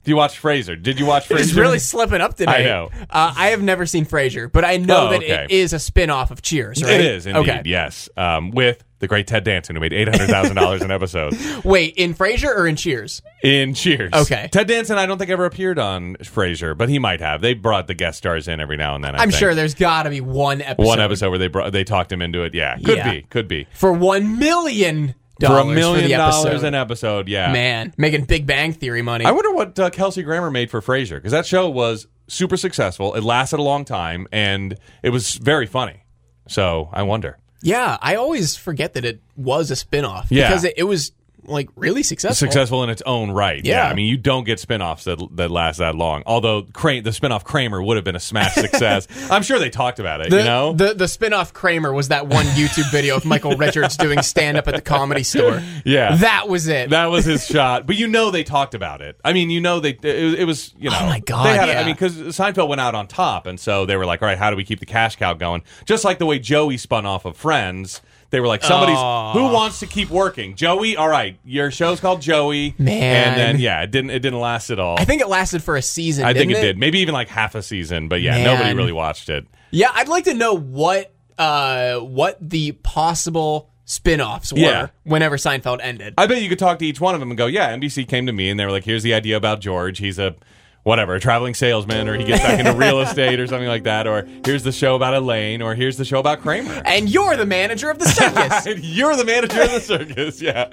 If 0.02 0.08
you 0.08 0.16
watch 0.16 0.40
Frasier, 0.42 0.80
did 0.82 0.98
you 0.98 1.06
watch 1.06 1.28
Frasier? 1.28 1.38
It's 1.40 1.52
really 1.54 1.78
slipping 1.78 2.20
up 2.20 2.34
today. 2.34 2.52
I 2.52 2.62
know. 2.64 2.90
Uh, 3.08 3.32
I 3.36 3.48
have 3.50 3.62
never 3.62 3.86
seen 3.86 4.04
Frasier, 4.04 4.50
but 4.50 4.64
I 4.64 4.76
know 4.76 5.06
Oh, 5.06 5.10
that 5.10 5.22
okay. 5.22 5.44
it 5.44 5.50
is 5.52 5.72
a 5.72 5.78
spin 5.78 6.10
off 6.10 6.30
of 6.32 6.42
Cheers, 6.42 6.82
right? 6.82 6.92
It 6.94 7.00
is 7.02 7.26
indeed. 7.26 7.40
Okay. 7.48 7.62
Yes, 7.66 8.08
um, 8.16 8.50
with 8.50 8.82
the 8.98 9.06
great 9.06 9.28
Ted 9.28 9.44
Danson, 9.44 9.76
who 9.76 9.80
made 9.80 9.92
eight 9.92 10.08
hundred 10.08 10.28
thousand 10.28 10.56
dollars 10.56 10.82
an 10.82 10.90
episode 10.90 11.36
Wait, 11.64 11.94
in 11.96 12.14
Frasier 12.14 12.52
or 12.54 12.66
in 12.66 12.74
Cheers? 12.74 13.22
in 13.44 13.74
Cheers. 13.74 14.12
Okay. 14.12 14.48
Ted 14.50 14.66
Danson, 14.66 14.98
I 14.98 15.06
don't 15.06 15.18
think 15.18 15.30
ever 15.30 15.44
appeared 15.44 15.78
on 15.78 16.16
Frasier, 16.16 16.76
but 16.76 16.88
he 16.88 16.98
might 16.98 17.20
have. 17.20 17.40
They 17.40 17.54
brought 17.54 17.86
the 17.86 17.94
guest 17.94 18.18
stars 18.18 18.48
in 18.48 18.58
every 18.58 18.76
now 18.76 18.96
and 18.96 19.04
then. 19.04 19.14
I 19.14 19.18
I'm 19.22 19.30
think. 19.30 19.38
sure 19.38 19.54
there's 19.54 19.74
got 19.74 20.02
to 20.04 20.10
be 20.10 20.20
one 20.20 20.62
episode. 20.62 20.86
one 20.86 21.00
episode 21.00 21.30
where 21.30 21.38
they 21.38 21.48
brought 21.48 21.72
they 21.72 21.84
talked 21.84 22.10
him 22.10 22.22
into 22.22 22.42
it. 22.42 22.54
Yeah, 22.54 22.76
could 22.76 22.96
Yeah. 22.98 23.10
be, 23.12 23.22
could 23.22 23.46
be 23.46 23.68
for 23.72 23.92
one 23.92 24.38
million 24.40 25.14
for 25.50 25.58
a 25.58 25.64
million 25.64 26.10
the 26.10 26.16
dollars 26.16 26.62
an 26.62 26.74
episode. 26.74 27.28
Yeah, 27.28 27.52
Man, 27.52 27.92
making 27.96 28.24
Big 28.24 28.46
Bang 28.46 28.72
Theory 28.72 29.02
money. 29.02 29.24
I 29.24 29.30
wonder 29.32 29.52
what 29.52 29.78
uh, 29.78 29.90
Kelsey 29.90 30.22
Grammer 30.22 30.50
made 30.50 30.70
for 30.70 30.80
Frasier 30.80 31.16
because 31.16 31.32
that 31.32 31.46
show 31.46 31.68
was 31.68 32.06
super 32.28 32.56
successful. 32.56 33.14
It 33.14 33.22
lasted 33.22 33.58
a 33.58 33.62
long 33.62 33.84
time 33.84 34.26
and 34.32 34.78
it 35.02 35.10
was 35.10 35.34
very 35.36 35.66
funny. 35.66 36.04
So 36.48 36.88
I 36.92 37.02
wonder. 37.02 37.38
yeah, 37.62 37.96
I 38.00 38.16
always 38.16 38.56
forget 38.56 38.94
that 38.94 39.04
it 39.04 39.20
was 39.36 39.70
a 39.70 39.76
spin-off 39.76 40.26
Yeah. 40.30 40.48
because 40.48 40.64
it, 40.64 40.74
it 40.76 40.82
was 40.84 41.12
like 41.44 41.68
really 41.76 42.02
successful. 42.02 42.34
successful 42.46 42.84
in 42.84 42.90
its 42.90 43.02
own 43.06 43.30
right. 43.30 43.64
Yeah. 43.64 43.88
I 43.88 43.94
mean, 43.94 44.06
you 44.06 44.16
don't 44.16 44.44
get 44.44 44.60
spin-offs 44.60 45.04
that 45.04 45.18
that 45.36 45.50
last 45.50 45.78
that 45.78 45.94
long. 45.94 46.22
Although 46.26 46.62
Cra- 46.72 47.00
the 47.02 47.12
spin-off 47.12 47.44
Kramer 47.44 47.82
would 47.82 47.96
have 47.96 48.04
been 48.04 48.16
a 48.16 48.20
smash 48.20 48.54
success. 48.54 49.08
I'm 49.30 49.42
sure 49.42 49.58
they 49.58 49.70
talked 49.70 49.98
about 49.98 50.20
it, 50.20 50.30
The, 50.30 50.38
you 50.38 50.44
know? 50.44 50.72
the 50.72 50.94
the 50.94 51.08
spin-off 51.08 51.52
Kramer 51.52 51.92
was 51.92 52.08
that 52.08 52.26
one 52.28 52.46
YouTube 52.46 52.90
video 52.92 53.16
of 53.16 53.24
Michael 53.24 53.56
Richards 53.56 53.96
doing 53.96 54.22
stand-up 54.22 54.68
at 54.68 54.74
the 54.74 54.80
comedy 54.82 55.22
store. 55.22 55.62
yeah. 55.84 56.16
That 56.16 56.48
was 56.48 56.68
it. 56.68 56.90
that 56.90 57.06
was 57.06 57.24
his 57.24 57.46
shot, 57.46 57.86
but 57.86 57.96
you 57.96 58.06
know 58.08 58.30
they 58.30 58.44
talked 58.44 58.74
about 58.74 59.00
it. 59.02 59.18
I 59.24 59.32
mean, 59.32 59.50
you 59.50 59.60
know 59.60 59.80
they 59.80 59.90
it, 60.02 60.24
was- 60.24 60.34
it 60.34 60.44
was 60.44 60.74
you 60.78 60.90
oh 60.90 60.92
know. 60.92 60.98
Oh 61.02 61.06
my 61.06 61.20
God, 61.20 61.46
They 61.46 61.56
had, 61.56 61.68
yeah. 61.68 61.80
I 61.80 61.84
mean, 61.84 61.94
because 61.94 62.14
Seinfeld 62.16 62.68
went 62.68 62.80
out 62.80 62.94
on 62.94 63.06
top, 63.08 63.46
and 63.46 63.58
so 63.58 63.84
they 63.86 63.96
were 63.96 64.06
like, 64.06 64.22
all 64.22 64.26
right, 64.28 64.38
how 64.38 64.50
do 64.50 64.56
we 64.56 64.64
keep 64.64 64.80
the 64.80 64.86
cash 64.86 65.16
cow 65.16 65.34
going? 65.34 65.62
Just 65.84 66.04
like 66.04 66.18
the 66.18 66.26
way 66.26 66.38
Joey 66.38 66.76
spun 66.76 67.04
off 67.06 67.24
of 67.24 67.36
Friends. 67.36 68.00
They 68.32 68.40
were 68.40 68.48
like, 68.48 68.64
somebody's 68.64 68.96
who 69.34 69.52
wants 69.54 69.78
to 69.80 69.86
keep 69.86 70.10
working. 70.10 70.56
Joey, 70.56 70.96
all 70.96 71.08
right, 71.08 71.38
your 71.44 71.70
show's 71.70 72.00
called 72.00 72.20
Joey, 72.22 72.74
Man. 72.78 73.28
and 73.28 73.38
then 73.38 73.60
yeah, 73.60 73.82
it 73.82 73.90
didn't 73.92 74.10
it 74.10 74.18
didn't 74.20 74.40
last 74.40 74.70
at 74.70 74.80
all. 74.80 74.98
I 74.98 75.04
think 75.04 75.20
it 75.20 75.28
lasted 75.28 75.62
for 75.62 75.76
a 75.76 75.82
season. 75.82 76.24
I 76.24 76.32
think 76.32 76.50
it 76.50 76.54
didn't 76.54 76.62
did. 76.64 76.78
Maybe 76.78 76.98
even 77.00 77.12
like 77.12 77.28
half 77.28 77.54
a 77.54 77.62
season, 77.62 78.08
but 78.08 78.20
yeah, 78.22 78.32
Man. 78.32 78.44
nobody 78.44 78.74
really 78.74 78.92
watched 78.92 79.28
it. 79.28 79.46
Yeah, 79.70 79.90
I'd 79.94 80.08
like 80.08 80.24
to 80.24 80.34
know 80.34 80.54
what 80.54 81.14
uh 81.38 81.98
what 82.00 82.38
the 82.40 82.72
possible 82.72 83.68
spin-offs 83.84 84.52
were 84.52 84.58
Yeah. 84.60 84.86
whenever 85.04 85.36
Seinfeld 85.36 85.80
ended. 85.82 86.14
I 86.16 86.26
bet 86.26 86.40
you 86.40 86.48
could 86.48 86.58
talk 86.58 86.78
to 86.78 86.86
each 86.86 87.00
one 87.00 87.14
of 87.14 87.20
them 87.20 87.30
and 87.30 87.36
go, 87.36 87.46
yeah, 87.46 87.74
NBC 87.76 88.08
came 88.08 88.24
to 88.26 88.32
me 88.32 88.48
and 88.48 88.58
they 88.58 88.64
were 88.64 88.70
like, 88.70 88.84
here's 88.84 89.02
the 89.02 89.12
idea 89.12 89.36
about 89.36 89.60
George. 89.60 89.98
He's 89.98 90.18
a 90.18 90.34
whatever, 90.82 91.14
a 91.14 91.20
traveling 91.20 91.54
salesman, 91.54 92.08
or 92.08 92.14
he 92.16 92.24
gets 92.24 92.42
back 92.42 92.58
into 92.58 92.72
real 92.72 93.00
estate 93.00 93.38
or 93.40 93.46
something 93.46 93.68
like 93.68 93.84
that, 93.84 94.06
or 94.06 94.26
here's 94.44 94.62
the 94.62 94.72
show 94.72 94.94
about 94.96 95.14
Elaine, 95.14 95.62
or 95.62 95.74
here's 95.74 95.96
the 95.96 96.04
show 96.04 96.18
about 96.18 96.40
Kramer. 96.40 96.82
and 96.84 97.08
you're 97.08 97.36
the 97.36 97.46
manager 97.46 97.90
of 97.90 97.98
the 97.98 98.06
circus. 98.06 98.66
You're 98.84 99.16
the 99.16 99.24
manager 99.24 99.62
of 99.62 99.70
the 99.72 99.80
circus, 99.80 100.40
yeah. 100.42 100.68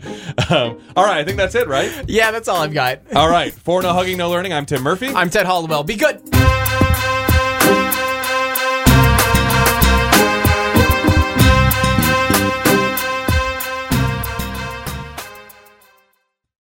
Um, 0.49 0.81
all 0.95 1.05
right, 1.05 1.17
I 1.19 1.23
think 1.23 1.37
that's 1.37 1.55
it, 1.55 1.67
right? 1.67 2.05
yeah, 2.07 2.31
that's 2.31 2.47
all 2.47 2.57
I've 2.57 2.73
got. 2.73 2.99
All 3.15 3.29
right, 3.29 3.53
for 3.53 3.81
no 3.81 3.93
hugging, 3.93 4.17
no 4.17 4.29
learning. 4.29 4.53
I'm 4.53 4.65
Tim 4.65 4.81
Murphy. 4.83 5.07
I'm 5.09 5.29
Ted 5.29 5.45
Hollowell. 5.45 5.83
Be 5.83 5.95
good. 5.95 6.21